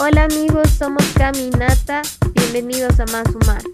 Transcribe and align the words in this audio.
Hola 0.00 0.26
amigos, 0.26 0.70
somos 0.70 1.04
Caminata. 1.16 2.02
Bienvenidos 2.32 3.00
a 3.00 3.06
Más 3.06 3.26
Humano. 3.34 3.68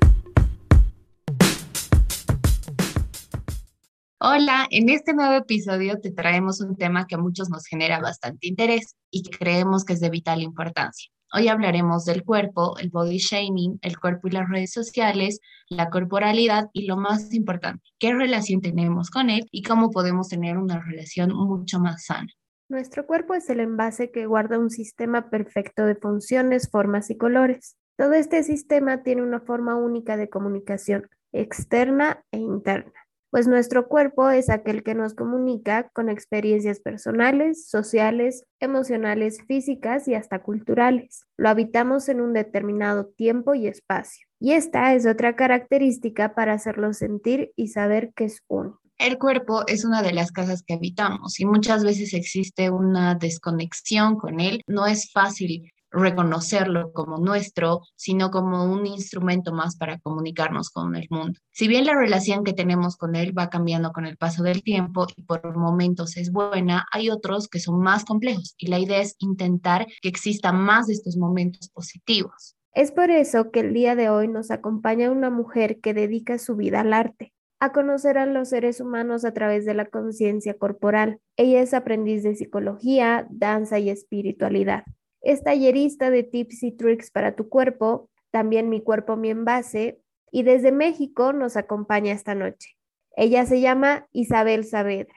Hola, 4.20 4.66
en 4.70 4.88
este 4.88 5.12
nuevo 5.12 5.34
episodio 5.34 6.00
te 6.00 6.12
traemos 6.12 6.62
un 6.62 6.76
tema 6.76 7.06
que 7.06 7.16
a 7.16 7.18
muchos 7.18 7.50
nos 7.50 7.66
genera 7.66 8.00
bastante 8.00 8.46
interés 8.48 8.96
y 9.10 9.22
que 9.22 9.36
creemos 9.36 9.84
que 9.84 9.92
es 9.92 10.00
de 10.00 10.08
vital 10.08 10.40
importancia. 10.40 11.10
Hoy 11.34 11.48
hablaremos 11.48 12.06
del 12.06 12.24
cuerpo, 12.24 12.78
el 12.78 12.88
body 12.88 13.18
shaming, 13.18 13.78
el 13.82 13.98
cuerpo 13.98 14.28
y 14.28 14.30
las 14.30 14.48
redes 14.48 14.72
sociales, 14.72 15.40
la 15.68 15.90
corporalidad 15.90 16.70
y 16.72 16.86
lo 16.86 16.96
más 16.96 17.34
importante, 17.34 17.84
qué 17.98 18.14
relación 18.14 18.62
tenemos 18.62 19.10
con 19.10 19.28
él 19.28 19.46
y 19.50 19.60
cómo 19.60 19.90
podemos 19.90 20.28
tener 20.30 20.56
una 20.56 20.80
relación 20.80 21.34
mucho 21.34 21.80
más 21.80 22.06
sana. 22.06 22.28
Nuestro 22.68 23.06
cuerpo 23.06 23.34
es 23.34 23.48
el 23.50 23.60
envase 23.60 24.10
que 24.10 24.26
guarda 24.26 24.58
un 24.58 24.70
sistema 24.70 25.30
perfecto 25.30 25.86
de 25.86 25.94
funciones, 25.94 26.70
formas 26.70 27.10
y 27.10 27.16
colores. 27.16 27.76
Todo 27.96 28.12
este 28.14 28.42
sistema 28.42 29.02
tiene 29.02 29.22
una 29.22 29.40
forma 29.40 29.76
única 29.76 30.16
de 30.16 30.28
comunicación, 30.28 31.08
externa 31.32 32.24
e 32.32 32.38
interna 32.38 32.92
pues 33.34 33.48
nuestro 33.48 33.88
cuerpo 33.88 34.30
es 34.30 34.48
aquel 34.48 34.84
que 34.84 34.94
nos 34.94 35.14
comunica 35.14 35.90
con 35.92 36.08
experiencias 36.08 36.78
personales, 36.78 37.68
sociales, 37.68 38.44
emocionales, 38.60 39.42
físicas 39.48 40.06
y 40.06 40.14
hasta 40.14 40.38
culturales. 40.38 41.26
Lo 41.36 41.48
habitamos 41.48 42.08
en 42.08 42.20
un 42.20 42.32
determinado 42.32 43.06
tiempo 43.06 43.56
y 43.56 43.66
espacio. 43.66 44.24
Y 44.38 44.52
esta 44.52 44.94
es 44.94 45.04
otra 45.04 45.34
característica 45.34 46.36
para 46.36 46.52
hacerlo 46.52 46.92
sentir 46.92 47.50
y 47.56 47.70
saber 47.70 48.12
que 48.14 48.26
es 48.26 48.40
uno. 48.46 48.80
El 48.96 49.18
cuerpo 49.18 49.64
es 49.66 49.84
una 49.84 50.02
de 50.02 50.12
las 50.12 50.30
casas 50.30 50.62
que 50.62 50.74
habitamos 50.74 51.40
y 51.40 51.46
muchas 51.46 51.84
veces 51.84 52.14
existe 52.14 52.70
una 52.70 53.16
desconexión 53.16 54.16
con 54.16 54.38
él. 54.38 54.62
No 54.68 54.86
es 54.86 55.10
fácil 55.10 55.72
reconocerlo 55.90 56.92
como 56.92 57.18
nuestro, 57.18 57.82
sino 57.96 58.30
como 58.30 58.64
un 58.64 58.86
instrumento 58.86 59.52
más 59.52 59.76
para 59.76 59.98
comunicarnos 59.98 60.70
con 60.70 60.94
el 60.94 61.06
mundo. 61.10 61.38
Si 61.50 61.66
bien 61.66 61.84
la 61.84 61.94
relación 61.94 62.44
que 62.44 62.52
tenemos 62.52 62.96
con 62.96 63.16
él 63.16 63.36
va 63.36 63.50
cambiando 63.50 63.92
con 63.92 64.06
el 64.06 64.16
paso 64.16 64.42
del 64.42 64.62
tiempo 64.62 65.06
y 65.16 65.22
por 65.22 65.56
momentos 65.56 66.16
es 66.16 66.30
buena, 66.30 66.86
hay 66.92 67.10
otros 67.10 67.48
que 67.48 67.60
son 67.60 67.80
más 67.80 68.04
complejos 68.04 68.54
y 68.58 68.68
la 68.68 68.78
idea 68.78 69.00
es 69.00 69.16
intentar 69.18 69.86
que 70.02 70.08
exista 70.08 70.52
más 70.52 70.86
de 70.86 70.94
estos 70.94 71.16
momentos 71.16 71.68
positivos. 71.68 72.56
Es 72.72 72.90
por 72.90 73.10
eso 73.10 73.50
que 73.50 73.60
el 73.60 73.72
día 73.72 73.94
de 73.94 74.08
hoy 74.08 74.28
nos 74.28 74.50
acompaña 74.50 75.10
una 75.10 75.30
mujer 75.30 75.80
que 75.80 75.94
dedica 75.94 76.38
su 76.38 76.56
vida 76.56 76.80
al 76.80 76.92
arte 76.92 77.33
a 77.64 77.72
conocer 77.72 78.18
a 78.18 78.26
los 78.26 78.50
seres 78.50 78.80
humanos 78.80 79.24
a 79.24 79.32
través 79.32 79.64
de 79.64 79.72
la 79.72 79.86
conciencia 79.86 80.54
corporal. 80.54 81.20
Ella 81.36 81.62
es 81.62 81.72
aprendiz 81.72 82.22
de 82.22 82.34
psicología, 82.34 83.26
danza 83.30 83.78
y 83.78 83.88
espiritualidad. 83.88 84.84
Es 85.22 85.42
tallerista 85.42 86.10
de 86.10 86.24
tips 86.24 86.62
y 86.62 86.72
tricks 86.72 87.10
para 87.10 87.34
tu 87.34 87.48
cuerpo, 87.48 88.10
también 88.30 88.68
mi 88.68 88.82
cuerpo, 88.82 89.16
mi 89.16 89.30
envase, 89.30 89.98
y 90.30 90.42
desde 90.42 90.72
México 90.72 91.32
nos 91.32 91.56
acompaña 91.56 92.12
esta 92.12 92.34
noche. 92.34 92.76
Ella 93.16 93.46
se 93.46 93.60
llama 93.60 94.08
Isabel 94.12 94.64
Saavedra. 94.64 95.14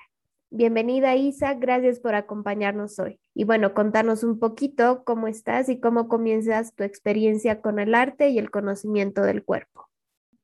Bienvenida 0.49 1.17
Isa, 1.17 1.55
gracias 1.55 1.99
por 1.99 2.15
acompañarnos 2.15 2.97
hoy. 2.99 3.19
Y 3.33 3.43
bueno, 3.43 3.73
contanos 3.73 4.23
un 4.23 4.39
poquito 4.39 5.03
cómo 5.03 5.27
estás 5.27 5.67
y 5.67 5.81
cómo 5.81 6.07
comienzas 6.07 6.73
tu 6.75 6.85
experiencia 6.85 7.59
con 7.59 7.79
el 7.79 7.93
arte 7.93 8.29
y 8.29 8.39
el 8.39 8.49
conocimiento 8.51 9.23
del 9.23 9.43
cuerpo. 9.43 9.86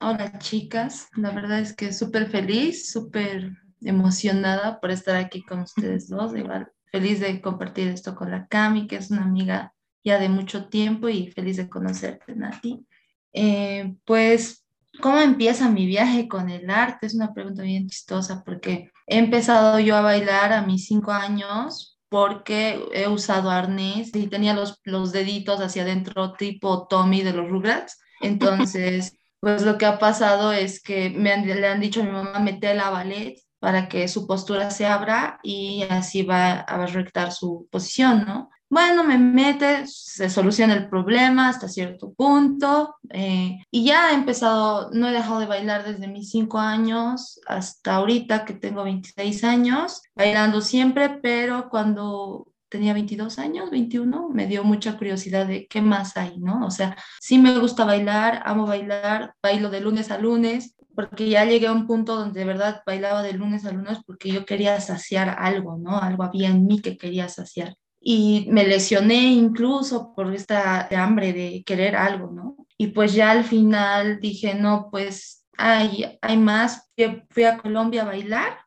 Hola 0.06 0.38
chicas, 0.38 1.08
la 1.16 1.32
verdad 1.32 1.59
es 1.62 1.73
que 1.73 1.94
súper 1.94 2.30
feliz, 2.30 2.92
súper 2.92 3.54
emocionada 3.80 4.82
por 4.82 4.92
estar 4.92 5.16
aquí 5.16 5.44
con 5.44 5.62
ustedes 5.62 6.10
dos. 6.10 6.36
Igual 6.36 6.70
feliz 6.92 7.22
de 7.22 7.40
compartir 7.40 7.88
esto 7.88 8.14
con 8.14 8.30
la 8.30 8.45
Cami, 8.48 8.86
que 8.86 8.98
es 8.98 9.12
una 9.12 9.23
amiga 9.23 9.73
ya 10.04 10.20
de 10.20 10.28
mucho 10.28 10.68
tiempo 10.68 11.08
y 11.08 11.32
feliz 11.32 11.56
de 11.56 11.70
conocerte, 11.70 12.36
Nati. 12.36 12.86
Eh, 13.32 13.95
pues, 14.04 14.66
¿cómo 15.02 15.20
empieza 15.20 15.70
mi 15.70 15.86
viaje 15.86 16.28
con 16.28 16.50
el 16.50 16.70
arte? 16.70 17.06
Es 17.06 17.16
una 17.16 17.33
pregunta 17.33 17.64
bien 17.64 17.88
chistosa 17.88 18.44
porque 18.44 18.92
he 19.08 19.17
empezado 19.17 19.80
yo 19.80 19.95
a 19.95 20.02
bailar 20.02 20.52
a 20.52 20.64
mis 20.64 20.86
cinco 20.86 21.14
años 21.14 21.98
porque 22.10 22.77
he 22.92 23.08
usado 23.08 23.50
arnés 23.50 24.14
y 24.14 24.27
tenía 24.27 24.54
los, 24.54 24.82
los 24.83 25.14
deditos 25.14 25.61
hacia 25.61 25.83
adentro 25.83 26.33
tipo 26.33 26.88
Tommy 26.89 27.22
de 27.22 27.32
los 27.32 27.50
Rugrats. 27.50 28.02
Entonces, 28.22 29.17
pues 29.43 29.64
lo 29.64 29.77
que 29.77 29.86
ha 29.86 29.99
pasado 29.99 30.54
es 30.54 30.81
que 30.81 31.09
me 31.09 31.36
le 31.45 31.67
han 31.67 31.81
dicho 31.81 31.99
a 31.99 32.05
mi 32.05 32.11
mamá, 32.11 32.39
mete 32.39 32.73
la 32.73 32.89
ballet 32.89 33.36
para 33.59 33.89
que 33.89 34.08
su 34.08 34.26
postura 34.26 34.71
se 34.71 34.86
abra 34.86 35.42
y 35.43 35.83
así 35.89 36.23
va 36.23 36.61
a 36.61 36.86
rectar 36.86 37.33
su 37.33 37.67
posición, 37.70 38.23
¿no? 38.26 38.49
Bueno, 38.70 39.03
me 39.03 39.17
mete, 39.17 39.86
se 39.86 40.30
soluciona 40.30 40.76
el 40.76 40.87
problema 40.87 41.49
hasta 41.49 41.67
cierto 41.67 42.14
punto 42.14 42.95
eh, 43.09 43.58
y 43.70 43.83
ya 43.83 44.11
he 44.11 44.14
empezado, 44.14 44.92
no 44.93 45.09
he 45.09 45.11
dejado 45.11 45.42
de 45.42 45.45
bailar 45.45 45.83
desde 45.83 46.08
mis 46.08 46.30
cinco 46.30 46.59
años 46.59 47.42
hasta 47.45 47.95
ahorita 47.95 48.45
que 48.45 48.53
tengo 48.53 48.86
26 48.86 49.43
años, 49.43 50.03
bailando 50.15 50.61
siempre, 50.61 51.20
pero 51.21 51.70
cuando 51.70 52.52
tenía 52.73 52.94
22 52.94 53.38
años, 53.38 53.70
21, 53.70 54.30
me 54.30 54.48
dio 54.48 54.64
mucha 54.64 54.98
curiosidad 54.98 55.45
de 55.45 55.67
qué 55.67 55.80
más 55.80 56.17
hay, 56.17 56.39
¿no? 56.39 56.66
O 56.66 56.72
sea, 56.72 56.98
sí 57.22 57.38
me 57.38 57.60
gusta 57.60 57.86
bailar, 57.86 58.42
amo 58.45 58.66
bailar, 58.66 59.36
bailo 59.44 59.70
de 59.70 59.80
lunes 59.80 60.10
a 60.10 60.17
lunes, 60.17 60.76
porque 60.95 61.30
ya 61.30 61.45
llegué 61.45 61.67
a 61.67 61.72
un 61.72 61.86
punto 61.86 62.16
donde 62.16 62.39
de 62.39 62.48
verdad 62.48 62.82
bailaba 62.83 63.22
de 63.22 63.33
lunes 63.33 63.64
a 63.66 63.72
lunes 63.72 64.00
porque 64.08 64.32
yo 64.32 64.44
quería 64.44 64.82
saciar 64.82 65.36
algo, 65.38 65.78
¿no? 65.78 66.00
Algo 66.00 66.23
había 66.23 66.50
en 66.50 66.66
mí 66.66 66.82
que 66.82 66.98
quería 66.98 67.30
saciar. 67.30 67.76
Y 68.02 68.48
me 68.50 68.66
lesioné 68.66 69.33
incluso 69.33 70.12
por 70.16 70.33
esta 70.33 70.88
hambre 71.00 71.32
de 71.32 71.64
querer 71.64 71.95
algo, 71.95 72.32
¿no? 72.32 72.58
Y 72.76 72.88
pues 72.88 73.14
ya 73.14 73.30
al 73.30 73.44
final 73.44 74.20
dije, 74.20 74.56
no, 74.56 74.89
pues 74.89 75.45
hay, 75.60 76.17
hay 76.23 76.38
más. 76.38 76.89
Fui 77.30 77.44
a 77.44 77.60
Colombia 77.60 78.02
a 78.02 78.06
bailar 78.06 78.58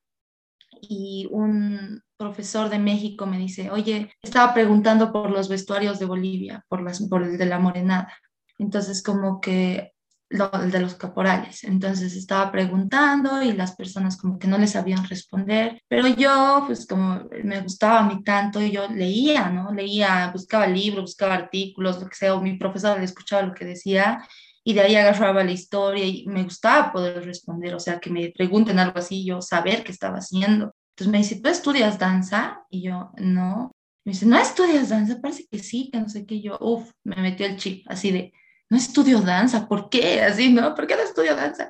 y 0.81 1.27
un 1.33 2.06
profesor 2.17 2.69
de 2.71 2.79
México 2.79 3.27
me 3.27 3.39
dice, 3.39 3.71
oye, 3.71 4.11
estaba 4.23 4.55
preguntando 4.55 5.13
por 5.13 5.31
los 5.31 5.49
vestuarios 5.49 5.99
de 5.99 6.07
Bolivia, 6.07 6.65
por, 6.69 6.83
las, 6.83 7.03
por 7.09 7.23
el 7.23 7.39
de 7.39 7.47
la 7.47 7.59
morenada. 7.59 8.13
Entonces 8.59 9.03
como 9.03 9.41
que 9.41 9.93
lo, 10.29 10.49
de 10.49 10.81
los 10.81 10.95
caporales. 10.95 11.65
Entonces 11.65 12.15
estaba 12.17 12.51
preguntando 12.51 13.43
y 13.43 13.53
las 13.53 13.77
personas 13.77 14.17
como 14.17 14.39
que 14.39 14.49
no 14.49 14.59
les 14.59 14.73
sabían 14.73 15.07
responder, 15.07 15.81
pero 15.89 16.09
yo 16.09 16.65
pues 16.67 16.87
como 16.87 17.23
me 17.45 17.61
gustaba 17.61 18.01
a 18.01 18.09
mí 18.09 18.23
tanto, 18.23 18.61
yo 18.61 18.89
leía, 18.89 19.51
¿no? 19.51 19.73
Leía, 19.73 20.31
buscaba 20.33 20.67
libros, 20.67 21.03
buscaba 21.05 21.35
artículos, 21.35 22.01
lo 22.01 22.09
que 22.09 22.17
sea, 22.17 22.39
mi 22.41 22.57
profesor 22.59 22.99
le 22.99 23.05
escuchaba 23.05 23.43
lo 23.43 23.55
que 23.55 23.65
decía 23.65 24.27
y 24.65 24.75
de 24.75 24.81
ahí 24.81 24.97
agarraba 24.97 25.45
la 25.45 25.53
historia 25.53 26.05
y 26.05 26.27
me 26.27 26.43
gustaba 26.43 26.93
poder 26.93 27.25
responder, 27.25 27.75
o 27.75 27.81
sea, 27.81 28.01
que 28.01 28.11
me 28.11 28.33
pregunten 28.37 28.81
algo 28.81 28.99
así, 28.99 29.25
yo 29.25 29.41
saber 29.41 29.85
qué 29.85 29.93
estaba 29.93 30.19
haciendo. 30.19 30.75
Entonces 30.97 31.13
me 31.13 31.19
dice, 31.19 31.41
¿tú 31.43 31.51
estudias 31.51 31.99
danza? 31.99 32.65
Y 32.71 32.81
yo, 32.81 33.11
no. 33.19 33.71
Me 34.03 34.13
dice, 34.13 34.25
¿no 34.25 34.39
estudias 34.39 34.89
danza? 34.89 35.21
Parece 35.21 35.47
que 35.51 35.59
sí, 35.59 35.91
que 35.93 36.01
no 36.01 36.09
sé 36.09 36.25
qué. 36.25 36.41
Yo, 36.41 36.57
uff, 36.59 36.91
me 37.05 37.17
metió 37.17 37.45
el 37.45 37.59
chip 37.59 37.85
así 37.91 38.11
de, 38.11 38.33
no 38.71 38.79
estudio 38.79 39.21
danza, 39.21 39.69
¿por 39.69 39.91
qué? 39.91 40.23
Así, 40.23 40.51
¿no? 40.51 40.75
¿Por 40.75 40.87
qué 40.87 40.97
no 40.97 41.03
estudio 41.03 41.37
danza? 41.37 41.69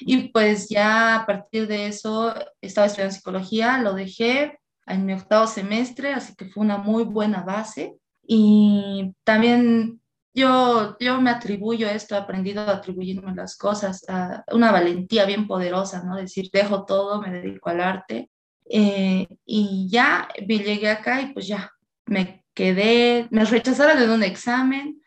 Y 0.00 0.28
pues 0.28 0.68
ya 0.68 1.16
a 1.16 1.26
partir 1.26 1.66
de 1.66 1.88
eso 1.88 2.32
estaba 2.60 2.86
estudiando 2.86 3.16
psicología, 3.16 3.78
lo 3.78 3.94
dejé 3.94 4.60
en 4.86 5.04
mi 5.04 5.12
octavo 5.12 5.48
semestre, 5.48 6.14
así 6.14 6.36
que 6.36 6.46
fue 6.46 6.64
una 6.64 6.78
muy 6.78 7.02
buena 7.02 7.42
base. 7.42 7.96
Y 8.22 9.12
también 9.24 10.00
yo, 10.32 10.96
yo 11.00 11.20
me 11.20 11.30
atribuyo 11.30 11.88
esto, 11.88 12.14
he 12.14 12.18
aprendido 12.18 12.62
a 12.62 12.76
atribuirme 12.76 13.34
las 13.34 13.56
cosas, 13.56 14.08
a 14.08 14.44
una 14.52 14.70
valentía 14.70 15.24
bien 15.26 15.48
poderosa, 15.48 16.04
¿no? 16.04 16.14
Decir, 16.14 16.48
dejo 16.52 16.84
todo, 16.84 17.20
me 17.20 17.32
dedico 17.32 17.70
al 17.70 17.80
arte. 17.80 18.30
Eh, 18.70 19.26
y 19.46 19.88
ya 19.90 20.28
llegué 20.46 20.90
acá 20.90 21.22
y 21.22 21.32
pues 21.32 21.46
ya 21.46 21.70
me 22.06 22.44
quedé, 22.54 23.28
me 23.30 23.44
rechazaron 23.44 24.02
en 24.02 24.10
un 24.10 24.22
examen, 24.22 25.00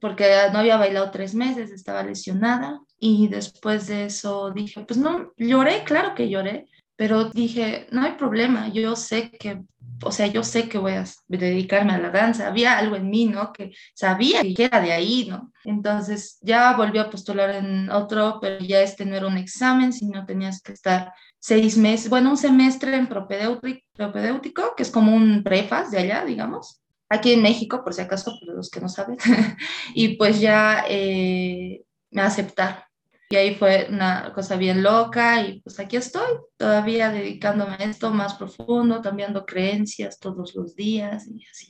porque 0.00 0.28
no 0.52 0.58
había 0.58 0.76
bailado 0.76 1.10
tres 1.10 1.34
meses, 1.34 1.70
estaba 1.70 2.02
lesionada 2.02 2.80
y 2.98 3.28
después 3.28 3.86
de 3.86 4.06
eso 4.06 4.50
dije, 4.50 4.84
pues 4.86 4.98
no, 4.98 5.32
lloré, 5.36 5.84
claro 5.84 6.14
que 6.14 6.28
lloré, 6.28 6.66
pero 6.96 7.30
dije, 7.30 7.86
no 7.92 8.02
hay 8.02 8.12
problema, 8.12 8.68
yo 8.68 8.96
sé 8.96 9.30
que, 9.30 9.62
o 10.02 10.12
sea, 10.12 10.26
yo 10.26 10.42
sé 10.42 10.68
que 10.68 10.78
voy 10.78 10.92
a 10.92 11.04
dedicarme 11.28 11.92
a 11.92 11.98
la 11.98 12.10
danza, 12.10 12.46
había 12.46 12.78
algo 12.78 12.96
en 12.96 13.10
mí, 13.10 13.26
¿no? 13.26 13.52
Que 13.52 13.72
sabía 13.94 14.42
que 14.42 14.64
era 14.64 14.80
de 14.80 14.92
ahí, 14.92 15.26
¿no? 15.28 15.52
Entonces 15.64 16.38
ya 16.40 16.76
volví 16.76 16.98
a 16.98 17.10
postular 17.10 17.50
en 17.50 17.90
otro, 17.90 18.38
pero 18.40 18.64
ya 18.64 18.80
este 18.80 19.04
no 19.04 19.16
era 19.16 19.26
un 19.26 19.38
examen, 19.38 19.92
sino 19.92 20.24
tenías 20.24 20.62
que 20.62 20.72
estar 20.72 21.12
seis 21.38 21.76
meses, 21.76 22.10
bueno, 22.10 22.30
un 22.30 22.36
semestre 22.36 22.96
en 22.96 23.06
propedéutico, 23.08 24.74
que 24.76 24.82
es 24.82 24.90
como 24.90 25.14
un 25.14 25.42
prefas 25.42 25.90
de 25.90 25.98
allá, 25.98 26.24
digamos 26.24 26.82
aquí 27.08 27.32
en 27.32 27.42
México, 27.42 27.82
por 27.82 27.94
si 27.94 28.02
acaso, 28.02 28.32
para 28.40 28.54
los 28.54 28.70
que 28.70 28.80
no 28.80 28.88
saben, 28.88 29.16
y 29.94 30.16
pues 30.16 30.40
ya 30.40 30.84
eh, 30.88 31.82
me 32.10 32.22
aceptaron. 32.22 32.87
Y 33.30 33.36
ahí 33.36 33.54
fue 33.54 33.88
una 33.90 34.32
cosa 34.32 34.56
bien 34.56 34.82
loca 34.82 35.42
y 35.42 35.60
pues 35.60 35.78
aquí 35.78 35.96
estoy, 35.96 36.30
todavía 36.56 37.10
dedicándome 37.10 37.74
a 37.74 37.84
esto 37.84 38.10
más 38.10 38.34
profundo, 38.34 39.02
cambiando 39.02 39.44
creencias 39.44 40.18
todos 40.18 40.54
los 40.54 40.74
días 40.74 41.26
y 41.28 41.44
así. 41.44 41.68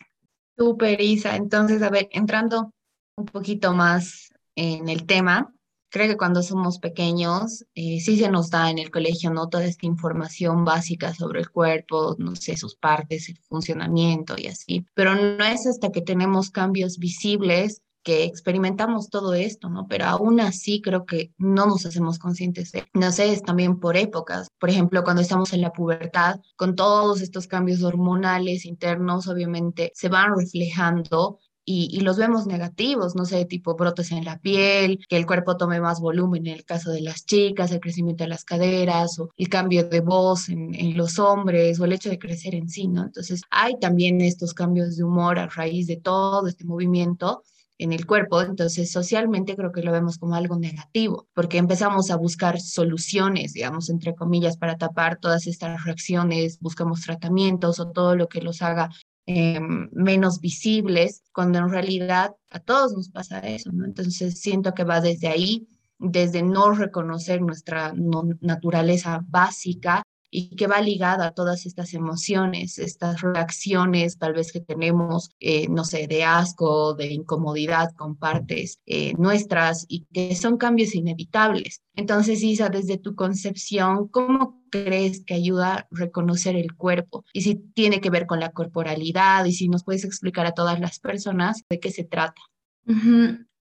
Super, 0.56 1.00
Isa. 1.00 1.34
Entonces, 1.34 1.82
a 1.82 1.90
ver, 1.90 2.08
entrando 2.12 2.72
un 3.16 3.26
poquito 3.26 3.72
más 3.72 4.28
en 4.54 4.88
el 4.88 5.06
tema, 5.06 5.52
creo 5.90 6.08
que 6.08 6.16
cuando 6.16 6.42
somos 6.42 6.78
pequeños, 6.78 7.64
eh, 7.74 8.00
sí 8.00 8.18
se 8.18 8.30
nos 8.30 8.50
da 8.50 8.70
en 8.70 8.78
el 8.78 8.90
colegio, 8.90 9.30
¿no? 9.30 9.48
Toda 9.48 9.64
esta 9.64 9.86
información 9.86 10.64
básica 10.64 11.14
sobre 11.14 11.40
el 11.40 11.50
cuerpo, 11.50 12.14
no 12.18 12.36
sé, 12.36 12.56
sus 12.56 12.76
partes, 12.76 13.28
el 13.28 13.38
funcionamiento 13.38 14.34
y 14.36 14.46
así, 14.46 14.86
pero 14.94 15.14
no 15.14 15.44
es 15.44 15.66
hasta 15.66 15.90
que 15.90 16.02
tenemos 16.02 16.50
cambios 16.50 16.98
visibles 16.98 17.82
que 18.08 18.24
experimentamos 18.24 19.10
todo 19.10 19.34
esto, 19.34 19.68
¿no? 19.68 19.86
Pero 19.86 20.06
aún 20.06 20.40
así 20.40 20.80
creo 20.80 21.04
que 21.04 21.34
no 21.36 21.66
nos 21.66 21.84
hacemos 21.84 22.18
conscientes 22.18 22.72
de, 22.72 22.86
no 22.94 23.12
sé, 23.12 23.30
es 23.34 23.42
también 23.42 23.78
por 23.80 23.98
épocas. 23.98 24.48
Por 24.58 24.70
ejemplo, 24.70 25.04
cuando 25.04 25.20
estamos 25.20 25.52
en 25.52 25.60
la 25.60 25.74
pubertad, 25.74 26.40
con 26.56 26.74
todos 26.74 27.20
estos 27.20 27.46
cambios 27.46 27.82
hormonales 27.82 28.64
internos, 28.64 29.28
obviamente 29.28 29.92
se 29.94 30.08
van 30.08 30.34
reflejando 30.38 31.38
y, 31.66 32.00
los 32.00 32.16
vemos 32.16 32.46
negativos, 32.46 33.14
no 33.14 33.26
sé, 33.26 33.44
tipo 33.44 33.74
brotes 33.74 34.10
en 34.10 34.24
la 34.24 34.38
piel, 34.38 35.00
que 35.06 35.18
el 35.18 35.26
cuerpo 35.26 35.58
tome 35.58 35.78
más 35.82 36.00
volumen 36.00 36.46
en 36.46 36.54
el 36.54 36.64
caso 36.64 36.90
de 36.90 37.02
las 37.02 37.26
chicas, 37.26 37.70
el 37.72 37.80
crecimiento 37.80 38.24
de 38.24 38.28
las 38.28 38.46
caderas 38.46 39.18
o 39.18 39.28
el 39.36 39.50
cambio 39.50 39.86
de 39.86 40.00
voz 40.00 40.48
en, 40.48 40.74
en 40.74 40.96
los 40.96 41.18
hombres 41.18 41.78
o 41.78 41.84
el 41.84 41.92
hecho 41.92 42.08
de 42.08 42.18
crecer 42.18 42.54
en 42.54 42.70
sí, 42.70 42.88
¿no? 42.88 43.02
Entonces 43.02 43.42
hay 43.50 43.78
también 43.78 44.22
estos 44.22 44.54
cambios 44.54 44.96
de 44.96 45.04
humor 45.04 45.38
a 45.38 45.48
raíz 45.48 45.86
de 45.88 45.98
todo 45.98 46.46
este 46.46 46.64
movimiento 46.64 47.42
en 47.78 47.92
el 47.92 48.06
cuerpo, 48.06 48.42
entonces 48.42 48.90
socialmente 48.90 49.54
creo 49.56 49.72
que 49.72 49.82
lo 49.82 49.92
vemos 49.92 50.18
como 50.18 50.34
algo 50.34 50.58
negativo, 50.58 51.28
porque 51.32 51.58
empezamos 51.58 52.10
a 52.10 52.16
buscar 52.16 52.60
soluciones, 52.60 53.52
digamos, 53.52 53.88
entre 53.88 54.14
comillas, 54.14 54.56
para 54.56 54.76
tapar 54.76 55.18
todas 55.20 55.46
estas 55.46 55.84
reacciones, 55.84 56.58
buscamos 56.60 57.02
tratamientos 57.02 57.78
o 57.78 57.90
todo 57.90 58.16
lo 58.16 58.28
que 58.28 58.42
los 58.42 58.62
haga 58.62 58.90
em, 59.26 59.88
menos 59.92 60.40
visibles, 60.40 61.22
cuando 61.32 61.58
en 61.58 61.68
realidad 61.68 62.34
a 62.50 62.58
todos 62.58 62.92
nos 62.92 63.10
pasa 63.10 63.38
eso, 63.40 63.70
¿no? 63.72 63.84
Entonces 63.84 64.40
siento 64.40 64.74
que 64.74 64.84
va 64.84 65.00
desde 65.00 65.28
ahí, 65.28 65.68
desde 65.98 66.42
no 66.42 66.72
reconocer 66.72 67.40
nuestra 67.40 67.92
naturaleza 68.40 69.24
básica 69.28 70.02
y 70.30 70.56
que 70.56 70.66
va 70.66 70.80
ligada 70.80 71.26
a 71.26 71.30
todas 71.32 71.66
estas 71.66 71.94
emociones, 71.94 72.78
estas 72.78 73.20
reacciones 73.22 74.18
tal 74.18 74.34
vez 74.34 74.52
que 74.52 74.60
tenemos, 74.60 75.30
eh, 75.40 75.68
no 75.68 75.84
sé, 75.84 76.06
de 76.06 76.24
asco, 76.24 76.94
de 76.94 77.12
incomodidad 77.12 77.92
con 77.94 78.16
partes 78.16 78.80
eh, 78.86 79.14
nuestras 79.18 79.86
y 79.88 80.04
que 80.12 80.34
son 80.34 80.58
cambios 80.58 80.94
inevitables. 80.94 81.82
Entonces, 81.94 82.42
Isa, 82.42 82.68
desde 82.68 82.98
tu 82.98 83.14
concepción, 83.14 84.08
¿cómo 84.08 84.62
crees 84.70 85.24
que 85.24 85.34
ayuda 85.34 85.74
a 85.74 85.88
reconocer 85.90 86.56
el 86.56 86.74
cuerpo? 86.74 87.24
Y 87.32 87.42
si 87.42 87.54
tiene 87.54 88.00
que 88.00 88.10
ver 88.10 88.26
con 88.26 88.40
la 88.40 88.52
corporalidad 88.52 89.44
y 89.46 89.52
si 89.52 89.68
nos 89.68 89.84
puedes 89.84 90.04
explicar 90.04 90.46
a 90.46 90.52
todas 90.52 90.78
las 90.78 91.00
personas 91.00 91.64
de 91.68 91.80
qué 91.80 91.90
se 91.90 92.04
trata. 92.04 92.40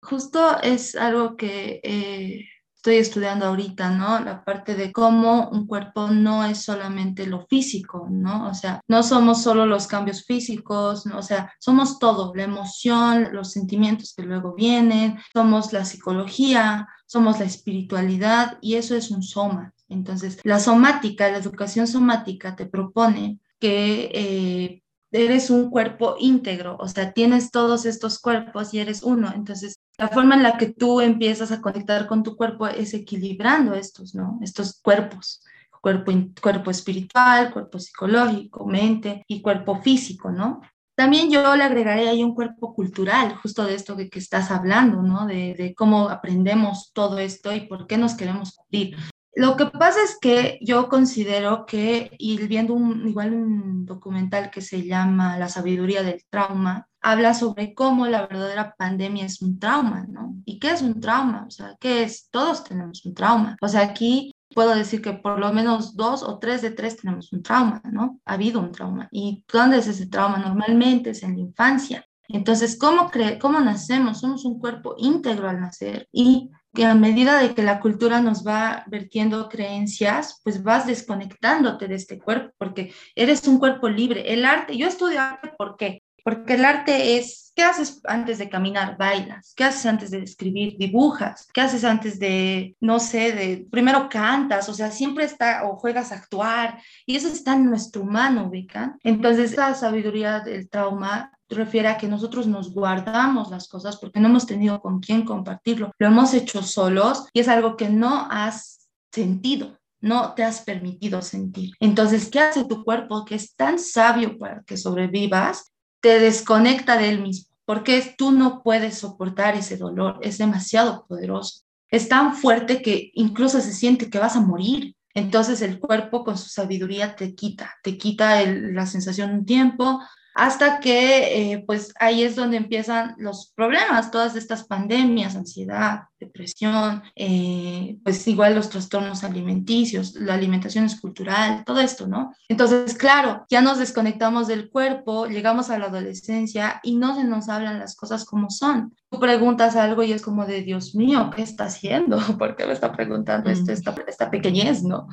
Justo 0.02 0.62
es 0.62 0.96
algo 0.96 1.36
que... 1.36 1.82
Eh 1.84 2.46
estoy 2.84 2.98
estudiando 2.98 3.46
ahorita, 3.46 3.92
¿no? 3.92 4.20
La 4.20 4.44
parte 4.44 4.76
de 4.76 4.92
cómo 4.92 5.48
un 5.52 5.68
cuerpo 5.68 6.10
no 6.10 6.44
es 6.44 6.64
solamente 6.64 7.26
lo 7.26 7.48
físico, 7.48 8.10
¿no? 8.12 8.50
O 8.50 8.54
sea, 8.54 8.82
no 8.90 9.04
somos 9.04 9.42
solo 9.42 9.66
los 9.66 9.88
cambios 9.88 10.26
físicos, 10.26 11.06
¿no? 11.06 11.20
O 11.20 11.22
sea, 11.22 11.54
somos 11.60 11.98
todo, 11.98 12.34
la 12.36 12.44
emoción, 12.44 13.30
los 13.32 13.52
sentimientos 13.52 14.14
que 14.14 14.24
luego 14.24 14.54
vienen, 14.54 15.18
somos 15.32 15.72
la 15.72 15.86
psicología, 15.86 16.90
somos 17.06 17.40
la 17.40 17.46
espiritualidad 17.46 18.58
y 18.60 18.76
eso 18.76 18.98
es 18.98 19.12
un 19.12 19.24
soma. 19.24 19.74
Entonces, 19.88 20.40
la 20.44 20.60
somática, 20.60 21.32
la 21.32 21.38
educación 21.38 21.88
somática 21.88 22.58
te 22.58 22.66
propone 22.66 23.40
que 23.62 24.12
eh, 24.14 24.84
eres 25.14 25.50
un 25.50 25.70
cuerpo 25.70 26.18
íntegro, 26.20 26.76
o 26.82 26.90
sea, 26.90 27.14
tienes 27.14 27.50
todos 27.50 27.86
estos 27.86 28.20
cuerpos 28.20 28.74
y 28.74 28.80
eres 28.80 29.04
uno. 29.04 29.32
Entonces, 29.34 29.80
la 29.98 30.08
forma 30.08 30.36
en 30.36 30.44
la 30.44 30.58
que 30.58 30.68
tú 30.68 31.02
empiezas 31.02 31.52
a 31.52 31.62
conectar 31.62 32.08
con 32.08 32.24
tu 32.24 32.36
cuerpo 32.36 32.68
es 32.68 32.94
equilibrando 32.94 33.74
estos, 33.74 34.16
¿no? 34.16 34.40
Estos 34.42 34.80
cuerpos. 34.82 35.44
Cuerpo, 35.82 36.14
cuerpo 36.42 36.72
espiritual, 36.72 37.52
cuerpo 37.52 37.78
psicológico, 37.78 38.66
mente 38.66 39.24
y 39.28 39.42
cuerpo 39.42 39.82
físico, 39.82 40.32
¿no? 40.32 40.62
También 40.96 41.30
yo 41.30 41.56
le 41.56 41.64
agregaría 41.64 42.12
ahí 42.12 42.24
un 42.24 42.36
cuerpo 42.36 42.74
cultural, 42.74 43.36
justo 43.36 43.66
de 43.66 43.76
esto 43.76 43.98
que, 43.98 44.10
que 44.10 44.20
estás 44.20 44.52
hablando, 44.52 45.02
¿no? 45.02 45.26
De, 45.26 45.56
de, 45.56 45.76
cómo 45.76 46.10
aprendemos 46.10 46.92
todo 46.94 47.18
esto 47.18 47.54
y 47.54 47.62
por 47.62 47.88
qué 47.88 47.98
nos 47.98 48.16
queremos 48.16 48.54
cubrir. 48.54 48.96
Lo 49.36 49.58
que 49.58 49.66
pasa 49.66 50.04
es 50.04 50.18
que 50.22 50.60
yo 50.62 50.88
considero 50.90 51.66
que, 51.66 52.12
y 52.20 52.38
viendo 52.48 52.76
un, 52.76 53.08
igual 53.08 53.34
un 53.34 53.86
documental 53.86 54.52
que 54.52 54.62
se 54.62 54.84
llama 54.86 55.40
La 55.40 55.50
sabiduría 55.50 56.04
del 56.04 56.24
trauma, 56.30 56.88
habla 57.04 57.34
sobre 57.34 57.74
cómo 57.74 58.08
la 58.08 58.26
verdadera 58.26 58.76
pandemia 58.76 59.26
es 59.26 59.42
un 59.42 59.60
trauma, 59.60 60.06
¿no? 60.10 60.36
¿Y 60.46 60.58
qué 60.58 60.72
es 60.72 60.82
un 60.82 61.00
trauma? 61.00 61.46
O 61.48 61.52
sea, 61.52 61.76
¿qué 61.80 62.04
es? 62.04 62.30
Todos 62.32 62.64
tenemos 62.64 63.06
un 63.06 63.14
trauma. 63.14 63.58
O 63.62 63.68
sea, 63.68 63.82
aquí 63.82 64.34
puedo 64.56 64.74
decir 64.74 65.02
que 65.02 65.14
por 65.14 65.38
lo 65.38 65.52
menos 65.52 65.96
dos 65.96 66.24
o 66.24 66.40
tres 66.40 66.62
de 66.62 66.72
tres 66.72 66.98
tenemos 66.98 67.34
un 67.34 67.44
trauma, 67.44 67.82
¿no? 67.92 68.20
Ha 68.26 68.34
habido 68.34 68.62
un 68.62 68.72
trauma. 68.72 69.10
¿Y 69.12 69.44
dónde 69.52 69.78
es 69.78 69.88
ese 69.88 70.08
trauma? 70.08 70.38
Normalmente 70.38 71.10
es 71.10 71.24
en 71.24 71.34
la 71.34 71.42
infancia. 71.42 72.06
Entonces, 72.30 72.78
¿cómo, 72.80 73.12
¿cómo 73.42 73.60
nacemos? 73.60 74.22
Somos 74.22 74.46
un 74.46 74.58
cuerpo 74.58 74.96
íntegro 74.98 75.50
al 75.50 75.60
nacer 75.60 76.08
y 76.12 76.50
que 76.74 76.86
a 76.86 76.96
medida 76.96 77.40
de 77.40 77.54
que 77.54 77.64
la 77.64 77.80
cultura 77.80 78.22
nos 78.22 78.48
va 78.48 78.86
vertiendo 78.88 79.50
creencias, 79.50 80.40
pues 80.44 80.64
vas 80.64 80.88
desconectándote 80.88 81.88
de 81.88 81.96
este 81.96 82.18
cuerpo, 82.18 82.54
porque 82.58 82.94
eres 83.14 83.48
un 83.48 83.60
cuerpo 83.60 83.90
libre. 83.90 84.34
El 84.34 84.46
arte, 84.46 84.76
yo 84.78 84.88
estudio 84.88 85.22
arte, 85.22 85.52
¿por 85.58 85.76
qué? 85.78 86.02
Porque 86.24 86.54
el 86.54 86.66
arte 86.66 87.18
es, 87.18 87.52
¿qué 87.56 87.64
haces 87.64 88.02
antes 88.06 88.38
de 88.38 88.50
caminar? 88.50 88.98
Bailas. 88.98 89.54
¿Qué 89.56 89.64
haces 89.64 89.86
antes 89.86 90.12
de 90.12 90.20
escribir? 90.20 90.78
Dibujas. 90.78 91.48
¿Qué 91.54 91.62
haces 91.62 91.84
antes 91.84 92.18
de, 92.18 92.76
no 92.80 93.00
sé, 93.00 93.34
de, 93.34 93.68
primero 93.70 94.08
cantas? 94.10 94.70
O 94.70 94.74
sea, 94.74 94.90
siempre 94.90 95.26
está, 95.26 95.66
o 95.66 95.76
juegas 95.76 96.12
a 96.12 96.16
actuar. 96.16 96.82
Y 97.06 97.16
eso 97.16 97.28
está 97.28 97.54
en 97.54 97.66
nuestro 97.66 98.04
humano, 98.04 98.48
¿ubican? 98.48 98.98
Entonces, 99.04 99.52
esa 99.52 99.74
sabiduría 99.76 100.40
del 100.40 100.70
trauma 100.70 101.32
refiere 101.50 101.88
a 101.88 101.98
que 101.98 102.08
nosotros 102.08 102.48
nos 102.48 102.74
guardamos 102.74 103.52
las 103.52 103.68
cosas 103.68 103.98
porque 103.98 104.20
no 104.20 104.30
hemos 104.30 104.48
tenido 104.48 104.82
con 104.82 105.00
quién 105.00 105.24
compartirlo. 105.24 105.92
Lo 106.00 106.08
hemos 106.08 106.34
hecho 106.34 106.64
solos 106.64 107.28
y 107.34 107.42
es 107.42 107.48
algo 107.48 107.78
que 107.78 107.90
no 107.90 108.28
has 108.32 108.88
sentido 109.12 109.78
no 110.04 110.34
te 110.34 110.44
has 110.44 110.62
permitido 110.62 111.22
sentir. 111.22 111.72
Entonces, 111.80 112.30
¿qué 112.30 112.42
hace 112.42 112.66
tu 112.66 112.84
cuerpo 112.84 113.24
que 113.24 113.36
es 113.36 113.56
tan 113.56 113.80
sabio 113.80 114.38
para 114.38 114.62
que 114.64 114.76
sobrevivas? 114.76 115.73
Te 116.04 116.20
desconecta 116.20 116.98
de 116.98 117.08
él 117.08 117.22
mismo, 117.22 117.48
porque 117.64 118.14
tú 118.18 118.34
no 118.34 118.62
puedes 118.62 118.98
soportar 118.98 119.56
ese 119.56 119.78
dolor, 119.78 120.20
es 120.22 120.38
demasiado 120.38 121.06
poderoso, 121.08 121.62
es 121.88 122.10
tan 122.10 122.36
fuerte 122.36 122.82
que 122.82 123.12
incluso 123.14 123.62
se 123.62 123.72
siente 123.72 124.10
que 124.10 124.20
vas 124.20 124.36
a 124.36 124.42
morir. 124.42 124.98
Entonces 125.14 125.62
el 125.62 125.80
cuerpo 125.80 126.26
con 126.26 126.38
su 126.38 126.50
sabiduría 126.50 127.16
te 127.16 127.36
quita, 127.36 127.74
te 127.84 127.98
quita 127.98 128.44
la 128.46 128.86
sensación 128.86 129.32
un 129.32 129.46
tiempo, 129.46 130.02
hasta 130.34 130.80
que 130.80 131.54
eh, 131.54 131.64
pues 131.66 131.94
ahí 132.00 132.24
es 132.24 132.36
donde 132.36 132.58
empiezan 132.58 133.16
los 133.18 133.52
problemas, 133.56 134.10
todas 134.10 134.36
estas 134.36 134.64
pandemias, 134.64 135.36
ansiedad, 135.36 136.04
depresión, 136.20 137.04
eh, 137.16 137.98
pues 138.04 138.28
igual 138.28 138.56
los 138.56 138.70
trastornos 138.70 139.24
alimenticios, 139.24 140.16
la 140.16 140.34
alimentación 140.34 140.86
es 140.86 141.00
cultural, 141.00 141.64
todo 141.66 141.80
esto, 141.80 142.08
¿no? 142.08 142.34
Entonces, 142.48 142.96
claro, 142.96 143.46
ya 143.50 143.62
nos 143.62 143.78
desconectamos 143.78 144.48
del 144.48 144.70
cuerpo, 144.70 145.28
llegamos 145.28 145.70
a 145.70 145.78
la 145.78 145.86
adolescencia 145.86 146.80
y 146.84 146.96
no 146.96 147.16
se 147.16 147.24
nos 147.26 147.50
hablan 147.50 147.80
las 147.80 147.96
cosas 147.96 148.26
como 148.26 148.50
son. 148.50 148.96
Tú 149.10 149.20
preguntas 149.20 149.76
algo 149.76 150.02
y 150.02 150.14
es 150.14 150.24
como 150.24 150.46
de, 150.46 150.64
Dios 150.64 150.96
mío, 150.96 151.30
¿qué 151.36 151.44
está 151.44 151.66
haciendo? 151.66 152.18
¿Por 152.40 152.56
qué 152.56 152.66
me 152.66 152.74
está 152.74 152.92
preguntando 152.92 153.52
esto, 153.52 153.72
esta, 153.72 153.94
esta 154.08 154.32
pequeñez, 154.32 154.84
¿no? 154.84 155.08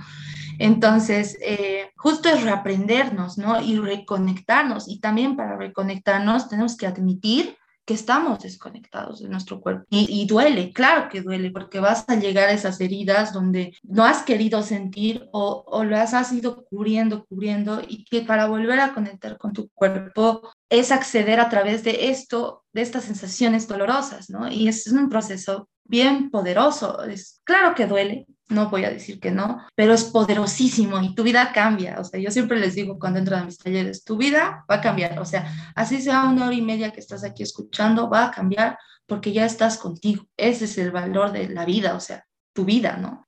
Entonces, 0.60 1.38
eh, 1.40 1.90
justo 1.96 2.28
es 2.28 2.42
reaprendernos, 2.42 3.38
¿no? 3.38 3.62
Y 3.62 3.78
reconectarnos. 3.78 4.88
Y 4.88 5.00
también 5.00 5.34
para 5.34 5.56
reconectarnos 5.56 6.50
tenemos 6.50 6.76
que 6.76 6.86
admitir 6.86 7.56
que 7.86 7.94
estamos 7.94 8.40
desconectados 8.40 9.20
de 9.20 9.28
nuestro 9.28 9.60
cuerpo. 9.60 9.84
Y, 9.88 10.26
duele, 10.26 10.72
claro 10.72 11.08
que 11.08 11.22
duele, 11.22 11.50
porque 11.50 11.80
vas 11.80 12.04
a 12.08 12.14
llegar 12.16 12.48
a 12.48 12.52
esas 12.52 12.78
heridas 12.80 13.32
donde 13.32 13.74
no 13.82 14.04
has 14.04 14.22
querido 14.22 14.62
sentir 14.62 15.26
o, 15.32 15.64
o 15.66 15.82
las 15.82 16.12
has 16.12 16.30
ido 16.32 16.66
cubriendo, 16.66 17.24
cubriendo, 17.24 17.80
y 17.80 18.04
que 18.04 18.20
para 18.20 18.46
volver 18.46 18.80
a 18.80 18.92
conectar 18.92 19.38
con 19.38 19.54
tu 19.54 19.70
cuerpo 19.70 20.52
es 20.68 20.92
acceder 20.92 21.40
a 21.40 21.48
través 21.48 21.82
de 21.82 22.10
esto, 22.10 22.64
de 22.72 22.82
estas 22.82 23.04
sensaciones 23.04 23.66
dolorosas, 23.66 24.28
¿no? 24.28 24.48
Y 24.52 24.68
es 24.68 24.86
un 24.86 25.08
proceso 25.08 25.68
bien 25.82 26.30
poderoso. 26.30 27.02
Es, 27.04 27.40
claro 27.44 27.74
que 27.74 27.86
duele, 27.86 28.26
no 28.50 28.68
voy 28.68 28.84
a 28.84 28.90
decir 28.90 29.20
que 29.20 29.30
no, 29.30 29.62
pero 29.74 29.94
es 29.94 30.04
poderosísimo 30.04 31.00
y 31.00 31.14
tu 31.14 31.22
vida 31.22 31.52
cambia. 31.52 31.98
O 32.00 32.04
sea, 32.04 32.20
yo 32.20 32.30
siempre 32.30 32.58
les 32.58 32.74
digo 32.74 32.98
cuando 32.98 33.18
entro 33.18 33.36
a 33.36 33.44
mis 33.44 33.58
talleres, 33.58 34.04
tu 34.04 34.16
vida 34.16 34.64
va 34.70 34.76
a 34.76 34.80
cambiar. 34.80 35.18
O 35.18 35.24
sea, 35.24 35.72
así 35.74 36.00
sea 36.02 36.24
una 36.24 36.46
hora 36.46 36.54
y 36.54 36.62
media 36.62 36.92
que 36.92 37.00
estás 37.00 37.24
aquí 37.24 37.42
escuchando, 37.42 38.10
va 38.10 38.26
a 38.26 38.30
cambiar 38.30 38.78
porque 39.06 39.32
ya 39.32 39.44
estás 39.44 39.78
contigo. 39.78 40.24
Ese 40.36 40.66
es 40.66 40.78
el 40.78 40.90
valor 40.90 41.32
de 41.32 41.48
la 41.48 41.64
vida, 41.64 41.94
o 41.94 42.00
sea, 42.00 42.26
tu 42.52 42.64
vida, 42.64 42.96
¿no? 42.96 43.26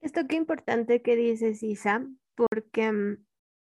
Esto 0.00 0.26
qué 0.28 0.36
importante 0.36 1.02
que 1.02 1.16
dices, 1.16 1.62
Isa, 1.62 2.06
porque, 2.34 2.92
mm, 2.92 3.24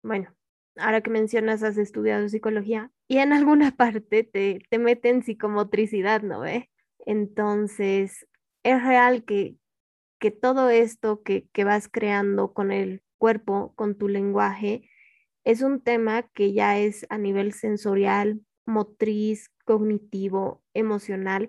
bueno, 0.04 0.34
ahora 0.76 1.00
que 1.00 1.10
mencionas, 1.10 1.62
has 1.62 1.78
estudiado 1.78 2.28
psicología 2.28 2.90
y 3.08 3.18
en 3.18 3.32
alguna 3.32 3.76
parte 3.76 4.22
te, 4.24 4.62
te 4.68 4.78
meten 4.78 5.22
psicomotricidad, 5.22 6.22
¿no 6.22 6.40
ve? 6.40 6.70
Entonces, 7.04 8.26
es 8.62 8.82
real 8.82 9.24
que, 9.24 9.56
que 10.22 10.30
todo 10.30 10.70
esto 10.70 11.24
que, 11.24 11.48
que 11.52 11.64
vas 11.64 11.88
creando 11.88 12.52
con 12.52 12.70
el 12.70 13.02
cuerpo, 13.18 13.72
con 13.74 13.98
tu 13.98 14.06
lenguaje, 14.06 14.88
es 15.42 15.62
un 15.62 15.80
tema 15.80 16.22
que 16.22 16.52
ya 16.52 16.78
es 16.78 17.04
a 17.08 17.18
nivel 17.18 17.52
sensorial, 17.52 18.40
motriz, 18.64 19.50
cognitivo, 19.64 20.62
emocional, 20.74 21.48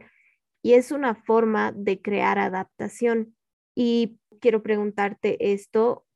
y 0.63 0.73
es 0.73 0.91
una 0.91 1.13
forma 1.13 1.71
de 1.71 2.01
crear 2.01 2.39
adaptación. 2.39 3.35
Y 3.75 4.17
quiero 4.39 4.63
preguntarte 4.63 5.53
esto, 5.53 6.07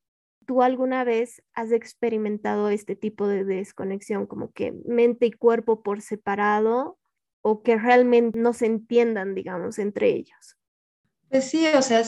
¿tú 0.44 0.60
alguna 0.60 1.04
vez 1.04 1.40
has 1.54 1.70
experimentado 1.70 2.70
este 2.70 2.96
tipo 2.96 3.28
de 3.28 3.44
desconexión, 3.44 4.26
como 4.26 4.50
que 4.50 4.72
mente 4.84 5.26
y 5.26 5.30
cuerpo 5.30 5.84
por 5.84 6.02
separado 6.02 6.98
o 7.40 7.62
que 7.62 7.76
realmente 7.76 8.36
no 8.36 8.52
se 8.52 8.66
entiendan, 8.66 9.36
digamos, 9.36 9.78
entre 9.78 10.08
ellos? 10.08 10.58
Pues 11.28 11.44
sí, 11.44 11.64
o 11.68 11.82
sea, 11.82 12.02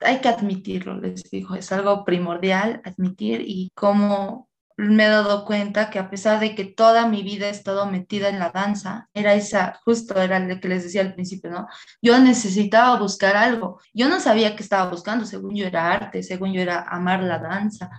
hay 0.00 0.20
que 0.20 0.28
admitirlo, 0.28 1.00
les 1.00 1.22
digo, 1.30 1.54
es 1.54 1.72
algo 1.72 2.04
primordial 2.04 2.82
admitir 2.84 3.42
y 3.46 3.70
cómo 3.74 4.48
me 4.76 5.04
he 5.04 5.08
dado 5.08 5.44
cuenta 5.44 5.90
que 5.90 5.98
a 5.98 6.10
pesar 6.10 6.40
de 6.40 6.54
que 6.54 6.64
toda 6.64 7.06
mi 7.06 7.22
vida 7.22 7.46
he 7.46 7.50
estado 7.50 7.86
metida 7.86 8.28
en 8.28 8.38
la 8.38 8.50
danza, 8.50 9.08
era 9.14 9.34
esa, 9.34 9.80
justo 9.84 10.20
era 10.20 10.38
lo 10.40 10.60
que 10.60 10.68
les 10.68 10.82
decía 10.82 11.02
al 11.02 11.14
principio, 11.14 11.50
¿no? 11.50 11.68
Yo 12.02 12.18
necesitaba 12.18 12.98
buscar 12.98 13.36
algo. 13.36 13.80
Yo 13.92 14.08
no 14.08 14.18
sabía 14.20 14.56
qué 14.56 14.62
estaba 14.62 14.90
buscando, 14.90 15.26
según 15.26 15.54
yo 15.54 15.66
era 15.66 15.92
arte, 15.92 16.22
según 16.22 16.52
yo 16.52 16.60
era 16.60 16.82
amar 16.88 17.22
la 17.22 17.38
danza. 17.38 17.90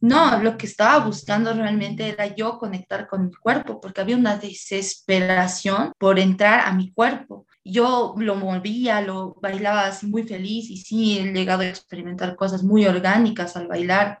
No, 0.00 0.40
lo 0.42 0.56
que 0.56 0.66
estaba 0.66 1.04
buscando 1.04 1.52
realmente 1.52 2.08
era 2.08 2.26
yo 2.34 2.58
conectar 2.58 3.06
con 3.06 3.26
mi 3.26 3.34
cuerpo, 3.34 3.80
porque 3.80 4.00
había 4.00 4.16
una 4.16 4.36
desesperación 4.38 5.92
por 5.98 6.18
entrar 6.18 6.60
a 6.60 6.72
mi 6.72 6.92
cuerpo. 6.92 7.46
Yo 7.70 8.14
lo 8.18 8.34
movía, 8.36 9.00
lo 9.00 9.36
bailaba 9.40 9.86
así 9.86 10.06
muy 10.06 10.24
feliz 10.24 10.70
y 10.70 10.78
sí, 10.78 11.18
he 11.18 11.32
llegado 11.32 11.62
a 11.62 11.68
experimentar 11.68 12.36
cosas 12.36 12.62
muy 12.62 12.86
orgánicas 12.86 13.56
al 13.56 13.68
bailar, 13.68 14.18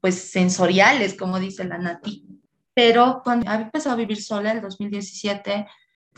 pues 0.00 0.30
sensoriales, 0.30 1.14
como 1.14 1.38
dice 1.40 1.64
la 1.64 1.78
Nati. 1.78 2.26
Pero 2.74 3.20
cuando 3.24 3.50
había 3.50 3.66
empezado 3.66 3.94
a 3.94 3.98
vivir 3.98 4.22
sola 4.22 4.52
el 4.52 4.60
2017, 4.60 5.66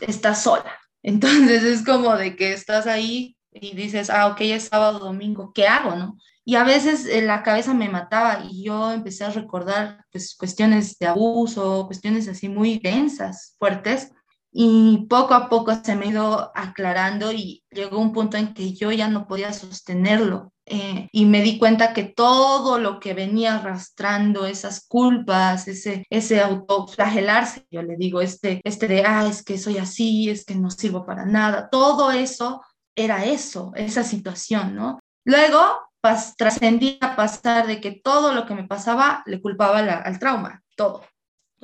estás 0.01 0.43
sola. 0.43 0.71
Entonces 1.03 1.63
es 1.63 1.85
como 1.85 2.15
de 2.15 2.35
que 2.35 2.53
estás 2.53 2.87
ahí 2.87 3.37
y 3.51 3.75
dices, 3.75 4.09
ah, 4.09 4.27
ok, 4.27 4.41
es 4.41 4.65
sábado, 4.65 4.99
domingo, 4.99 5.53
¿qué 5.53 5.67
hago, 5.67 5.95
no? 5.95 6.17
Y 6.43 6.55
a 6.55 6.63
veces 6.63 7.05
eh, 7.07 7.21
la 7.21 7.41
cabeza 7.41 7.73
me 7.73 7.89
mataba 7.89 8.43
y 8.49 8.63
yo 8.63 8.91
empecé 8.91 9.23
a 9.23 9.31
recordar 9.31 10.05
pues 10.11 10.35
cuestiones 10.35 10.97
de 10.99 11.07
abuso, 11.07 11.85
cuestiones 11.87 12.27
así 12.27 12.49
muy 12.49 12.77
densas, 12.77 13.55
fuertes, 13.57 14.11
y 14.57 15.05
poco 15.09 15.33
a 15.33 15.49
poco 15.49 15.75
se 15.83 15.97
me 15.97 16.07
ido 16.07 16.49
aclarando 16.55 17.33
y 17.33 17.61
llegó 17.71 17.99
un 17.99 18.13
punto 18.13 18.37
en 18.37 18.53
que 18.53 18.73
yo 18.73 18.89
ya 18.89 19.09
no 19.09 19.27
podía 19.27 19.51
sostenerlo 19.51 20.53
eh, 20.65 21.09
y 21.11 21.25
me 21.25 21.41
di 21.41 21.57
cuenta 21.59 21.91
que 21.91 22.03
todo 22.03 22.79
lo 22.79 23.01
que 23.01 23.13
venía 23.13 23.55
arrastrando, 23.55 24.45
esas 24.45 24.87
culpas, 24.87 25.67
ese, 25.67 26.05
ese 26.09 26.39
autoflagelarse, 26.39 27.67
yo 27.69 27.81
le 27.81 27.97
digo, 27.97 28.21
este, 28.21 28.61
este 28.63 28.87
de, 28.87 29.03
ah, 29.05 29.27
es 29.27 29.43
que 29.43 29.57
soy 29.57 29.77
así, 29.77 30.29
es 30.29 30.45
que 30.45 30.55
no 30.55 30.71
sirvo 30.71 31.05
para 31.05 31.25
nada, 31.25 31.67
todo 31.69 32.11
eso 32.11 32.61
era 32.95 33.25
eso, 33.25 33.73
esa 33.75 34.05
situación, 34.05 34.73
¿no? 34.73 34.99
Luego 35.25 35.59
trascendí 36.37 36.97
a 37.01 37.17
pasar 37.17 37.67
de 37.67 37.81
que 37.81 37.91
todo 37.91 38.33
lo 38.33 38.45
que 38.45 38.55
me 38.55 38.63
pasaba 38.63 39.21
le 39.25 39.41
culpaba 39.41 39.79
al 39.79 40.17
trauma, 40.17 40.63
todo. 40.77 41.03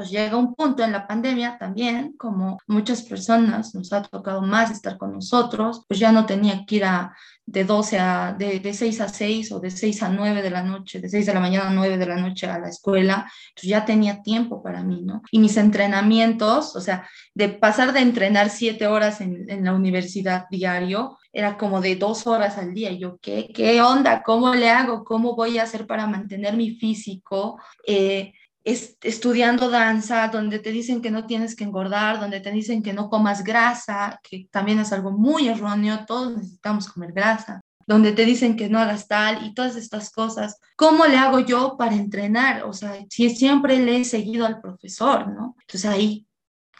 Pues 0.01 0.10
llega 0.10 0.36
un 0.36 0.55
punto 0.55 0.84
en 0.84 0.91
la 0.91 1.05
pandemia 1.05 1.60
también, 1.60 2.13
como 2.17 2.58
muchas 2.65 3.03
personas 3.03 3.75
nos 3.75 3.93
ha 3.93 4.01
tocado 4.01 4.41
más 4.41 4.72
estar 4.72 4.98
con 4.98 5.13
nosotros, 5.13 5.86
pues 5.88 6.00
ya 6.00 6.12
no 6.12 6.25
tenía 6.25 6.65
que 6.65 6.77
ir 6.77 6.86
a, 6.86 7.15
de 7.46 7.65
12 7.65 8.00
a, 8.00 8.34
de, 8.34 8.60
de 8.60 8.74
6 8.74 9.00
a 9.00 9.08
6 9.08 9.51
o 9.51 9.60
de 9.60 9.70
6 9.70 10.01
a 10.01 10.10
9 10.10 10.41
de 10.41 10.50
la 10.50 10.63
noche, 10.63 11.00
de 11.00 11.08
6 11.08 11.27
de 11.27 11.34
la 11.36 11.39
mañana 11.39 11.70
a 11.70 11.74
9 11.74 12.00
de 12.00 12.05
la 12.08 12.15
noche 12.15 12.48
a 12.48 12.58
la 12.58 12.70
escuela, 12.70 13.31
pues 13.53 13.67
ya 13.67 13.86
tenía 13.86 14.24
tiempo 14.24 14.63
para 14.63 14.81
mí, 14.81 15.03
¿no? 15.03 15.22
Y 15.29 15.38
mis 15.38 15.55
entrenamientos, 15.58 16.75
o 16.75 16.81
sea, 16.81 17.08
de 17.36 17.50
pasar 17.50 17.93
de 17.93 18.00
entrenar 18.00 18.50
7 18.50 18.88
horas 18.88 19.22
en, 19.22 19.48
en 19.51 19.65
la 19.65 19.75
universidad 19.75 20.46
diario, 20.50 21.20
era 21.34 21.58
como 21.58 21.79
de 21.79 21.96
dos 21.96 22.27
horas 22.27 22.58
al 22.58 22.74
día. 22.74 22.91
yo, 22.91 23.17
¿qué, 23.22 23.51
qué 23.53 23.81
onda? 23.81 24.24
¿Cómo 24.24 24.53
le 24.53 24.70
hago? 24.70 25.03
¿Cómo 25.03 25.36
voy 25.36 25.60
a 25.60 25.63
hacer 25.63 25.88
para 25.88 26.08
mantener 26.08 26.58
mi 26.58 26.72
físico? 26.72 27.60
Eh, 27.88 28.34
estudiando 28.63 29.70
danza, 29.70 30.27
donde 30.27 30.60
te 30.60 30.72
dicen 30.72 31.01
que 31.01 31.12
no 31.12 31.25
tienes 31.25 31.56
que 31.56 31.63
engordar, 31.63 32.20
donde 32.20 32.41
te 32.41 32.51
dicen 32.51 32.84
que 32.84 32.94
no 32.94 33.10
comas 33.10 33.44
grasa, 33.44 34.20
que 34.24 34.48
también 34.51 34.80
es 34.80 34.91
algo 34.94 35.12
muy 35.12 35.48
erróneo, 35.48 36.06
todos 36.06 36.36
necesitamos 36.38 36.88
comer 36.88 37.12
grasa, 37.12 37.62
donde 37.88 38.12
te 38.12 38.25
dicen 38.25 38.56
que 38.56 38.70
no 38.70 38.80
hagas 38.80 39.08
tal 39.08 39.46
y 39.46 39.53
todas 39.53 39.75
estas 39.75 40.12
cosas. 40.12 40.60
¿Cómo 40.75 41.06
le 41.06 41.18
hago 41.18 41.39
yo 41.39 41.75
para 41.77 41.96
entrenar? 41.96 42.63
O 42.63 42.74
sea, 42.74 42.94
si 43.10 43.30
siempre 43.32 43.80
le 43.80 44.01
he 44.01 44.06
seguido 44.06 44.46
al 44.46 44.62
profesor, 44.62 45.27
¿no? 45.27 45.56
Entonces 45.62 45.89
ahí, 45.89 46.27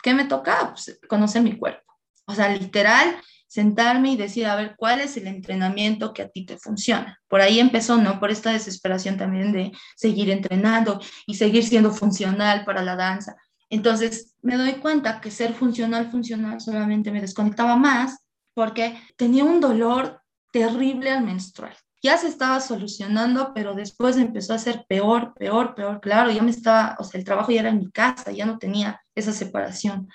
¿qué 0.04 0.14
me 0.14 0.26
toca? 0.26 0.74
Pues 0.74 1.00
conocer 1.10 1.42
mi 1.42 1.58
cuerpo. 1.58 1.94
O 2.26 2.36
sea, 2.36 2.50
literal, 2.50 3.18
sentarme 3.52 4.14
y 4.14 4.16
decir, 4.16 4.46
a 4.46 4.56
ver, 4.56 4.76
¿cuál 4.78 5.02
es 5.02 5.18
el 5.18 5.28
entrenamiento 5.28 6.14
que 6.14 6.22
a 6.22 6.30
ti 6.30 6.46
te 6.46 6.58
funciona? 6.58 7.20
Por 7.28 7.42
ahí 7.42 7.60
empezó, 7.60 7.98
¿no? 7.98 8.18
Por 8.18 8.32
esta 8.32 8.54
desesperación 8.54 9.18
también 9.18 9.52
de 9.52 9.74
seguir 9.98 10.30
entrenando 10.30 11.02
y 11.28 11.36
seguir 11.36 11.66
siendo 11.66 11.92
funcional 11.92 12.64
para 12.64 12.82
la 12.82 12.96
danza. 12.96 13.36
Entonces 13.70 14.36
me 14.42 14.56
doy 14.56 14.76
cuenta 14.76 15.20
que 15.20 15.32
ser 15.32 15.54
funcional, 15.54 16.10
funcional 16.10 16.62
solamente 16.62 17.12
me 17.12 17.20
desconectaba 17.20 17.76
más 17.76 18.20
porque 18.54 18.98
tenía 19.18 19.44
un 19.44 19.60
dolor 19.60 20.22
terrible 20.54 21.12
al 21.12 21.26
menstrual. 21.26 21.76
Ya 22.02 22.16
se 22.18 22.30
estaba 22.30 22.62
solucionando, 22.62 23.52
pero 23.54 23.76
después 23.76 24.16
empezó 24.16 24.54
a 24.54 24.60
ser 24.60 24.86
peor, 24.88 25.34
peor, 25.34 25.76
peor. 25.76 26.00
Claro, 26.00 26.32
ya 26.32 26.42
me 26.42 26.52
estaba, 26.52 26.96
o 27.00 27.04
sea, 27.04 27.20
el 27.20 27.26
trabajo 27.26 27.52
ya 27.52 27.60
era 27.60 27.70
en 27.70 27.80
mi 27.80 27.92
casa, 27.92 28.32
ya 28.32 28.46
no 28.46 28.60
tenía 28.60 29.02
esa 29.14 29.34
separación. 29.34 30.08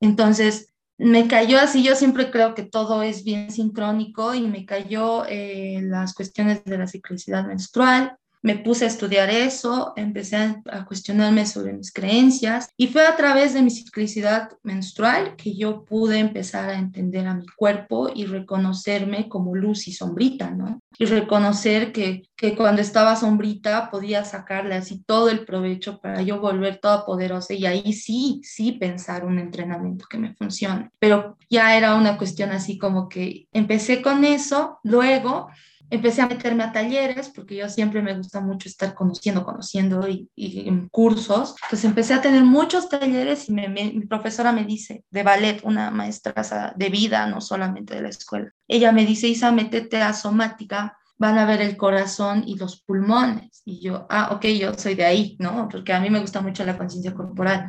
Entonces, 0.00 0.71
me 1.02 1.26
cayó 1.26 1.58
así, 1.58 1.82
yo 1.82 1.96
siempre 1.96 2.30
creo 2.30 2.54
que 2.54 2.62
todo 2.62 3.02
es 3.02 3.24
bien 3.24 3.50
sincrónico 3.50 4.34
y 4.34 4.42
me 4.42 4.64
cayó 4.64 5.24
eh, 5.26 5.80
las 5.82 6.14
cuestiones 6.14 6.64
de 6.64 6.78
la 6.78 6.86
ciclicidad 6.86 7.44
menstrual, 7.44 8.16
me 8.42 8.56
puse 8.56 8.84
a 8.84 8.88
estudiar 8.88 9.30
eso, 9.30 9.92
empecé 9.96 10.36
a, 10.36 10.84
cuestionarme 10.84 11.46
sobre 11.46 11.72
mis 11.72 11.92
creencias 11.92 12.68
y 12.76 12.88
fue 12.88 13.06
a 13.06 13.16
través 13.16 13.54
de 13.54 13.62
mi 13.62 13.70
ciclicidad 13.70 14.50
menstrual 14.64 15.36
que 15.36 15.54
yo 15.56 15.84
pude 15.84 16.18
empezar 16.18 16.68
a 16.68 16.78
entender 16.78 17.26
a 17.26 17.34
mi 17.34 17.46
cuerpo 17.56 18.10
y 18.12 18.26
reconocerme 18.26 19.28
como 19.28 19.54
luz 19.54 19.86
y 19.86 19.92
sombrita, 19.92 20.50
¿no? 20.50 20.80
Y 20.98 21.06
reconocer 21.06 21.92
que, 21.92 22.22
que 22.36 22.54
cuando 22.56 22.82
estaba 22.82 23.16
sombrita 23.16 23.90
podía 23.90 24.24
sacarle 24.24 24.74
así 24.74 25.02
todo 25.04 25.30
el 25.30 25.44
provecho 25.44 26.00
para 26.00 26.20
yo 26.22 26.40
volver 26.40 26.78
toda 26.78 27.06
poderosa 27.06 27.54
y 27.54 27.64
ahí 27.64 27.92
sí, 27.92 28.40
sí 28.42 28.72
pensar 28.72 29.24
un 29.24 29.38
entrenamiento 29.38 30.06
que 30.10 30.18
me 30.18 30.34
funcione. 30.34 30.90
Pero 30.98 31.38
ya 31.48 31.76
era 31.76 31.94
una 31.94 32.18
cuestión 32.18 32.50
así 32.50 32.76
como 32.76 33.08
que 33.08 33.46
empecé 33.52 34.02
con 34.02 34.24
eso, 34.24 34.80
luego 34.82 35.48
empecé 35.92 36.22
a 36.22 36.26
meterme 36.26 36.64
a 36.64 36.72
talleres, 36.72 37.28
porque 37.28 37.54
yo 37.54 37.68
siempre 37.68 38.00
me 38.00 38.16
gusta 38.16 38.40
mucho 38.40 38.68
estar 38.68 38.94
conociendo, 38.94 39.44
conociendo 39.44 40.08
y, 40.08 40.28
en 40.36 40.88
cursos. 40.88 41.54
Entonces 41.64 41.84
empecé 41.84 42.14
a 42.14 42.22
tener 42.22 42.42
muchos 42.44 42.88
talleres 42.88 43.48
y 43.48 43.52
mi 43.52 44.06
profesora 44.06 44.52
me 44.52 44.64
dice, 44.64 45.04
de 45.10 45.22
ballet, 45.22 45.60
una 45.64 45.90
maestra 45.90 46.34
de 46.74 46.88
vida, 46.88 47.26
no 47.26 47.42
solamente 47.42 47.94
de 47.94 48.02
la 48.02 48.08
escuela. 48.08 48.50
Ella 48.66 48.90
me 48.90 49.04
dice, 49.04 49.28
Isa, 49.28 49.52
métete 49.52 50.00
a 50.00 50.14
somática, 50.14 50.96
van 51.18 51.36
a 51.36 51.44
ver 51.44 51.60
el 51.60 51.76
corazón 51.76 52.42
y 52.46 52.56
los 52.56 52.80
pulmones. 52.80 53.60
Y 53.66 53.82
yo, 53.82 54.06
ah, 54.08 54.30
ok, 54.32 54.46
yo 54.46 54.72
soy 54.74 54.94
de 54.94 55.04
ahí, 55.04 55.36
¿no? 55.38 55.68
Porque 55.68 55.92
a 55.92 56.00
mí 56.00 56.08
me 56.08 56.20
gusta 56.20 56.40
mucho 56.40 56.64
la 56.64 56.78
conciencia 56.78 57.12
corporal 57.12 57.66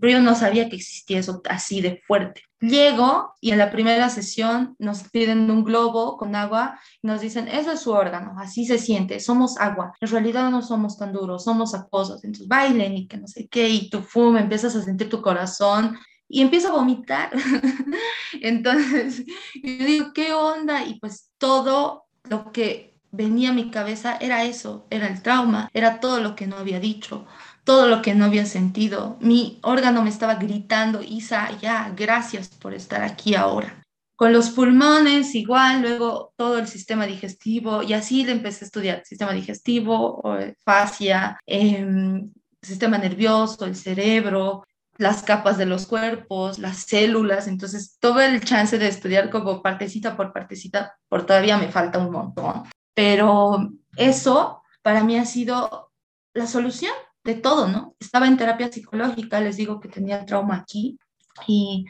pero 0.00 0.20
no 0.20 0.34
sabía 0.34 0.68
que 0.68 0.76
existía 0.76 1.18
eso 1.18 1.40
así 1.48 1.80
de 1.80 2.02
fuerte. 2.06 2.42
Llego 2.60 3.34
y 3.40 3.50
en 3.50 3.58
la 3.58 3.70
primera 3.70 4.08
sesión 4.08 4.74
nos 4.78 5.04
piden 5.10 5.50
un 5.50 5.62
globo 5.64 6.16
con 6.16 6.34
agua 6.34 6.80
y 7.02 7.06
nos 7.06 7.20
dicen, 7.20 7.48
eso 7.48 7.72
es 7.72 7.80
su 7.80 7.92
órgano, 7.92 8.34
así 8.38 8.66
se 8.66 8.78
siente, 8.78 9.20
somos 9.20 9.58
agua. 9.58 9.92
En 10.00 10.08
realidad 10.08 10.50
no 10.50 10.62
somos 10.62 10.98
tan 10.98 11.12
duros, 11.12 11.44
somos 11.44 11.74
acuosos. 11.74 12.24
Entonces 12.24 12.48
bailen 12.48 12.96
y 12.96 13.06
que 13.06 13.18
no 13.18 13.28
sé 13.28 13.46
qué, 13.48 13.68
y 13.68 13.90
tú 13.90 14.02
fuma, 14.02 14.40
empiezas 14.40 14.74
a 14.74 14.82
sentir 14.82 15.08
tu 15.08 15.20
corazón 15.20 15.98
y 16.28 16.42
empiezo 16.42 16.68
a 16.68 16.76
vomitar. 16.76 17.30
Entonces 18.40 19.24
yo 19.62 19.84
digo, 19.84 20.12
¿qué 20.14 20.32
onda? 20.32 20.84
Y 20.84 20.98
pues 20.98 21.30
todo 21.38 22.06
lo 22.24 22.52
que 22.52 22.96
venía 23.12 23.50
a 23.50 23.54
mi 23.54 23.70
cabeza 23.70 24.16
era 24.20 24.44
eso, 24.44 24.86
era 24.90 25.06
el 25.08 25.22
trauma, 25.22 25.68
era 25.72 26.00
todo 26.00 26.20
lo 26.20 26.36
que 26.36 26.46
no 26.46 26.56
había 26.56 26.80
dicho, 26.80 27.26
todo 27.66 27.88
lo 27.88 28.00
que 28.00 28.14
no 28.14 28.26
había 28.26 28.46
sentido. 28.46 29.18
Mi 29.20 29.58
órgano 29.62 30.02
me 30.02 30.08
estaba 30.08 30.36
gritando, 30.36 31.02
Isa, 31.02 31.50
ya, 31.60 31.92
gracias 31.96 32.48
por 32.48 32.72
estar 32.72 33.02
aquí 33.02 33.34
ahora. 33.34 33.82
Con 34.14 34.32
los 34.32 34.50
pulmones 34.50 35.34
igual, 35.34 35.82
luego 35.82 36.32
todo 36.36 36.58
el 36.58 36.68
sistema 36.68 37.06
digestivo, 37.06 37.82
y 37.82 37.92
así 37.92 38.24
le 38.24 38.32
empecé 38.32 38.64
a 38.64 38.66
estudiar 38.66 39.02
sistema 39.04 39.32
digestivo, 39.32 40.22
fascia, 40.64 41.38
em, 41.44 42.32
sistema 42.62 42.98
nervioso, 42.98 43.64
el 43.66 43.74
cerebro, 43.74 44.64
las 44.96 45.24
capas 45.24 45.58
de 45.58 45.66
los 45.66 45.86
cuerpos, 45.86 46.60
las 46.60 46.78
células, 46.84 47.48
entonces 47.48 47.96
todo 47.98 48.20
el 48.20 48.42
chance 48.44 48.78
de 48.78 48.86
estudiar 48.86 49.28
como 49.28 49.60
partecita 49.60 50.16
por 50.16 50.32
partecita, 50.32 50.96
por 51.08 51.26
todavía 51.26 51.58
me 51.58 51.68
falta 51.72 51.98
un 51.98 52.12
montón, 52.12 52.62
pero 52.94 53.70
eso 53.96 54.62
para 54.82 55.02
mí 55.02 55.18
ha 55.18 55.24
sido 55.24 55.90
la 56.32 56.46
solución 56.46 56.92
de 57.26 57.34
todo, 57.34 57.68
¿no? 57.68 57.94
Estaba 58.00 58.26
en 58.26 58.36
terapia 58.36 58.72
psicológica, 58.72 59.40
les 59.40 59.56
digo 59.56 59.80
que 59.80 59.88
tenía 59.88 60.24
trauma 60.24 60.56
aquí 60.56 60.98
y 61.46 61.84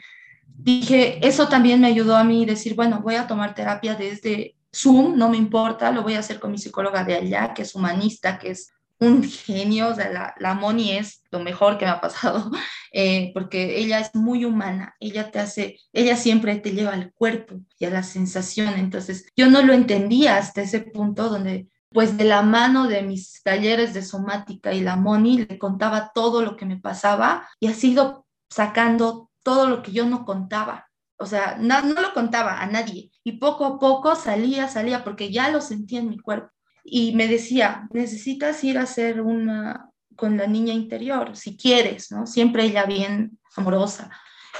dije, 0.45 1.25
eso 1.25 1.47
también 1.47 1.79
me 1.79 1.87
ayudó 1.87 2.17
a 2.17 2.23
mí 2.23 2.45
decir, 2.45 2.75
bueno, 2.75 3.01
voy 3.01 3.15
a 3.15 3.27
tomar 3.27 3.55
terapia 3.55 3.95
desde 3.95 4.55
Zoom, 4.75 5.17
no 5.17 5.29
me 5.29 5.37
importa, 5.37 5.91
lo 5.91 6.03
voy 6.03 6.15
a 6.15 6.19
hacer 6.19 6.39
con 6.39 6.51
mi 6.51 6.57
psicóloga 6.57 7.03
de 7.03 7.15
allá, 7.15 7.53
que 7.53 7.61
es 7.61 7.75
humanista, 7.75 8.37
que 8.37 8.51
es 8.51 8.71
un 8.99 9.23
genio, 9.23 9.89
o 9.89 9.95
sea, 9.95 10.11
la, 10.11 10.35
la 10.39 10.55
Moni 10.55 10.91
es 10.91 11.21
lo 11.31 11.39
mejor 11.39 11.77
que 11.77 11.85
me 11.85 11.91
ha 11.91 12.01
pasado, 12.01 12.51
eh, 12.91 13.31
porque 13.33 13.77
ella 13.77 13.99
es 13.99 14.15
muy 14.15 14.43
humana, 14.43 14.95
ella 14.99 15.29
te 15.31 15.39
hace, 15.39 15.79
ella 15.93 16.15
siempre 16.15 16.55
te 16.57 16.71
lleva 16.71 16.93
al 16.93 17.13
cuerpo 17.13 17.61
y 17.77 17.85
a 17.85 17.91
la 17.91 18.03
sensación, 18.03 18.73
entonces 18.77 19.27
yo 19.35 19.49
no 19.49 19.61
lo 19.61 19.73
entendía 19.73 20.37
hasta 20.37 20.63
ese 20.63 20.79
punto 20.79 21.29
donde 21.29 21.67
pues 21.91 22.17
de 22.17 22.25
la 22.25 22.41
mano 22.41 22.87
de 22.87 23.01
mis 23.01 23.41
talleres 23.43 23.93
de 23.93 24.01
somática 24.01 24.73
y 24.73 24.81
la 24.81 24.95
Moni 24.95 25.39
le 25.39 25.57
contaba 25.57 26.11
todo 26.13 26.41
lo 26.41 26.55
que 26.57 26.65
me 26.65 26.77
pasaba 26.77 27.47
y 27.59 27.67
ha 27.67 27.73
sido 27.73 28.25
sacando 28.49 29.29
todo 29.43 29.67
lo 29.67 29.81
que 29.81 29.91
yo 29.91 30.05
no 30.05 30.25
contaba. 30.25 30.87
O 31.17 31.25
sea, 31.25 31.57
no, 31.59 31.81
no 31.81 32.01
lo 32.01 32.13
contaba 32.13 32.61
a 32.61 32.67
nadie. 32.67 33.11
Y 33.23 33.33
poco 33.33 33.65
a 33.65 33.79
poco 33.79 34.15
salía, 34.15 34.67
salía, 34.67 35.03
porque 35.03 35.31
ya 35.31 35.49
lo 35.49 35.61
sentía 35.61 35.99
en 35.99 36.09
mi 36.09 36.19
cuerpo 36.19 36.51
y 36.89 37.13
me 37.13 37.27
decía, 37.27 37.87
necesitas 37.91 38.63
ir 38.63 38.77
a 38.77 38.83
hacer 38.83 39.21
una 39.21 39.89
con 40.15 40.37
la 40.37 40.47
niña 40.47 40.73
interior, 40.73 41.35
si 41.35 41.55
quieres, 41.55 42.11
¿no? 42.11 42.25
Siempre 42.25 42.63
ella 42.63 42.85
bien 42.85 43.37
amorosa. 43.55 44.09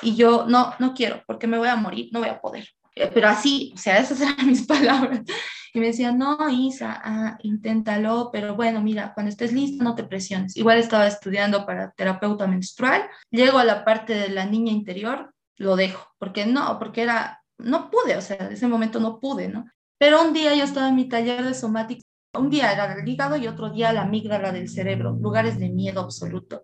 Y 0.02 0.16
yo, 0.16 0.46
no, 0.46 0.74
no 0.78 0.94
quiero, 0.94 1.24
porque 1.26 1.48
me 1.48 1.58
voy 1.58 1.70
a 1.70 1.76
morir, 1.76 2.10
no 2.12 2.20
voy 2.20 2.30
a 2.30 2.40
poder. 2.40 2.68
Eh, 2.94 3.10
pero 3.14 3.30
así, 3.30 3.74
o 3.76 3.78
sea, 3.78 3.98
esas 3.98 4.22
eran 4.22 4.36
mis 4.46 4.68
palabras. 4.68 5.22
Y 5.78 5.80
me 5.80 5.88
decía, 5.88 6.12
no, 6.12 6.50
Isa, 6.50 7.00
ah, 7.04 7.38
inténtalo, 7.44 8.32
pero 8.32 8.56
bueno, 8.56 8.82
mira, 8.82 9.14
cuando 9.14 9.30
estés 9.30 9.54
lista, 9.54 9.84
no 9.84 9.94
te 9.94 10.04
presiones. 10.04 10.58
Igual 10.58 10.80
estaba 10.80 11.06
estudiando 11.06 11.68
para 11.68 11.92
terapeuta 11.92 12.48
menstrual, 12.48 13.04
llego 13.30 13.60
a 13.60 13.64
la 13.64 13.86
parte 13.86 14.16
de 14.16 14.30
la 14.30 14.48
niña 14.48 14.72
interior, 14.72 15.36
lo 15.56 15.76
dejo, 15.76 16.08
porque 16.18 16.48
no, 16.48 16.80
porque 16.80 17.04
era, 17.04 17.44
no 17.60 17.92
pude, 17.92 18.18
o 18.18 18.22
sea, 18.22 18.38
en 18.38 18.54
ese 18.54 18.68
momento 18.68 19.00
no 19.00 19.20
pude, 19.20 19.50
¿no? 19.50 19.66
Pero 20.00 20.24
un 20.24 20.34
día 20.34 20.56
yo 20.56 20.64
estaba 20.64 20.90
en 20.90 20.96
mi 20.96 21.08
taller 21.08 21.44
de 21.44 21.54
somática 21.54 22.02
un 22.34 22.50
día 22.50 22.72
era 22.72 22.94
el 22.94 23.08
hígado 23.08 23.38
y 23.38 23.48
otro 23.48 23.70
día 23.70 23.94
la 23.94 24.02
amígdala 24.02 24.52
del 24.52 24.70
cerebro, 24.70 25.12
lugares 25.12 25.60
de 25.60 25.70
miedo 25.70 26.02
absoluto. 26.02 26.64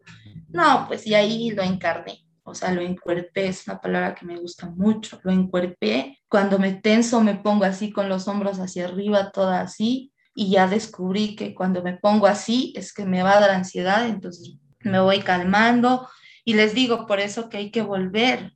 No, 0.50 0.86
pues 0.88 1.06
y 1.06 1.14
ahí 1.14 1.52
lo 1.52 1.62
encarné, 1.62 2.26
o 2.44 2.54
sea, 2.54 2.72
lo 2.72 2.82
encuerpé, 2.82 3.48
es 3.48 3.68
una 3.68 3.80
palabra 3.80 4.16
que 4.16 4.26
me 4.26 4.38
gusta 4.38 4.70
mucho, 4.70 5.20
lo 5.24 5.32
encuerpé. 5.32 6.20
Cuando 6.28 6.60
me 6.60 6.74
tenso 6.74 7.22
me 7.22 7.36
pongo 7.36 7.64
así 7.64 7.92
con 7.92 8.10
los 8.10 8.28
hombros 8.28 8.60
hacia 8.60 8.86
arriba, 8.86 9.32
toda 9.32 9.62
así, 9.62 10.12
y 10.36 10.52
ya 10.52 10.68
descubrí 10.68 11.36
que 11.36 11.54
cuando 11.56 11.82
me 11.84 11.98
pongo 11.98 12.28
así 12.28 12.74
es 12.76 12.94
que 12.94 13.06
me 13.06 13.24
va 13.24 13.38
a 13.38 13.40
dar 13.40 13.52
ansiedad, 13.52 14.08
entonces 14.08 14.58
me 14.82 15.00
voy 15.00 15.20
calmando. 15.20 16.08
Y 16.46 16.56
les 16.56 16.74
digo 16.74 17.06
por 17.08 17.22
eso 17.22 17.48
que 17.48 17.58
hay 17.58 17.72
que 17.72 17.82
volver, 17.82 18.54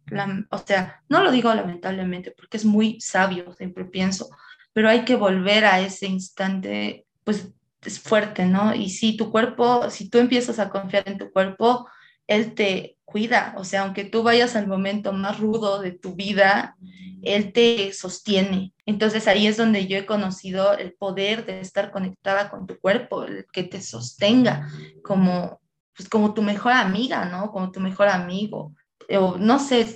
o 0.51 0.57
sea, 0.57 1.01
no 1.07 1.23
lo 1.23 1.31
digo 1.31 1.53
lamentablemente 1.53 2.31
porque 2.31 2.57
es 2.57 2.65
muy 2.65 2.99
sabio, 2.99 3.53
siempre 3.53 3.85
pienso, 3.85 4.29
pero 4.73 4.89
hay 4.89 5.05
que 5.05 5.15
volver 5.15 5.63
a 5.63 5.79
ese 5.79 6.07
instante, 6.07 7.05
pues 7.23 7.53
es 7.81 7.99
fuerte, 8.01 8.45
¿no? 8.45 8.75
Y 8.75 8.89
si 8.89 9.15
tu 9.15 9.31
cuerpo, 9.31 9.89
si 9.89 10.09
tú 10.09 10.17
empiezas 10.17 10.59
a 10.59 10.69
confiar 10.69 11.07
en 11.07 11.17
tu 11.17 11.31
cuerpo, 11.31 11.87
él 12.27 12.53
te 12.53 12.96
cuida, 13.07 13.55
o 13.57 13.63
sea, 13.63 13.83
aunque 13.83 14.03
tú 14.03 14.21
vayas 14.21 14.57
al 14.57 14.67
momento 14.67 15.13
más 15.13 15.39
rudo 15.39 15.81
de 15.81 15.93
tu 15.93 16.15
vida, 16.15 16.75
él 17.23 17.53
te 17.53 17.93
sostiene. 17.93 18.73
Entonces 18.85 19.29
ahí 19.29 19.47
es 19.47 19.55
donde 19.55 19.87
yo 19.87 19.97
he 19.97 20.05
conocido 20.05 20.77
el 20.77 20.91
poder 20.91 21.45
de 21.45 21.61
estar 21.61 21.89
conectada 21.89 22.49
con 22.49 22.67
tu 22.67 22.77
cuerpo, 22.77 23.23
el 23.23 23.45
que 23.53 23.63
te 23.63 23.81
sostenga 23.81 24.67
como, 25.03 25.61
pues 25.95 26.09
como 26.09 26.33
tu 26.33 26.41
mejor 26.41 26.73
amiga, 26.73 27.23
¿no? 27.23 27.49
Como 27.53 27.71
tu 27.71 27.79
mejor 27.79 28.09
amigo. 28.09 28.75
O, 29.17 29.37
no 29.37 29.57
sé, 29.59 29.87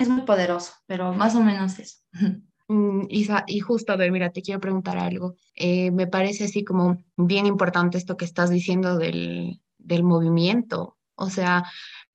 es 0.00 0.08
muy 0.08 0.22
poderoso, 0.22 0.72
pero 0.86 1.12
más 1.12 1.36
o 1.36 1.40
menos 1.40 1.78
eso. 1.78 1.98
Mm, 2.68 3.02
Isa, 3.10 3.44
y 3.46 3.60
justo, 3.60 3.92
a 3.92 3.96
ver, 3.96 4.10
mira, 4.10 4.30
te 4.30 4.42
quiero 4.42 4.58
preguntar 4.58 4.98
algo. 4.98 5.36
Eh, 5.54 5.92
me 5.92 6.08
parece 6.08 6.46
así 6.46 6.64
como 6.64 7.00
bien 7.16 7.46
importante 7.46 7.96
esto 7.96 8.16
que 8.16 8.24
estás 8.24 8.50
diciendo 8.50 8.98
del, 8.98 9.60
del 9.78 10.02
movimiento. 10.02 10.96
O 11.14 11.30
sea, 11.30 11.62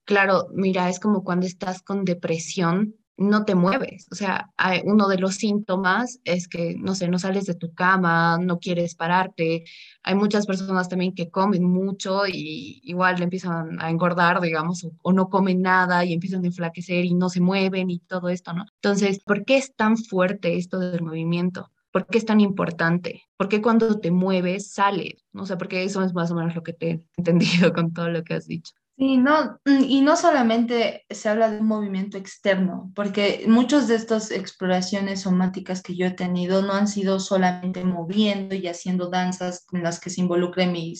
claro, 0.06 0.48
mira, 0.54 0.90
es 0.90 1.00
como 1.00 1.24
cuando 1.24 1.46
estás 1.46 1.82
con 1.82 2.06
depresión, 2.06 2.96
no 3.22 3.46
te 3.46 3.56
mueves. 3.56 4.08
O 4.12 4.16
sea, 4.16 4.50
uno 4.84 5.08
de 5.08 5.18
los 5.18 5.36
síntomas 5.36 6.20
es 6.24 6.48
que, 6.48 6.76
no 6.78 6.96
sé, 6.96 7.08
no 7.08 7.20
sales 7.20 7.46
de 7.46 7.56
tu 7.56 7.74
cama, 7.74 8.38
no 8.40 8.60
quieres 8.60 8.96
pararte. 8.96 9.64
Hay 10.04 10.16
muchas 10.16 10.46
personas 10.46 10.90
también 10.90 11.14
que 11.14 11.30
comen 11.30 11.64
mucho 11.64 12.26
y 12.28 12.82
igual 12.84 13.22
empiezan 13.22 13.80
a 13.82 13.90
engordar, 13.90 14.42
digamos, 14.42 14.88
o, 15.02 15.14
no 15.14 15.30
comen 15.30 15.62
nada 15.62 16.04
y 16.04 16.14
empiezan 16.14 16.44
a 16.44 16.48
enflaquecer 16.48 17.06
y 17.06 17.14
no 17.14 17.30
se 17.30 17.42
mueven 17.42 17.90
y 17.90 18.00
todo 18.00 18.30
esto, 18.30 18.54
¿no? 18.54 18.66
Entonces, 18.76 19.20
¿por 19.20 19.46
qué 19.46 19.58
es 19.58 19.76
tan 19.76 19.98
fuerte 19.98 20.56
esto 20.56 20.80
del 20.80 21.04
movimiento? 21.04 21.72
¿Por 21.92 22.08
qué 22.08 22.18
es 22.18 22.26
tan 22.26 22.40
importante? 22.40 23.24
¿Por 23.38 23.50
qué 23.50 23.62
cuando 23.62 24.00
te 24.00 24.12
mueves 24.12 24.72
sales? 24.72 25.26
No 25.34 25.46
sé, 25.46 25.58
porque 25.58 25.84
eso 25.84 26.02
es 26.04 26.14
más 26.14 26.32
o 26.32 26.36
menos 26.36 26.56
lo 26.56 26.64
que 26.64 26.74
te 26.74 26.90
he 26.90 27.04
entendido 27.18 27.74
con 27.74 27.94
todo 27.94 28.10
lo 28.10 28.24
que 28.24 28.34
has 28.34 28.48
dicho. 28.48 28.74
Sí, 29.02 29.18
no, 29.18 29.60
mm, 29.66 29.84
y 29.88 30.02
no 30.02 30.16
solamente 30.16 31.06
se 31.10 31.28
habla 31.28 31.50
de 31.50 31.60
un 31.60 31.66
movimiento 31.66 32.20
externo, 32.20 32.92
porque 32.94 33.46
muchas 33.48 33.88
de 33.88 33.96
estas 33.96 34.30
exploraciones 34.30 35.22
somáticas 35.22 35.82
que 35.82 35.96
yo 35.96 36.06
he 36.06 36.12
tenido 36.12 36.62
no 36.62 36.74
han 36.74 36.88
sido 36.88 37.20
solamente 37.20 37.84
moviendo 37.84 38.54
y 38.54 38.68
haciendo 38.68 39.10
danzas 39.10 39.66
en 39.74 39.82
las 39.82 40.00
que 40.00 40.12
se 40.12 40.22
involucre 40.22 40.68
mi, 40.68 40.94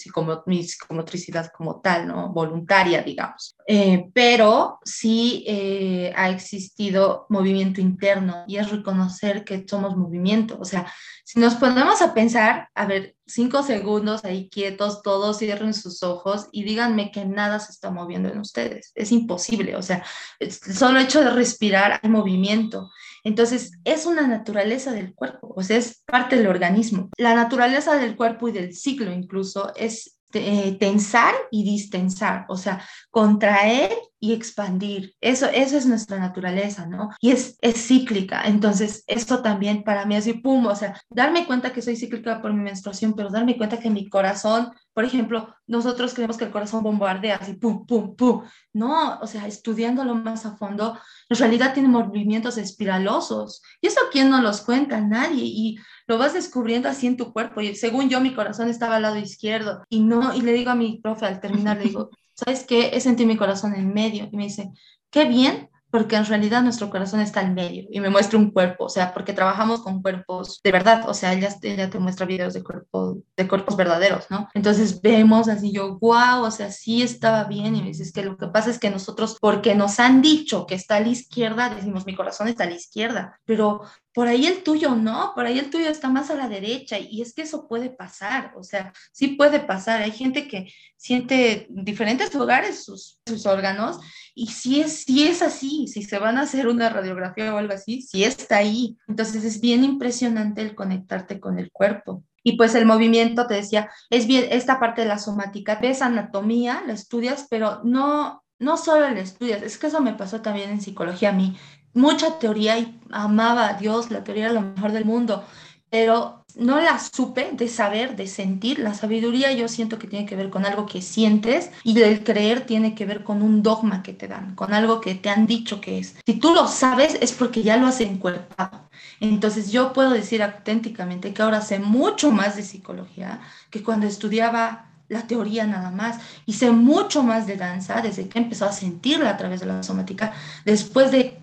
mi 0.46 0.64
psicomotricidad 0.64 1.52
como 1.56 1.80
tal, 1.80 2.08
¿no? 2.08 2.32
Voluntaria, 2.32 3.04
digamos. 3.04 3.54
Eh, 3.68 4.10
pero 4.12 4.80
sí 4.84 5.44
eh, 5.46 6.12
ha 6.16 6.28
existido 6.30 7.26
movimiento 7.28 7.80
interno 7.80 8.42
y 8.48 8.56
es 8.56 8.68
reconocer 8.68 9.44
que 9.44 9.64
somos 9.64 9.96
movimiento. 9.96 10.58
O 10.58 10.64
sea, 10.64 10.92
si 11.22 11.38
nos 11.38 11.54
ponemos 11.54 12.02
a 12.02 12.12
pensar, 12.12 12.68
a 12.74 12.84
ver, 12.84 13.14
cinco 13.26 13.62
segundos 13.62 14.24
ahí 14.24 14.48
quietos, 14.48 15.02
todos 15.02 15.38
cierren 15.38 15.74
sus 15.74 16.02
ojos 16.02 16.48
y 16.52 16.64
díganme 16.64 17.10
que 17.10 17.24
nada 17.24 17.60
se 17.60 17.72
está 17.72 17.90
moviendo 17.90 18.28
en 18.28 18.38
ustedes. 18.38 18.92
Es 18.94 19.12
imposible, 19.12 19.76
o 19.76 19.82
sea, 19.82 20.04
solo 20.50 21.00
hecho 21.00 21.20
de 21.20 21.30
respirar 21.30 22.00
hay 22.02 22.10
movimiento. 22.10 22.90
Entonces, 23.24 23.72
es 23.84 24.06
una 24.06 24.26
naturaleza 24.26 24.92
del 24.92 25.14
cuerpo, 25.14 25.52
o 25.56 25.62
sea, 25.62 25.76
es 25.76 26.02
parte 26.04 26.36
del 26.36 26.48
organismo. 26.48 27.10
La 27.16 27.34
naturaleza 27.34 27.96
del 27.96 28.16
cuerpo 28.16 28.48
y 28.48 28.52
del 28.52 28.74
ciclo 28.74 29.12
incluso 29.12 29.72
es 29.76 30.18
eh, 30.34 30.76
tensar 30.78 31.34
y 31.50 31.62
distensar, 31.62 32.46
o 32.48 32.56
sea, 32.56 32.82
contraer 33.10 33.92
y 34.22 34.32
expandir. 34.32 35.16
Eso, 35.20 35.46
eso 35.46 35.76
es 35.76 35.84
nuestra 35.84 36.16
naturaleza, 36.20 36.86
¿no? 36.86 37.10
Y 37.20 37.32
es, 37.32 37.58
es 37.60 37.88
cíclica. 37.88 38.42
Entonces, 38.44 39.02
eso 39.08 39.42
también 39.42 39.82
para 39.82 40.06
mí 40.06 40.14
es 40.14 40.22
así, 40.22 40.34
pum, 40.34 40.64
o 40.66 40.76
sea, 40.76 40.94
darme 41.10 41.44
cuenta 41.44 41.72
que 41.72 41.82
soy 41.82 41.96
cíclica 41.96 42.40
por 42.40 42.52
mi 42.52 42.62
menstruación, 42.62 43.14
pero 43.14 43.30
darme 43.30 43.56
cuenta 43.58 43.80
que 43.80 43.90
mi 43.90 44.08
corazón, 44.08 44.70
por 44.94 45.04
ejemplo, 45.04 45.52
nosotros 45.66 46.14
creemos 46.14 46.36
que 46.36 46.44
el 46.44 46.52
corazón 46.52 46.84
bombardea 46.84 47.34
así, 47.34 47.54
pum, 47.54 47.84
pum, 47.84 48.14
pum. 48.14 48.44
No, 48.72 49.18
o 49.18 49.26
sea, 49.26 49.48
estudiándolo 49.48 50.14
más 50.14 50.46
a 50.46 50.56
fondo, 50.56 50.96
en 51.28 51.36
realidad 51.36 51.74
tiene 51.74 51.88
movimientos 51.88 52.58
espiralosos. 52.58 53.60
Y 53.80 53.88
eso 53.88 54.02
quién 54.12 54.30
no 54.30 54.40
los 54.40 54.60
cuenta, 54.60 55.00
nadie. 55.00 55.42
Y 55.44 55.78
lo 56.06 56.16
vas 56.16 56.34
descubriendo 56.34 56.88
así 56.88 57.08
en 57.08 57.16
tu 57.16 57.32
cuerpo. 57.32 57.60
Y 57.60 57.74
según 57.74 58.08
yo, 58.08 58.20
mi 58.20 58.34
corazón 58.34 58.68
estaba 58.68 58.96
al 58.96 59.02
lado 59.02 59.18
izquierdo. 59.18 59.82
Y 59.88 59.98
no, 59.98 60.32
y 60.32 60.42
le 60.42 60.52
digo 60.52 60.70
a 60.70 60.76
mi 60.76 61.00
profe 61.00 61.26
al 61.26 61.40
terminar, 61.40 61.78
le 61.78 61.84
digo, 61.84 62.10
¿sabes 62.34 62.64
qué? 62.66 62.90
He 62.94 63.00
sentido 63.00 63.28
mi 63.28 63.36
corazón 63.36 63.74
en 63.74 63.92
medio. 63.94 64.28
Y 64.32 64.36
me 64.36 64.44
dice, 64.44 64.72
qué 65.10 65.24
bien, 65.26 65.70
porque 65.92 66.16
en 66.16 66.24
realidad 66.24 66.62
nuestro 66.62 66.88
corazón 66.88 67.20
está 67.20 67.42
en 67.42 67.52
medio 67.52 67.86
y 67.90 68.00
me 68.00 68.08
muestra 68.08 68.38
un 68.38 68.50
cuerpo, 68.50 68.86
o 68.86 68.88
sea, 68.88 69.12
porque 69.12 69.34
trabajamos 69.34 69.82
con 69.82 70.00
cuerpos 70.00 70.58
de 70.64 70.72
verdad, 70.72 71.06
o 71.06 71.12
sea, 71.12 71.34
ella, 71.34 71.54
ella 71.60 71.90
te 71.90 71.98
muestra 71.98 72.24
videos 72.24 72.54
de, 72.54 72.64
cuerpo, 72.64 73.18
de 73.36 73.46
cuerpos 73.46 73.76
verdaderos, 73.76 74.24
¿no? 74.30 74.48
Entonces 74.54 75.02
vemos 75.02 75.48
así 75.48 75.70
yo, 75.70 75.98
wow, 75.98 76.44
o 76.44 76.50
sea, 76.50 76.72
sí 76.72 77.02
estaba 77.02 77.44
bien 77.44 77.76
y 77.76 77.82
me 77.82 77.88
dices 77.88 78.10
que 78.10 78.24
lo 78.24 78.38
que 78.38 78.46
pasa 78.46 78.70
es 78.70 78.78
que 78.78 78.88
nosotros, 78.88 79.36
porque 79.38 79.74
nos 79.74 80.00
han 80.00 80.22
dicho 80.22 80.64
que 80.66 80.76
está 80.76 80.96
a 80.96 81.00
la 81.00 81.08
izquierda, 81.08 81.68
decimos, 81.68 82.06
mi 82.06 82.16
corazón 82.16 82.48
está 82.48 82.64
a 82.64 82.70
la 82.70 82.76
izquierda, 82.76 83.38
pero 83.44 83.82
por 84.14 84.28
ahí 84.28 84.46
el 84.46 84.62
tuyo 84.62 84.94
no, 84.94 85.32
por 85.34 85.44
ahí 85.44 85.58
el 85.58 85.70
tuyo 85.70 85.88
está 85.88 86.08
más 86.08 86.30
a 86.30 86.34
la 86.34 86.48
derecha 86.48 86.98
y 86.98 87.22
es 87.22 87.34
que 87.34 87.42
eso 87.42 87.66
puede 87.66 87.90
pasar, 87.90 88.52
o 88.56 88.62
sea, 88.62 88.92
sí 89.12 89.28
puede 89.28 89.60
pasar. 89.60 90.02
Hay 90.02 90.12
gente 90.12 90.48
que 90.48 90.72
siente 90.96 91.66
en 91.66 91.84
diferentes 91.84 92.32
lugares 92.34 92.84
sus, 92.84 93.20
sus 93.26 93.46
órganos 93.46 93.98
y 94.34 94.46
si 94.48 94.80
es, 94.80 95.04
si 95.04 95.24
es 95.24 95.42
así, 95.42 95.86
si 95.88 96.02
se 96.02 96.18
van 96.18 96.38
a 96.38 96.42
hacer 96.42 96.68
una 96.68 96.88
radiografía 96.88 97.54
o 97.54 97.58
algo 97.58 97.74
así, 97.74 98.02
si 98.02 98.24
está 98.24 98.58
ahí. 98.58 98.96
Entonces 99.06 99.44
es 99.44 99.60
bien 99.60 99.84
impresionante 99.84 100.62
el 100.62 100.74
conectarte 100.74 101.40
con 101.40 101.58
el 101.58 101.70
cuerpo. 101.70 102.24
Y 102.42 102.56
pues 102.56 102.74
el 102.74 102.86
movimiento, 102.86 103.46
te 103.46 103.54
decía, 103.54 103.90
es 104.10 104.26
bien, 104.26 104.46
esta 104.50 104.80
parte 104.80 105.02
de 105.02 105.08
la 105.08 105.18
somática, 105.18 105.78
ves 105.80 106.02
anatomía, 106.02 106.82
la 106.86 106.92
estudias, 106.92 107.46
pero 107.48 107.80
no, 107.84 108.42
no 108.58 108.76
solo 108.76 109.06
el 109.06 109.18
estudio, 109.18 109.56
es 109.56 109.78
que 109.78 109.86
eso 109.86 110.00
me 110.00 110.14
pasó 110.14 110.40
también 110.40 110.70
en 110.70 110.80
psicología 110.80 111.28
a 111.28 111.32
mí. 111.32 111.56
Mucha 111.94 112.38
teoría 112.38 112.78
y 112.78 113.00
amaba 113.10 113.68
a 113.68 113.74
Dios, 113.74 114.10
la 114.10 114.24
teoría 114.24 114.46
era 114.46 114.54
lo 114.54 114.62
mejor 114.62 114.92
del 114.92 115.04
mundo, 115.04 115.44
pero 115.90 116.41
no 116.56 116.80
la 116.80 116.98
supe 116.98 117.50
de 117.52 117.68
saber, 117.68 118.16
de 118.16 118.26
sentir. 118.26 118.78
La 118.78 118.94
sabiduría 118.94 119.52
yo 119.52 119.68
siento 119.68 119.98
que 119.98 120.06
tiene 120.06 120.26
que 120.26 120.36
ver 120.36 120.50
con 120.50 120.64
algo 120.66 120.86
que 120.86 121.02
sientes 121.02 121.70
y 121.84 122.00
el 122.00 122.24
creer 122.24 122.66
tiene 122.66 122.94
que 122.94 123.06
ver 123.06 123.24
con 123.24 123.42
un 123.42 123.62
dogma 123.62 124.02
que 124.02 124.12
te 124.12 124.28
dan, 124.28 124.54
con 124.54 124.74
algo 124.74 125.00
que 125.00 125.14
te 125.14 125.30
han 125.30 125.46
dicho 125.46 125.80
que 125.80 125.98
es. 125.98 126.16
Si 126.26 126.34
tú 126.34 126.54
lo 126.54 126.68
sabes 126.68 127.16
es 127.20 127.32
porque 127.32 127.62
ya 127.62 127.76
lo 127.76 127.86
has 127.86 128.00
encuerpado. 128.00 128.88
Entonces 129.20 129.70
yo 129.72 129.92
puedo 129.92 130.10
decir 130.10 130.42
auténticamente 130.42 131.32
que 131.32 131.42
ahora 131.42 131.60
sé 131.60 131.78
mucho 131.78 132.30
más 132.30 132.56
de 132.56 132.62
psicología 132.62 133.40
que 133.70 133.82
cuando 133.82 134.06
estudiaba 134.06 134.86
la 135.08 135.26
teoría 135.26 135.66
nada 135.66 135.90
más 135.90 136.18
y 136.46 136.54
sé 136.54 136.70
mucho 136.70 137.22
más 137.22 137.46
de 137.46 137.56
danza 137.56 138.00
desde 138.00 138.28
que 138.28 138.38
empezó 138.38 138.64
a 138.64 138.72
sentirla 138.72 139.30
a 139.30 139.36
través 139.36 139.60
de 139.60 139.66
la 139.66 139.82
somática 139.82 140.32
después 140.64 141.10
de 141.12 141.38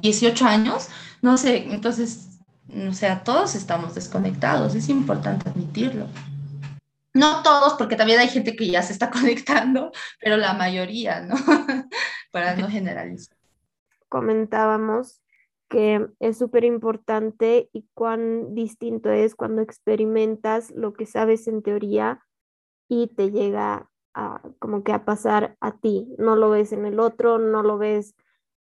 18 0.00 0.46
años, 0.46 0.88
no 1.20 1.36
sé, 1.36 1.72
entonces 1.72 2.31
o 2.68 2.92
sea, 2.92 3.24
todos 3.24 3.54
estamos 3.54 3.94
desconectados, 3.94 4.74
es 4.74 4.88
importante 4.88 5.48
admitirlo. 5.48 6.06
No 7.14 7.42
todos, 7.42 7.74
porque 7.74 7.96
también 7.96 8.20
hay 8.20 8.28
gente 8.28 8.56
que 8.56 8.68
ya 8.68 8.82
se 8.82 8.92
está 8.92 9.10
conectando, 9.20 9.92
pero 10.20 10.36
la 10.36 10.54
mayoría, 10.54 11.20
¿no? 11.20 11.34
Para 12.32 12.56
no 12.56 12.68
generalizar. 12.68 13.36
Comentábamos 14.08 15.22
que 15.68 16.06
es 16.20 16.36
súper 16.36 16.64
importante 16.64 17.70
y 17.72 17.86
cuán 17.94 18.54
distinto 18.54 19.10
es 19.10 19.34
cuando 19.34 19.62
experimentas 19.62 20.70
lo 20.70 20.92
que 20.92 21.06
sabes 21.06 21.48
en 21.48 21.62
teoría 21.62 22.20
y 22.88 23.06
te 23.06 23.30
llega 23.30 23.88
a, 24.12 24.42
como 24.58 24.84
que 24.84 24.92
a 24.92 25.06
pasar 25.06 25.56
a 25.60 25.78
ti. 25.78 26.14
No 26.18 26.36
lo 26.36 26.50
ves 26.50 26.72
en 26.72 26.84
el 26.84 27.00
otro, 27.00 27.38
no 27.38 27.62
lo 27.62 27.78
ves 27.78 28.14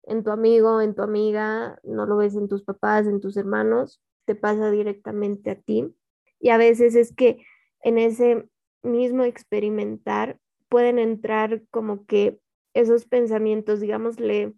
en 0.03 0.23
tu 0.23 0.31
amigo, 0.31 0.81
en 0.81 0.95
tu 0.95 1.01
amiga, 1.01 1.79
no 1.83 2.05
lo 2.05 2.17
ves 2.17 2.35
en 2.35 2.47
tus 2.47 2.63
papás, 2.63 3.07
en 3.07 3.21
tus 3.21 3.37
hermanos, 3.37 4.01
te 4.25 4.35
pasa 4.35 4.71
directamente 4.71 5.51
a 5.51 5.55
ti. 5.55 5.93
Y 6.39 6.49
a 6.49 6.57
veces 6.57 6.95
es 6.95 7.13
que 7.13 7.45
en 7.81 7.97
ese 7.97 8.47
mismo 8.83 9.23
experimentar 9.23 10.39
pueden 10.69 10.99
entrar 10.99 11.63
como 11.69 12.05
que 12.05 12.39
esos 12.73 13.05
pensamientos, 13.05 13.79
digámosle, 13.79 14.53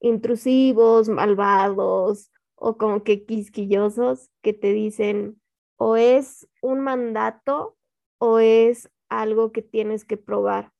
intrusivos, 0.00 1.08
malvados 1.08 2.30
o 2.54 2.76
como 2.76 3.04
que 3.04 3.24
quisquillosos 3.24 4.30
que 4.42 4.52
te 4.52 4.72
dicen 4.72 5.40
o 5.76 5.96
es 5.96 6.48
un 6.60 6.80
mandato 6.80 7.76
o 8.18 8.38
es 8.38 8.90
algo 9.08 9.52
que 9.52 9.62
tienes 9.62 10.04
que 10.04 10.16
probar. 10.16 10.72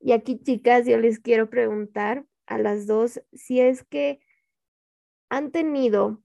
Y 0.00 0.12
aquí, 0.12 0.38
chicas, 0.38 0.86
yo 0.86 0.98
les 0.98 1.18
quiero 1.18 1.50
preguntar, 1.50 2.24
a 2.46 2.58
las 2.58 2.86
dos 2.86 3.20
si 3.32 3.60
es 3.60 3.84
que 3.84 4.20
han 5.28 5.50
tenido 5.50 6.22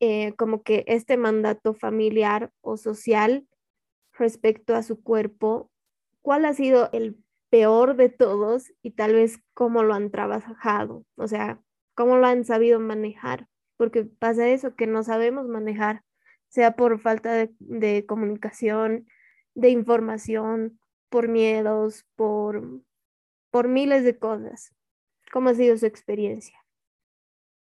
eh, 0.00 0.34
como 0.36 0.62
que 0.62 0.84
este 0.88 1.16
mandato 1.16 1.74
familiar 1.74 2.52
o 2.60 2.76
social 2.76 3.46
respecto 4.12 4.74
a 4.74 4.82
su 4.82 5.02
cuerpo, 5.02 5.70
¿cuál 6.22 6.44
ha 6.44 6.54
sido 6.54 6.90
el 6.92 7.22
peor 7.50 7.96
de 7.96 8.08
todos 8.08 8.72
y 8.82 8.92
tal 8.92 9.14
vez 9.14 9.40
cómo 9.54 9.82
lo 9.82 9.94
han 9.94 10.10
trabajado? 10.10 11.04
O 11.16 11.28
sea, 11.28 11.60
cómo 11.94 12.16
lo 12.16 12.26
han 12.26 12.44
sabido 12.44 12.80
manejar, 12.80 13.48
porque 13.76 14.04
pasa 14.04 14.48
eso, 14.48 14.74
que 14.74 14.86
no 14.86 15.02
sabemos 15.02 15.46
manejar, 15.48 16.02
sea 16.48 16.76
por 16.76 17.00
falta 17.00 17.32
de, 17.32 17.54
de 17.60 18.04
comunicación, 18.06 19.06
de 19.54 19.70
información, 19.70 20.80
por 21.08 21.28
miedos, 21.28 22.06
por, 22.16 22.80
por 23.50 23.68
miles 23.68 24.04
de 24.04 24.18
cosas. 24.18 24.72
¿Cómo 25.32 25.48
ha 25.48 25.54
sido 25.54 25.76
su 25.78 25.86
experiencia? 25.86 26.58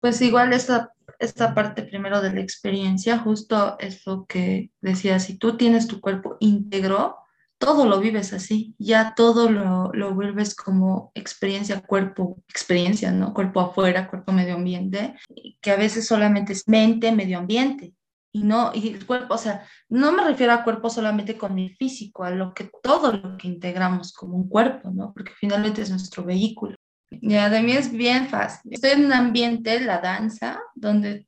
Pues 0.02 0.22
igual 0.22 0.54
esta, 0.54 0.94
esta 1.20 1.54
parte 1.54 1.84
primero 1.84 2.20
de 2.22 2.34
la 2.34 2.42
experiencia, 2.42 3.20
justo 3.20 3.78
eso 3.80 4.26
que 4.28 4.72
decía, 4.82 5.20
si 5.20 5.38
tú 5.38 5.56
tienes 5.56 5.88
tu 5.88 6.02
cuerpo 6.02 6.38
íntegro, 6.40 7.18
todo 7.60 7.86
lo 7.86 8.00
vives 8.00 8.34
así, 8.34 8.74
ya 8.80 9.14
todo 9.14 9.52
lo, 9.52 9.92
lo 9.94 10.16
vuelves 10.16 10.56
como 10.56 11.12
experiencia, 11.14 11.82
cuerpo, 11.82 12.42
experiencia, 12.48 13.12
¿no? 13.12 13.34
Cuerpo 13.34 13.60
afuera, 13.60 14.10
cuerpo 14.10 14.32
medio 14.32 14.56
ambiente, 14.56 15.16
que 15.62 15.72
a 15.72 15.76
veces 15.76 16.08
solamente 16.08 16.54
es 16.54 16.68
mente, 16.68 17.12
medio 17.12 17.38
ambiente, 17.38 17.94
y 18.32 18.44
no, 18.44 18.72
y 18.74 18.90
el 18.90 19.06
cuerpo, 19.06 19.34
o 19.34 19.38
sea, 19.38 19.68
no 19.90 20.12
me 20.12 20.24
refiero 20.24 20.54
a 20.54 20.64
cuerpo 20.64 20.90
solamente 20.90 21.38
con 21.38 21.56
mi 21.56 21.70
físico, 21.70 22.24
a 22.24 22.32
lo 22.32 22.54
que 22.54 22.72
todo 22.82 23.12
lo 23.12 23.38
que 23.38 23.48
integramos 23.48 24.14
como 24.14 24.36
un 24.38 24.48
cuerpo, 24.48 24.92
¿no? 24.92 25.14
Porque 25.14 25.34
finalmente 25.38 25.82
es 25.82 25.90
nuestro 25.90 26.24
vehículo. 26.24 26.76
Ya, 27.12 27.50
de 27.50 27.62
mí 27.62 27.72
es 27.72 27.92
bien 27.92 28.28
fácil. 28.28 28.74
Estoy 28.74 28.92
en 28.92 29.06
un 29.06 29.14
ambiente, 29.14 29.80
la 29.80 30.00
danza, 30.00 30.60
donde 30.76 31.28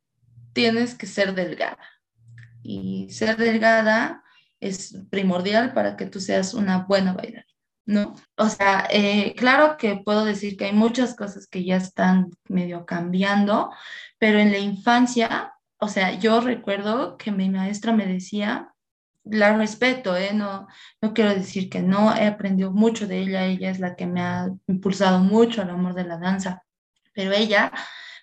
tienes 0.54 0.96
que 0.96 1.08
ser 1.08 1.34
delgada. 1.34 1.80
Y 2.64 3.10
ser 3.10 3.38
delgada 3.38 4.24
es 4.60 4.96
primordial 5.10 5.74
para 5.74 5.98
que 5.98 6.06
tú 6.06 6.20
seas 6.20 6.54
una 6.54 6.80
buena 6.84 7.14
bailarina, 7.14 7.46
¿no? 7.86 8.16
O 8.38 8.48
sea, 8.48 8.88
eh, 8.92 9.34
claro 9.36 9.78
que 9.78 9.96
puedo 9.96 10.24
decir 10.24 10.56
que 10.56 10.66
hay 10.66 10.74
muchas 10.74 11.16
cosas 11.16 11.48
que 11.48 11.64
ya 11.64 11.78
están 11.78 12.30
medio 12.48 12.86
cambiando, 12.86 13.72
pero 14.20 14.38
en 14.38 14.52
la 14.52 14.60
infancia, 14.60 15.54
o 15.78 15.88
sea, 15.88 16.14
yo 16.20 16.42
recuerdo 16.42 17.18
que 17.18 17.32
mi 17.32 17.50
maestra 17.50 17.92
me 17.92 18.06
decía, 18.06 18.71
la 19.24 19.56
respeto, 19.56 20.16
¿eh? 20.16 20.34
no, 20.34 20.68
no 21.02 21.14
quiero 21.14 21.34
decir 21.34 21.70
que 21.70 21.82
no, 21.82 22.16
he 22.16 22.26
aprendido 22.26 22.72
mucho 22.72 23.08
de 23.08 23.20
ella, 23.20 23.46
ella 23.46 23.70
es 23.70 23.80
la 23.80 23.96
que 23.96 24.08
me 24.08 24.22
ha 24.22 24.50
impulsado 24.68 25.20
mucho 25.20 25.62
al 25.62 25.70
amor 25.70 25.94
de 25.94 26.06
la 26.06 26.18
danza, 26.18 26.64
pero 27.14 27.32
ella 27.32 27.72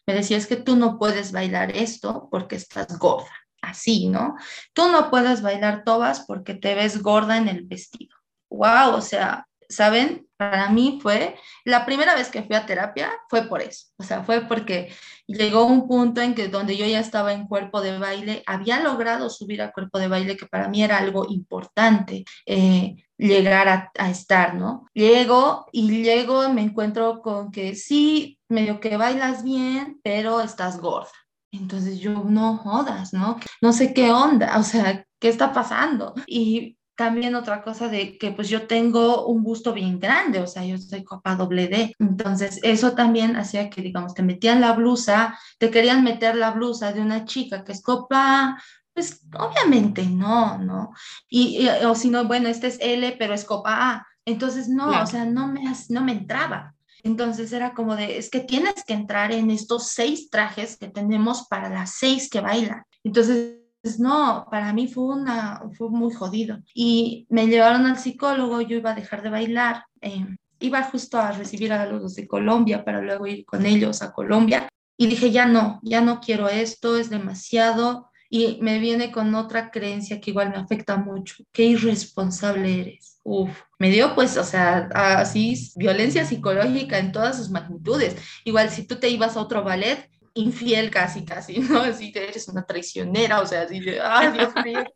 me 0.06 0.14
decía, 0.14 0.36
es 0.36 0.46
que 0.46 0.56
tú 0.56 0.76
no 0.76 0.98
puedes 0.98 1.32
bailar 1.32 1.76
esto 1.76 2.28
porque 2.30 2.56
estás 2.56 2.98
gorda, 2.98 3.30
así, 3.62 4.08
¿no? 4.08 4.36
Tú 4.72 4.90
no 4.90 5.10
puedes 5.10 5.42
bailar 5.42 5.84
tobas 5.84 6.24
porque 6.26 6.54
te 6.54 6.74
ves 6.74 7.02
gorda 7.02 7.36
en 7.36 7.48
el 7.48 7.66
vestido. 7.66 8.16
¡Wow! 8.50 8.94
O 8.94 9.00
sea, 9.02 9.46
¿saben? 9.68 10.27
Para 10.38 10.70
mí 10.70 11.00
fue, 11.02 11.36
la 11.64 11.84
primera 11.84 12.14
vez 12.14 12.30
que 12.30 12.42
fui 12.44 12.54
a 12.54 12.64
terapia 12.64 13.10
fue 13.28 13.42
por 13.48 13.60
eso, 13.60 13.88
o 13.98 14.04
sea, 14.04 14.22
fue 14.22 14.42
porque 14.42 14.94
llegó 15.26 15.66
un 15.66 15.88
punto 15.88 16.20
en 16.20 16.34
que 16.34 16.48
donde 16.48 16.76
yo 16.76 16.86
ya 16.86 17.00
estaba 17.00 17.32
en 17.32 17.48
cuerpo 17.48 17.80
de 17.80 17.98
baile, 17.98 18.44
había 18.46 18.80
logrado 18.80 19.30
subir 19.30 19.60
a 19.62 19.72
cuerpo 19.72 19.98
de 19.98 20.08
baile, 20.08 20.36
que 20.36 20.46
para 20.46 20.68
mí 20.68 20.82
era 20.82 20.98
algo 20.98 21.26
importante. 21.28 22.24
Eh, 22.46 22.96
llegar 23.18 23.68
a, 23.68 23.90
a, 23.98 24.10
estar, 24.10 24.54
¿no? 24.54 24.86
Llego 24.94 25.66
y 25.72 26.02
llego, 26.04 26.48
me 26.50 26.62
encuentro 26.62 27.20
con 27.20 27.50
que 27.50 27.74
sí, 27.74 28.38
medio 28.48 28.78
que 28.78 28.96
bailas 28.96 29.42
bien, 29.42 30.00
pero 30.04 30.40
estás 30.40 30.80
gorda. 30.80 31.10
Entonces 31.50 31.98
yo, 31.98 32.24
no 32.24 32.58
jodas, 32.58 33.12
¿no? 33.12 33.38
No 33.60 33.72
sé 33.72 33.92
qué 33.92 34.12
onda, 34.12 34.56
o 34.58 34.62
sea, 34.62 35.04
¿qué 35.18 35.28
está 35.28 35.52
pasando? 35.52 36.14
Y 36.26 36.77
también 36.98 37.36
otra 37.36 37.62
cosa 37.62 37.86
de 37.86 38.18
que 38.18 38.32
pues 38.32 38.48
yo 38.48 38.66
tengo 38.66 39.26
un 39.26 39.44
busto 39.44 39.72
bien 39.72 40.00
grande, 40.00 40.40
o 40.40 40.48
sea, 40.48 40.64
yo 40.64 40.76
soy 40.78 41.04
copa 41.04 41.36
doble 41.36 41.68
D. 41.68 41.94
Entonces, 42.00 42.58
eso 42.64 42.94
también 42.96 43.36
hacía 43.36 43.70
que, 43.70 43.82
digamos, 43.82 44.14
te 44.14 44.24
metían 44.24 44.60
la 44.60 44.72
blusa, 44.72 45.38
te 45.58 45.70
querían 45.70 46.02
meter 46.02 46.34
la 46.34 46.50
blusa 46.50 46.92
de 46.92 47.00
una 47.00 47.24
chica 47.24 47.62
que 47.62 47.70
es 47.70 47.82
copa, 47.82 48.60
pues 48.92 49.24
obviamente 49.38 50.06
no, 50.06 50.58
¿no? 50.58 50.90
Y, 51.28 51.68
o 51.86 51.94
si 51.94 52.10
no, 52.10 52.24
bueno, 52.24 52.48
este 52.48 52.66
es 52.66 52.78
L, 52.80 53.14
pero 53.16 53.32
es 53.32 53.44
copa 53.44 53.92
A. 53.92 54.06
Entonces, 54.24 54.68
no, 54.68 54.88
o 55.00 55.06
sea, 55.06 55.24
no 55.24 55.46
me, 55.46 55.62
no 55.90 56.02
me 56.02 56.10
entraba. 56.10 56.74
Entonces 57.04 57.52
era 57.52 57.74
como 57.74 57.94
de, 57.94 58.18
es 58.18 58.28
que 58.28 58.40
tienes 58.40 58.82
que 58.84 58.94
entrar 58.94 59.30
en 59.30 59.52
estos 59.52 59.90
seis 59.90 60.30
trajes 60.30 60.76
que 60.76 60.88
tenemos 60.88 61.46
para 61.46 61.68
las 61.68 61.92
seis 61.92 62.28
que 62.28 62.40
bailan. 62.40 62.82
Entonces 63.04 63.58
no, 63.98 64.46
para 64.50 64.72
mí 64.72 64.88
fue, 64.88 65.04
una, 65.04 65.62
fue 65.76 65.88
muy 65.90 66.12
jodido. 66.12 66.58
Y 66.74 67.26
me 67.30 67.46
llevaron 67.46 67.86
al 67.86 67.98
psicólogo, 67.98 68.60
yo 68.60 68.76
iba 68.76 68.90
a 68.90 68.94
dejar 68.94 69.22
de 69.22 69.30
bailar, 69.30 69.84
eh, 70.00 70.26
iba 70.60 70.82
justo 70.82 71.18
a 71.18 71.32
recibir 71.32 71.72
a 71.72 71.86
los 71.86 72.14
de 72.14 72.26
Colombia 72.26 72.84
para 72.84 73.00
luego 73.00 73.26
ir 73.26 73.44
con 73.44 73.64
ellos 73.66 74.02
a 74.02 74.12
Colombia. 74.12 74.68
Y 74.96 75.06
dije, 75.06 75.30
ya 75.30 75.46
no, 75.46 75.80
ya 75.82 76.00
no 76.00 76.20
quiero 76.20 76.48
esto, 76.48 76.96
es 76.96 77.08
demasiado. 77.08 78.10
Y 78.30 78.58
me 78.60 78.78
viene 78.78 79.10
con 79.10 79.34
otra 79.34 79.70
creencia 79.70 80.20
que 80.20 80.32
igual 80.32 80.50
me 80.50 80.56
afecta 80.56 80.96
mucho. 80.96 81.36
Qué 81.52 81.64
irresponsable 81.64 82.80
eres. 82.80 83.20
Uf, 83.22 83.50
me 83.78 83.90
dio 83.90 84.14
pues, 84.14 84.36
o 84.36 84.44
sea, 84.44 84.88
así 84.94 85.54
violencia 85.76 86.24
psicológica 86.24 86.98
en 86.98 87.12
todas 87.12 87.36
sus 87.36 87.50
magnitudes. 87.50 88.16
Igual 88.44 88.70
si 88.70 88.86
tú 88.86 88.96
te 88.96 89.08
ibas 89.08 89.36
a 89.36 89.40
otro 89.40 89.62
ballet, 89.62 90.10
infiel 90.34 90.90
casi, 90.90 91.24
casi, 91.24 91.58
¿no? 91.58 91.80
Así 91.82 92.12
que 92.12 92.28
eres 92.28 92.48
una 92.48 92.64
traicionera, 92.64 93.40
o 93.40 93.46
sea, 93.46 93.62
así 93.62 93.80
de, 93.80 94.00
Dios 94.32 94.52
mío. 94.64 94.84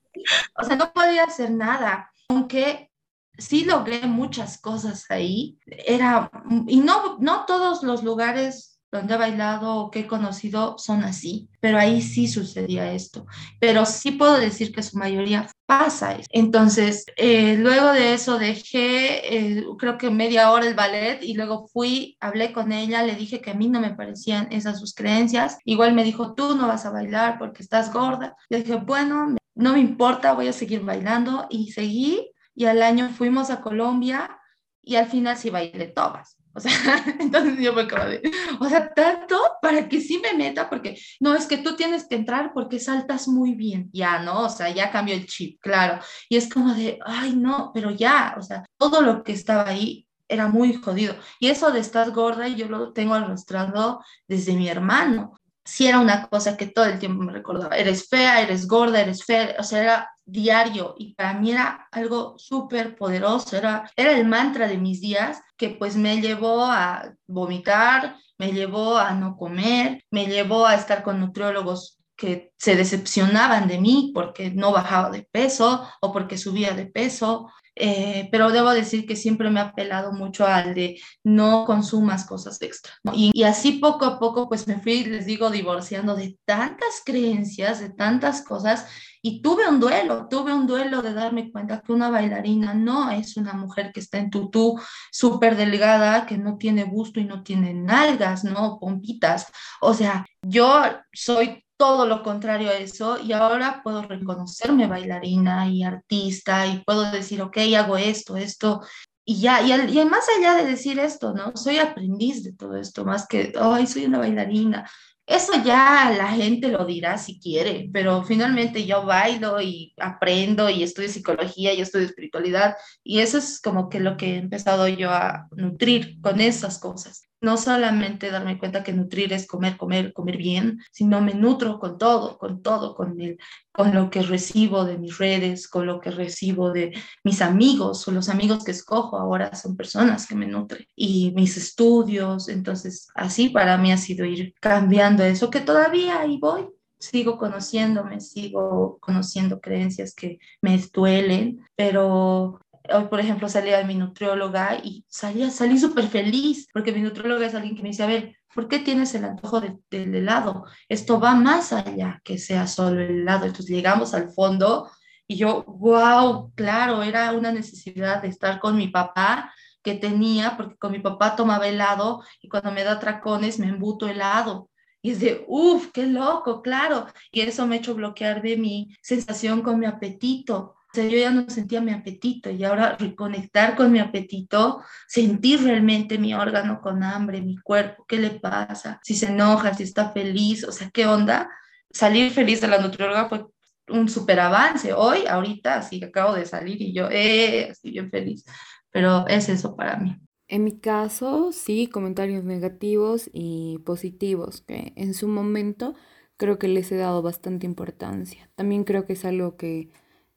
O 0.61 0.65
sea, 0.65 0.77
no 0.77 0.93
podía 0.93 1.25
hacer 1.25 1.51
nada, 1.51 2.13
aunque 2.29 2.91
sí 3.39 3.65
logré 3.65 4.07
muchas 4.07 4.61
cosas 4.61 5.11
ahí. 5.11 5.59
Era, 5.67 6.31
y 6.67 6.81
no, 6.81 7.17
no 7.19 7.47
todos 7.47 7.83
los 7.83 8.03
lugares 8.03 8.72
donde 8.93 9.15
he 9.15 9.17
bailado 9.17 9.77
o 9.77 9.91
que 9.91 10.01
he 10.01 10.07
conocido 10.07 10.77
son 10.79 11.03
así, 11.03 11.49
pero 11.61 11.79
ahí 11.79 12.03
sí 12.03 12.29
sucedía 12.29 12.93
esto. 12.93 13.27
Pero 13.59 13.87
sí 13.87 14.13
puedo 14.13 14.39
decir 14.39 14.71
que 14.71 14.83
su 14.83 14.99
mayoría 14.99 15.49
pasa 15.65 16.13
eso. 16.13 16.29
Entonces, 16.31 17.07
eh, 17.17 17.57
luego 17.57 17.93
de 17.93 18.13
eso 18.13 18.39
dejé, 18.39 19.37
eh, 19.37 19.65
creo 19.79 19.97
que 19.97 20.11
media 20.11 20.51
hora 20.51 20.69
el 20.69 20.75
ballet 20.75 21.23
y 21.23 21.33
luego 21.33 21.67
fui, 21.69 22.19
hablé 22.21 22.53
con 22.53 22.71
ella, 22.71 23.03
le 23.03 23.17
dije 23.17 23.41
que 23.41 23.53
a 23.53 23.55
mí 23.55 23.71
no 23.71 23.81
me 23.81 23.95
parecían 23.95 24.49
esas 24.53 24.79
sus 24.79 24.95
creencias. 24.95 25.57
Igual 25.65 25.95
me 25.95 26.05
dijo, 26.05 26.35
tú 26.35 26.55
no 26.55 26.69
vas 26.69 26.85
a 26.85 26.91
bailar 26.91 27.39
porque 27.39 27.63
estás 27.63 27.91
gorda. 27.93 28.37
Le 28.51 28.59
dije, 28.59 28.77
bueno, 28.77 29.35
no 29.55 29.73
me 29.73 29.81
importa, 29.81 30.35
voy 30.35 30.49
a 30.49 30.53
seguir 30.53 30.83
bailando 30.83 31.47
y 31.49 31.73
seguí 31.73 32.31
y 32.55 32.67
al 32.67 32.83
año 32.83 33.09
fuimos 33.09 33.49
a 33.49 33.63
Colombia 33.63 34.39
y 34.83 34.97
al 34.97 35.07
final 35.07 35.37
sí 35.39 35.49
bailé 35.49 35.87
todas. 35.87 36.37
O 36.55 36.61
sea, 36.61 36.73
entonces 37.21 37.59
yo 37.59 37.73
me 37.73 37.83
acabo 37.83 38.09
de, 38.09 38.23
o 38.61 38.69
sea, 38.69 38.93
tanto 38.93 39.41
para 39.61 39.89
que 39.89 40.01
sí 40.01 40.21
me 40.23 40.35
meta, 40.35 40.69
porque 40.69 40.99
no, 41.21 41.35
es 41.35 41.47
que 41.47 41.59
tú 41.59 41.77
tienes 41.77 42.07
que 42.07 42.15
entrar 42.15 42.53
porque 42.53 42.79
saltas 42.79 43.29
muy 43.29 43.55
bien, 43.55 43.91
ya, 43.93 44.21
¿no? 44.21 44.43
O 44.43 44.49
sea, 44.49 44.71
ya 44.71 44.91
cambió 44.91 45.15
el 45.15 45.27
chip, 45.27 45.61
claro. 45.61 45.99
Y 46.29 46.37
es 46.37 46.49
como 46.49 46.75
de, 46.75 46.99
ay, 47.05 47.35
no, 47.37 47.71
pero 47.75 47.91
ya, 47.91 48.35
o 48.39 48.43
sea, 48.43 48.65
todo 48.79 49.03
lo 49.03 49.23
que 49.23 49.33
estaba 49.33 49.69
ahí 49.69 50.07
era 50.29 50.49
muy 50.49 50.75
jodido. 50.75 51.15
Y 51.41 51.49
eso 51.49 51.71
de 51.73 51.81
estar 51.81 52.11
gorda, 52.11 52.49
yo 52.49 52.69
lo 52.69 52.93
tengo 52.93 53.15
arrastrado 53.15 54.03
desde 54.29 54.55
mi 54.55 54.69
hermano 54.69 55.35
sí 55.65 55.87
era 55.87 56.01
una 56.01 56.29
cosa 56.29 56.57
que 56.57 56.67
todo 56.67 56.87
el 56.87 56.99
tiempo 56.99 57.23
me 57.23 57.33
recordaba, 57.33 57.77
eres 57.77 58.09
fea, 58.09 58.41
eres 58.43 58.67
gorda, 58.67 59.01
eres 59.01 59.25
fea, 59.25 59.57
o 59.59 59.63
sea, 59.63 59.83
era 59.83 60.11
diario 60.25 60.95
y 60.99 61.15
para 61.15 61.35
mí 61.35 61.51
era 61.51 61.89
algo 61.91 62.35
súper 62.39 62.97
poderoso, 62.97 63.57
era, 63.57 63.91
era 63.97 64.13
el 64.13 64.27
mantra 64.27 64.69
de 64.69 64.79
mis 64.79 65.01
días 65.01 65.41
que 65.57 65.71
pues 65.71 65.97
me 65.97 66.21
llevó 66.21 66.65
a 66.65 67.13
vomitar, 67.27 68.17
me 68.39 68.53
llevó 68.53 68.97
a 68.97 69.13
no 69.13 69.37
comer, 69.37 70.05
me 70.11 70.27
llevó 70.27 70.67
a 70.67 70.75
estar 70.75 71.03
con 71.03 71.21
nutriólogos 71.21 71.99
que 72.17 72.53
se 72.57 72.77
decepcionaban 72.77 73.67
de 73.69 73.79
mí 73.79 74.13
porque 74.15 74.51
no 74.51 74.71
bajaba 74.73 75.11
de 75.11 75.27
peso 75.31 75.89
o 76.01 76.13
porque 76.13 76.39
subía 76.39 76.73
de 76.73 76.87
peso, 76.87 77.51
eh, 77.75 78.29
pero 78.31 78.51
debo 78.51 78.71
decir 78.71 79.07
que 79.07 79.17
siempre 79.17 79.51
me 79.51 79.59
ha 79.59 79.69
apelado 79.69 80.13
mucho 80.13 80.47
al 80.47 80.75
de 80.75 81.01
no 81.25 81.65
consumas 81.65 82.27
cosas 82.27 82.61
extra. 82.61 82.93
Y, 83.15 83.31
y, 83.35 83.45
así 83.45 83.73
poco 83.73 84.05
a 84.05 84.19
poco, 84.19 84.49
pues 84.49 84.69
me 84.69 84.79
fui, 84.79 85.05
les 85.05 85.25
digo, 85.27 85.51
divorciando 85.51 86.15
de 86.15 86.39
tantas 86.45 87.03
creencias, 87.05 87.81
de 87.81 87.89
tantas 87.91 88.45
cosas, 88.45 88.87
y 89.25 89.41
tuve 89.41 89.69
un 89.69 89.79
duelo, 89.79 90.27
tuve 90.29 90.53
un 90.53 90.67
duelo 90.67 91.01
de 91.01 91.15
darme 91.15 91.53
cuenta 91.53 91.81
que 91.81 91.93
una 91.93 92.11
bailarina 92.11 92.75
no 92.75 93.11
es 93.11 93.37
una 93.37 93.53
mujer 93.53 93.93
que 93.93 94.01
está 94.01 94.19
en 94.19 94.31
tutú, 94.31 94.79
súper 95.13 95.57
delgada, 95.57 96.27
que 96.27 96.37
no 96.37 96.59
tiene 96.59 96.83
busto 96.85 97.21
y 97.21 97.25
no 97.25 97.45
tiene 97.45 97.73
nalgas, 97.73 98.43
¿no? 98.43 98.79
Pompitas. 98.81 99.47
O 99.81 99.95
sea, 99.95 100.27
yo 100.43 100.83
soy 101.13 101.65
todo 101.77 102.07
lo 102.07 102.23
contrario 102.25 102.71
a 102.71 102.75
eso 102.75 103.19
y 103.21 103.33
ahora 103.33 103.81
puedo 103.85 104.03
reconocerme 104.03 104.89
bailarina 104.89 105.69
y 105.69 105.85
artista 105.85 106.67
y 106.67 106.83
puedo 106.85 107.11
decir, 107.13 107.43
ok, 107.43 107.59
hago 107.77 107.97
esto, 107.97 108.37
esto. 108.37 108.83
Y 109.25 109.41
ya, 109.41 109.63
y, 109.63 109.73
y 109.73 110.05
más 110.05 110.27
allá 110.37 110.55
de 110.57 110.65
decir 110.65 110.99
esto, 110.99 111.33
¿no? 111.33 111.57
Soy 111.57 111.79
aprendiz 111.79 112.43
de 112.43 112.55
todo 112.55 112.77
esto, 112.77 113.05
más 113.05 113.29
que, 113.29 113.53
ay, 113.61 113.87
soy 113.87 114.07
una 114.07 114.19
bailarina. 114.19 114.89
Eso 115.33 115.53
ya 115.65 116.13
la 116.15 116.29
gente 116.29 116.69
lo 116.69 116.85
dirá 116.85 117.17
si 117.17 117.41
quiere, 117.41 117.89
pero 117.91 118.23
finalmente 118.23 118.85
yo 118.85 119.07
bailo 119.07 119.63
y 119.63 119.95
aprendo 119.99 120.69
y 120.69 120.83
estudio 120.83 121.09
psicología 121.09 121.73
y 121.73 121.81
estudio 121.81 122.05
espiritualidad 122.05 122.77
y 123.03 123.21
eso 123.21 123.39
es 123.39 123.59
como 123.59 123.89
que 123.89 123.99
lo 123.99 124.19
que 124.19 124.35
he 124.35 124.37
empezado 124.37 124.87
yo 124.89 125.11
a 125.11 125.49
nutrir 125.53 126.21
con 126.21 126.39
esas 126.43 126.79
cosas 126.79 127.32
no 127.43 127.57
solamente 127.57 128.31
darme 128.31 128.57
cuenta 128.57 128.85
que 128.85 128.93
nutrir 128.93 129.33
es 129.33 129.49
comer, 129.49 129.77
comer, 129.77 130.13
comer 130.13 130.37
bien, 130.37 130.81
sino 130.93 131.21
me 131.21 131.35
nutro 131.35 131.81
con 131.81 131.99
todo, 131.99 132.39
con 132.39 132.63
todo, 132.63 132.95
con, 132.95 133.21
el, 133.21 133.37
con 133.73 133.93
lo 133.93 134.11
que 134.11 134.23
recibo 134.23 134.85
de 134.85 134.97
mis 134.97 135.19
redes, 135.19 135.69
con 135.69 135.87
lo 135.87 136.01
que 136.01 136.13
recibo 136.13 136.71
de 136.71 136.93
mis 137.25 137.43
amigos 137.43 138.07
o 138.07 138.13
los 138.13 138.29
amigos 138.29 138.65
que 138.65 138.71
escojo 138.71 139.19
ahora 139.19 139.55
son 139.57 139.77
personas 139.77 140.29
que 140.29 140.37
me 140.37 140.47
nutren 140.47 140.87
y 140.95 141.33
mis 141.35 141.57
estudios. 141.57 142.49
Entonces, 142.49 143.09
así 143.17 143.49
para 143.49 143.77
mí 143.77 143.91
ha 143.91 143.99
sido 143.99 144.25
ir 144.25 144.55
cambiando 144.61 145.25
eso, 145.25 145.51
que 145.51 145.61
todavía 145.61 146.21
ahí 146.21 146.39
voy. 146.39 146.69
Sigo 147.01 147.37
conociéndome, 147.37 148.21
sigo 148.21 148.99
conociendo 149.01 149.61
creencias 149.61 150.15
que 150.15 150.39
me 150.61 150.79
duelen, 150.93 151.67
pero 151.75 152.61
hoy, 152.93 153.05
por 153.05 153.21
ejemplo, 153.21 153.49
salí 153.49 153.73
a 153.73 153.85
mi 153.85 153.95
nutrióloga 153.95 154.77
y 154.83 155.05
salía, 155.09 155.51
salí 155.51 155.79
súper 155.79 156.09
feliz, 156.09 156.69
porque 156.73 156.93
mi 156.93 157.01
nutrióloga 157.01 157.47
es 157.47 157.55
alguien 157.55 157.77
que 157.77 157.83
me 157.83 157.91
dice, 157.91 158.03
a 158.03 158.07
ver, 158.07 158.37
¿por 158.55 158.69
qué 158.69 158.79
tienes 158.79 159.15
el 159.15 159.25
antojo 159.25 159.61
del 159.61 160.15
helado? 160.15 160.65
Esto 160.89 161.21
va 161.21 161.35
más 161.35 161.73
allá 161.73 162.21
que 162.25 162.39
sea 162.39 162.67
solo 162.67 163.01
el 163.01 163.21
helado. 163.21 163.47
Entonces 163.47 163.75
llegamos 163.75 164.15
al 164.15 164.31
fondo 164.31 164.91
y 165.27 165.37
yo, 165.37 165.65
wow, 165.65 166.53
claro, 166.55 167.03
era 167.03 167.33
una 167.33 167.53
necesidad 167.53 168.23
de 168.23 168.29
estar 168.29 168.61
con 168.61 168.77
mi 168.77 168.89
papá 168.89 169.53
que 169.83 169.95
tenía, 169.95 170.57
porque 170.57 170.77
con 170.77 170.93
mi 170.93 171.01
papá 171.01 171.35
tomaba 171.37 171.67
helado 171.67 172.23
y 172.41 172.49
cuando 172.49 172.71
me 172.71 172.85
da 172.85 172.99
tracones 172.99 173.59
me 173.59 173.69
embuto 173.69 174.09
helado. 174.09 174.71
Y 175.05 175.11
es 175.11 175.21
de, 175.21 175.45
uff, 175.49 175.91
qué 175.93 176.07
loco, 176.07 176.63
claro. 176.63 177.07
Y 177.33 177.41
eso 177.41 177.67
me 177.67 177.75
ha 177.75 177.79
hecho 177.79 177.95
bloquear 177.95 178.41
de 178.41 178.57
mi 178.57 178.97
sensación 179.03 179.63
con 179.63 179.81
mi 179.81 179.87
apetito 179.87 180.77
sea, 180.95 181.05
yo 181.05 181.19
ya 181.19 181.31
no 181.31 181.49
sentía 181.49 181.81
mi 181.81 181.93
apetito 181.93 182.51
y 182.51 182.65
ahora 182.65 182.97
reconectar 182.99 183.77
con 183.77 183.93
mi 183.93 183.99
apetito, 183.99 184.83
sentir 185.07 185.63
realmente 185.63 186.19
mi 186.19 186.35
órgano 186.35 186.81
con 186.81 187.03
hambre, 187.03 187.41
mi 187.43 187.57
cuerpo, 187.57 188.05
qué 188.07 188.19
le 188.19 188.31
pasa, 188.31 189.01
si 189.03 189.15
se 189.15 189.27
enoja, 189.27 189.75
si 189.75 189.85
está 189.85 190.11
feliz, 190.11 190.65
o 190.65 190.73
sea, 190.73 190.91
qué 190.91 191.07
onda. 191.07 191.49
Salir 191.91 192.31
feliz 192.31 192.61
de 192.61 192.69
la 192.69 192.79
nutrióloga 192.79 193.29
fue 193.29 193.47
un 193.89 194.09
súper 194.09 194.41
avance. 194.41 194.93
Hoy, 194.93 195.27
ahorita, 195.27 195.77
así 195.77 196.03
acabo 196.03 196.35
de 196.35 196.47
salir 196.47 196.81
y 196.81 196.95
yo, 196.95 197.09
eh, 197.11 197.71
así 197.71 197.91
bien 197.91 198.11
feliz. 198.11 198.45
Pero 198.91 199.27
es 199.29 199.49
eso 199.49 199.77
para 199.77 199.97
mí. 199.97 200.17
En 200.49 200.65
mi 200.65 200.79
caso, 200.79 201.51
sí, 201.53 201.87
comentarios 201.87 202.45
negativos 202.45 203.31
y 203.33 203.79
positivos, 203.87 204.61
que 204.61 204.93
en 204.97 205.15
su 205.15 205.29
momento 205.29 205.95
creo 206.37 206.59
que 206.59 206.69
les 206.69 206.93
he 206.93 206.97
dado 206.97 207.23
bastante 207.23 207.67
importancia. 207.67 208.51
También 208.55 208.85
creo 208.85 209.07
que 209.07 209.15
es 209.15 209.25
algo 209.25 209.57
que 209.57 209.89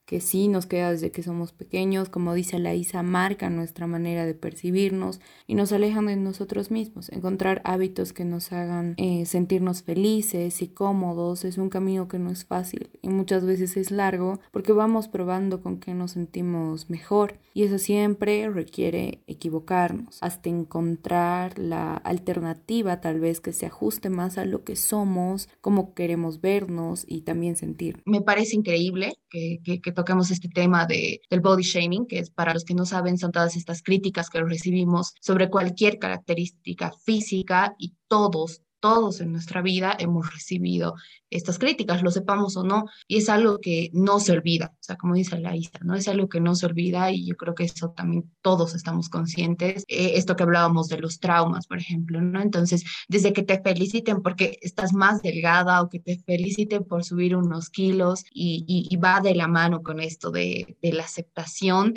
que 0.06 0.20
sí 0.20 0.46
nos 0.46 0.66
queda 0.66 0.92
desde 0.92 1.10
que 1.10 1.22
somos 1.22 1.52
pequeños, 1.52 2.08
como 2.08 2.32
dice 2.32 2.58
la 2.60 2.74
Isa, 2.74 3.02
marcan 3.02 3.56
nuestra 3.56 3.86
manera 3.88 4.24
de 4.24 4.34
percibirnos 4.34 5.20
y 5.48 5.54
nos 5.56 5.72
alejan 5.72 6.06
de 6.06 6.16
nosotros 6.16 6.70
mismos. 6.70 7.10
Encontrar 7.10 7.60
hábitos 7.64 8.12
que 8.12 8.24
nos 8.24 8.52
hagan 8.52 8.94
eh, 8.98 9.26
sentirnos 9.26 9.82
felices 9.82 10.62
y 10.62 10.68
cómodos 10.68 11.44
es 11.44 11.58
un 11.58 11.68
camino 11.70 12.06
que 12.06 12.20
no 12.20 12.30
es 12.30 12.44
fácil 12.44 12.90
y 13.02 13.08
muchas 13.08 13.44
veces 13.44 13.76
es 13.76 13.90
largo 13.90 14.38
porque 14.52 14.72
vamos 14.72 15.08
probando 15.08 15.60
con 15.60 15.80
qué 15.80 15.92
nos 15.92 16.12
sentimos 16.12 16.88
mejor 16.88 17.40
y 17.52 17.64
eso 17.64 17.78
siempre 17.78 18.48
requiere 18.48 19.22
equivocarnos 19.26 20.18
hasta 20.22 20.48
encontrar 20.48 21.58
la 21.58 21.94
alternativa 21.96 23.00
tal 23.00 23.18
vez 23.18 23.40
que 23.40 23.52
se 23.52 23.66
ajuste 23.66 24.08
más 24.10 24.38
a 24.38 24.44
lo 24.44 24.62
que 24.62 24.76
somos, 24.76 25.48
cómo 25.60 25.94
queremos 25.94 26.40
vernos 26.40 27.04
y 27.08 27.22
también 27.22 27.56
sentir. 27.56 28.02
Me 28.04 28.20
parece 28.20 28.56
increíble 28.56 29.14
que, 29.30 29.58
que, 29.64 29.80
que 29.80 29.92
toquemos 29.96 30.30
este 30.30 30.48
tema 30.48 30.86
de, 30.86 31.20
del 31.28 31.40
body 31.40 31.64
shaming, 31.64 32.06
que 32.06 32.20
es 32.20 32.30
para 32.30 32.54
los 32.54 32.64
que 32.64 32.74
no 32.74 32.86
saben, 32.86 33.18
son 33.18 33.32
todas 33.32 33.56
estas 33.56 33.82
críticas 33.82 34.30
que 34.30 34.40
recibimos 34.44 35.14
sobre 35.20 35.50
cualquier 35.50 35.98
característica 35.98 36.92
física 37.04 37.74
y 37.78 37.96
todos, 38.06 38.62
todos 38.80 39.20
en 39.20 39.32
nuestra 39.32 39.62
vida 39.62 39.96
hemos 39.98 40.32
recibido 40.32 40.94
estas 41.30 41.58
críticas, 41.58 42.02
lo 42.02 42.10
sepamos 42.10 42.56
o 42.56 42.62
no, 42.62 42.84
y 43.08 43.18
es 43.18 43.28
algo 43.28 43.58
que 43.58 43.90
no 43.92 44.20
se 44.20 44.32
olvida, 44.32 44.72
o 44.74 44.82
sea, 44.82 44.96
como 44.96 45.14
dice 45.14 45.38
la 45.38 45.56
Isa, 45.56 45.78
¿no? 45.82 45.94
Es 45.94 46.08
algo 46.08 46.28
que 46.28 46.40
no 46.40 46.54
se 46.54 46.66
olvida 46.66 47.10
y 47.10 47.26
yo 47.26 47.36
creo 47.36 47.54
que 47.54 47.64
eso 47.64 47.90
también 47.90 48.30
todos 48.42 48.74
estamos 48.74 49.08
conscientes. 49.08 49.84
Eh, 49.88 50.12
esto 50.14 50.36
que 50.36 50.44
hablábamos 50.44 50.88
de 50.88 50.98
los 50.98 51.18
traumas, 51.18 51.66
por 51.66 51.78
ejemplo, 51.78 52.20
¿no? 52.20 52.40
Entonces, 52.40 52.84
desde 53.08 53.32
que 53.32 53.42
te 53.42 53.60
feliciten 53.60 54.22
porque 54.22 54.58
estás 54.62 54.92
más 54.92 55.22
delgada 55.22 55.82
o 55.82 55.88
que 55.88 56.00
te 56.00 56.18
feliciten 56.18 56.84
por 56.84 57.04
subir 57.04 57.36
unos 57.36 57.70
kilos 57.70 58.24
y, 58.32 58.64
y, 58.88 58.96
va 58.96 59.20
de 59.20 59.34
la 59.34 59.48
mano 59.48 59.82
con 59.82 60.00
esto 60.00 60.30
de, 60.30 60.76
la 60.82 61.04
aceptación 61.04 61.94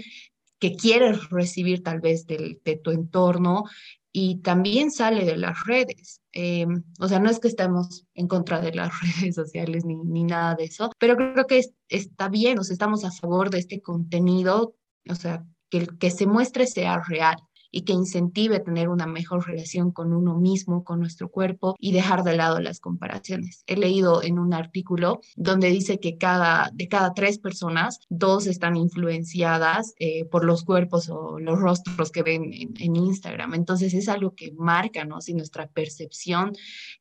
que 0.59 0.75
quieres 0.75 1.29
recibir 1.29 1.83
tal 1.83 2.01
vez 2.01 2.25
de, 2.27 2.59
de 2.65 2.75
tu 2.75 2.91
entorno 2.91 3.63
y 4.11 4.41
también 4.41 4.91
sale 4.91 5.25
de 5.25 5.37
las 5.37 5.63
redes. 5.65 6.18
Eh, 6.33 6.67
o 6.99 7.07
sea, 7.07 7.19
no 7.19 7.29
es 7.29 7.39
que 7.39 7.47
estemos 7.47 8.05
en 8.13 8.27
contra 8.27 8.61
de 8.61 8.73
las 8.73 8.91
redes 9.21 9.35
sociales 9.35 9.85
ni, 9.85 9.95
ni 9.95 10.23
nada 10.23 10.55
de 10.55 10.65
eso, 10.65 10.91
pero 10.99 11.15
creo 11.15 11.45
que 11.47 11.61
está 11.87 12.29
bien, 12.29 12.59
o 12.59 12.63
sea, 12.63 12.73
estamos 12.73 13.03
a 13.03 13.11
favor 13.11 13.49
de 13.49 13.59
este 13.59 13.81
contenido, 13.81 14.75
o 15.09 15.15
sea, 15.15 15.45
que 15.69 15.77
el 15.79 15.97
que 15.97 16.11
se 16.11 16.27
muestre 16.27 16.67
sea 16.67 17.01
real 17.01 17.37
y 17.71 17.82
que 17.82 17.93
incentive 17.93 18.60
tener 18.60 18.89
una 18.89 19.05
mejor 19.05 19.47
relación 19.47 19.91
con 19.91 20.13
uno 20.13 20.38
mismo, 20.39 20.84
con 20.84 20.99
nuestro 20.99 21.29
cuerpo 21.29 21.75
y 21.79 21.91
dejar 21.91 22.23
de 22.23 22.36
lado 22.36 22.60
las 22.60 22.79
comparaciones. 22.79 23.63
He 23.67 23.75
leído 23.75 24.23
en 24.23 24.39
un 24.39 24.53
artículo 24.53 25.21
donde 25.36 25.69
dice 25.69 25.99
que 25.99 26.17
cada, 26.17 26.69
de 26.73 26.88
cada 26.88 27.13
tres 27.13 27.39
personas, 27.39 27.99
dos 28.10 28.47
están 28.47 28.75
influenciadas 28.75 29.93
eh, 29.99 30.25
por 30.25 30.45
los 30.45 30.63
cuerpos 30.63 31.10
o 31.10 31.39
los 31.39 31.60
rostros 31.60 32.12
que 32.12 32.23
ven 32.23 32.51
en, 32.53 32.95
Instagram. 32.95 33.53
Entonces 33.53 33.93
es 33.93 34.10
algo 34.10 34.36
que 34.36 34.51
marca, 34.58 35.05
¿no? 35.05 35.21
Si 35.21 35.34
nuestra 35.34 35.67
percepción, 35.67 36.53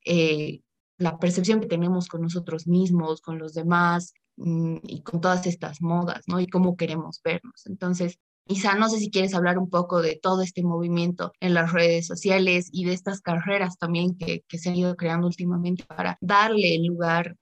eh, 0.05 0.61
la 0.99 1.19
percepción 1.19 1.61
que 1.61 1.67
tenemos 1.67 2.09
con 2.09 2.23
nosotros 2.23 2.67
mismos, 2.67 3.21
con 3.21 3.39
los 3.39 3.55
demás, 3.55 4.15
mm, 4.37 4.77
y 4.83 5.03
con 5.03 5.21
todas 5.21 5.47
estas 5.47 5.81
modas, 5.81 6.25
¿no? 6.27 6.41
Y 6.41 6.47
cómo 6.47 6.77
queremos 6.77 7.21
vernos. 7.23 7.67
Entonces, 7.67 8.19
Isa, 8.49 8.75
no 8.75 8.89
sé 8.89 8.99
si 8.99 9.11
quieres 9.11 9.35
hablar 9.35 9.59
un 9.59 9.69
poco 9.69 10.01
de 10.01 10.19
todo 10.21 10.41
este 10.41 10.63
movimiento 10.63 11.33
en 11.39 11.53
las 11.53 11.71
redes 11.73 12.07
sociales 12.07 12.71
y 12.73 12.87
de 12.87 12.95
estas 12.95 13.21
carreras 13.21 13.79
también 13.79 14.17
que, 14.17 14.43
que 14.49 14.59
se 14.59 14.71
han 14.71 14.77
ido 14.77 14.97
creando 14.97 15.27
últimamente 15.27 15.85
para 15.85 16.17
darle 16.23 16.79
lugar 16.83 17.37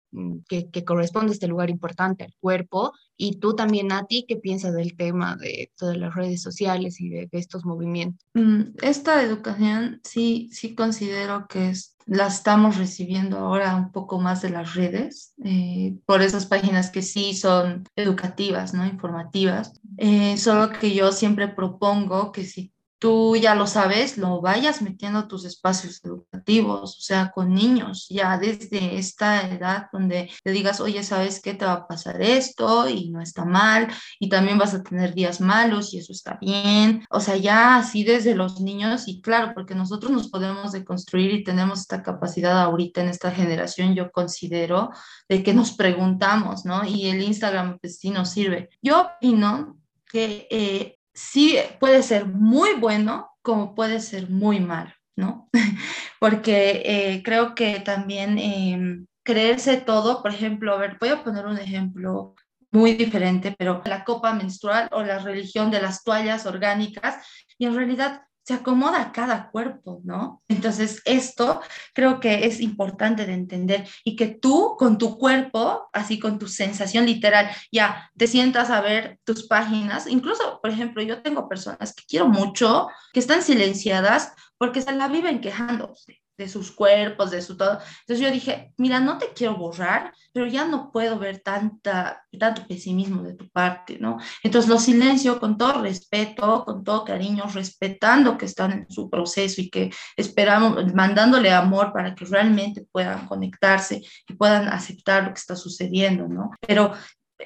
que, 0.48 0.70
que, 0.70 0.84
corresponde 0.84 1.30
a 1.30 1.34
este 1.34 1.48
lugar 1.48 1.70
importante 1.70 2.24
al 2.24 2.34
cuerpo. 2.40 2.92
Y 3.16 3.38
tú 3.38 3.54
también, 3.54 3.88
Nati, 3.88 4.24
¿qué 4.26 4.36
piensas 4.36 4.74
del 4.74 4.96
tema 4.96 5.36
de 5.36 5.70
todas 5.76 5.96
las 5.96 6.14
redes 6.14 6.42
sociales 6.42 7.00
y 7.00 7.08
de, 7.08 7.28
de 7.30 7.38
estos 7.38 7.64
movimientos? 7.64 8.26
Mm, 8.34 8.74
esta 8.82 9.22
educación 9.22 10.00
sí, 10.04 10.48
sí 10.52 10.74
considero 10.74 11.46
que 11.48 11.70
es 11.70 11.94
la 12.06 12.26
estamos 12.26 12.76
recibiendo 12.76 13.38
ahora 13.38 13.76
un 13.76 13.90
poco 13.90 14.20
más 14.20 14.42
de 14.42 14.50
las 14.50 14.74
redes, 14.74 15.32
eh, 15.42 15.96
por 16.04 16.22
esas 16.22 16.46
páginas 16.46 16.90
que 16.90 17.02
sí 17.02 17.34
son 17.34 17.84
educativas, 17.96 18.74
¿no? 18.74 18.84
Informativas. 18.86 19.80
Eh, 19.96 20.36
solo 20.36 20.70
que 20.70 20.94
yo 20.94 21.12
siempre 21.12 21.48
propongo 21.48 22.30
que 22.32 22.44
si 22.44 22.73
tú 23.04 23.36
ya 23.36 23.54
lo 23.54 23.66
sabes, 23.66 24.16
lo 24.16 24.40
vayas 24.40 24.80
metiendo 24.80 25.18
a 25.18 25.28
tus 25.28 25.44
espacios 25.44 26.02
educativos, 26.02 26.96
o 26.96 27.00
sea, 27.02 27.32
con 27.32 27.52
niños, 27.52 28.06
ya 28.08 28.38
desde 28.38 28.96
esta 28.96 29.46
edad 29.46 29.88
donde 29.92 30.30
te 30.42 30.52
digas, 30.52 30.80
oye, 30.80 31.02
¿sabes 31.02 31.42
qué? 31.42 31.52
Te 31.52 31.66
va 31.66 31.74
a 31.74 31.86
pasar 31.86 32.22
esto 32.22 32.88
y 32.88 33.10
no 33.10 33.20
está 33.20 33.44
mal, 33.44 33.88
y 34.18 34.30
también 34.30 34.56
vas 34.56 34.72
a 34.72 34.82
tener 34.82 35.12
días 35.12 35.42
malos 35.42 35.92
y 35.92 35.98
eso 35.98 36.12
está 36.12 36.38
bien, 36.40 37.04
o 37.10 37.20
sea, 37.20 37.36
ya 37.36 37.76
así 37.76 38.04
desde 38.04 38.34
los 38.34 38.62
niños, 38.62 39.06
y 39.06 39.20
claro, 39.20 39.52
porque 39.54 39.74
nosotros 39.74 40.10
nos 40.10 40.30
podemos 40.30 40.72
deconstruir 40.72 41.30
y 41.34 41.44
tenemos 41.44 41.80
esta 41.80 42.02
capacidad 42.02 42.58
ahorita 42.62 43.02
en 43.02 43.10
esta 43.10 43.30
generación, 43.30 43.94
yo 43.94 44.12
considero, 44.12 44.92
de 45.28 45.42
que 45.42 45.52
nos 45.52 45.72
preguntamos, 45.72 46.64
¿no? 46.64 46.86
Y 46.86 47.08
el 47.10 47.20
Instagram, 47.20 47.78
pues 47.80 47.98
sí 47.98 48.08
nos 48.08 48.30
sirve. 48.30 48.70
Yo 48.80 49.02
opino 49.02 49.76
que 50.10 50.46
eh, 50.48 50.93
sí 51.14 51.56
puede 51.80 52.02
ser 52.02 52.26
muy 52.26 52.74
bueno 52.74 53.30
como 53.42 53.74
puede 53.74 54.00
ser 54.00 54.28
muy 54.30 54.60
malo, 54.60 54.92
¿no? 55.16 55.48
Porque 56.20 56.82
eh, 56.84 57.22
creo 57.22 57.54
que 57.54 57.80
también 57.80 58.38
em, 58.38 59.06
creerse 59.22 59.76
todo, 59.76 60.22
por 60.22 60.32
ejemplo, 60.32 60.74
a 60.74 60.78
ver, 60.78 60.96
voy 61.00 61.10
a 61.10 61.22
poner 61.22 61.46
un 61.46 61.58
ejemplo 61.58 62.34
muy 62.70 62.94
diferente, 62.94 63.54
pero 63.56 63.82
la 63.84 64.04
copa 64.04 64.34
menstrual 64.34 64.88
o 64.90 65.02
la 65.02 65.20
religión 65.20 65.70
de 65.70 65.80
las 65.80 66.02
toallas 66.02 66.44
orgánicas, 66.46 67.24
y 67.56 67.66
en 67.66 67.76
realidad 67.76 68.22
se 68.44 68.54
acomoda 68.54 69.00
a 69.00 69.12
cada 69.12 69.50
cuerpo, 69.50 70.00
¿no? 70.04 70.42
Entonces, 70.48 71.00
esto 71.06 71.60
creo 71.94 72.20
que 72.20 72.46
es 72.46 72.60
importante 72.60 73.26
de 73.26 73.32
entender 73.32 73.88
y 74.04 74.16
que 74.16 74.26
tú 74.26 74.76
con 74.78 74.98
tu 74.98 75.18
cuerpo, 75.18 75.88
así 75.92 76.18
con 76.18 76.38
tu 76.38 76.46
sensación 76.46 77.06
literal, 77.06 77.50
ya 77.72 78.10
te 78.16 78.26
sientas 78.26 78.70
a 78.70 78.80
ver 78.80 79.18
tus 79.24 79.46
páginas. 79.46 80.06
Incluso, 80.06 80.60
por 80.60 80.70
ejemplo, 80.70 81.02
yo 81.02 81.22
tengo 81.22 81.48
personas 81.48 81.94
que 81.94 82.04
quiero 82.06 82.28
mucho, 82.28 82.88
que 83.12 83.20
están 83.20 83.42
silenciadas 83.42 84.32
porque 84.58 84.82
se 84.82 84.92
la 84.92 85.08
viven 85.08 85.40
quejándose 85.40 86.23
de 86.36 86.48
sus 86.48 86.72
cuerpos, 86.72 87.30
de 87.30 87.42
su 87.42 87.56
todo. 87.56 87.78
Entonces 88.00 88.20
yo 88.20 88.30
dije, 88.30 88.72
mira, 88.76 89.00
no 89.00 89.18
te 89.18 89.28
quiero 89.34 89.56
borrar, 89.56 90.12
pero 90.32 90.46
ya 90.46 90.66
no 90.66 90.90
puedo 90.90 91.18
ver 91.18 91.40
tanta, 91.40 92.24
tanto 92.38 92.66
pesimismo 92.66 93.22
de 93.22 93.34
tu 93.34 93.48
parte, 93.50 93.98
¿no? 93.98 94.18
Entonces 94.42 94.68
lo 94.68 94.78
silencio 94.78 95.38
con 95.38 95.56
todo 95.56 95.82
respeto, 95.82 96.64
con 96.64 96.82
todo 96.82 97.04
cariño, 97.04 97.44
respetando 97.52 98.36
que 98.36 98.46
están 98.46 98.72
en 98.72 98.90
su 98.90 99.08
proceso 99.08 99.60
y 99.60 99.70
que 99.70 99.90
esperamos, 100.16 100.92
mandándole 100.94 101.52
amor 101.52 101.92
para 101.92 102.14
que 102.14 102.24
realmente 102.24 102.86
puedan 102.90 103.26
conectarse 103.26 104.02
y 104.28 104.34
puedan 104.34 104.68
aceptar 104.68 105.24
lo 105.24 105.28
que 105.30 105.40
está 105.40 105.56
sucediendo, 105.56 106.28
¿no? 106.28 106.50
Pero 106.66 106.92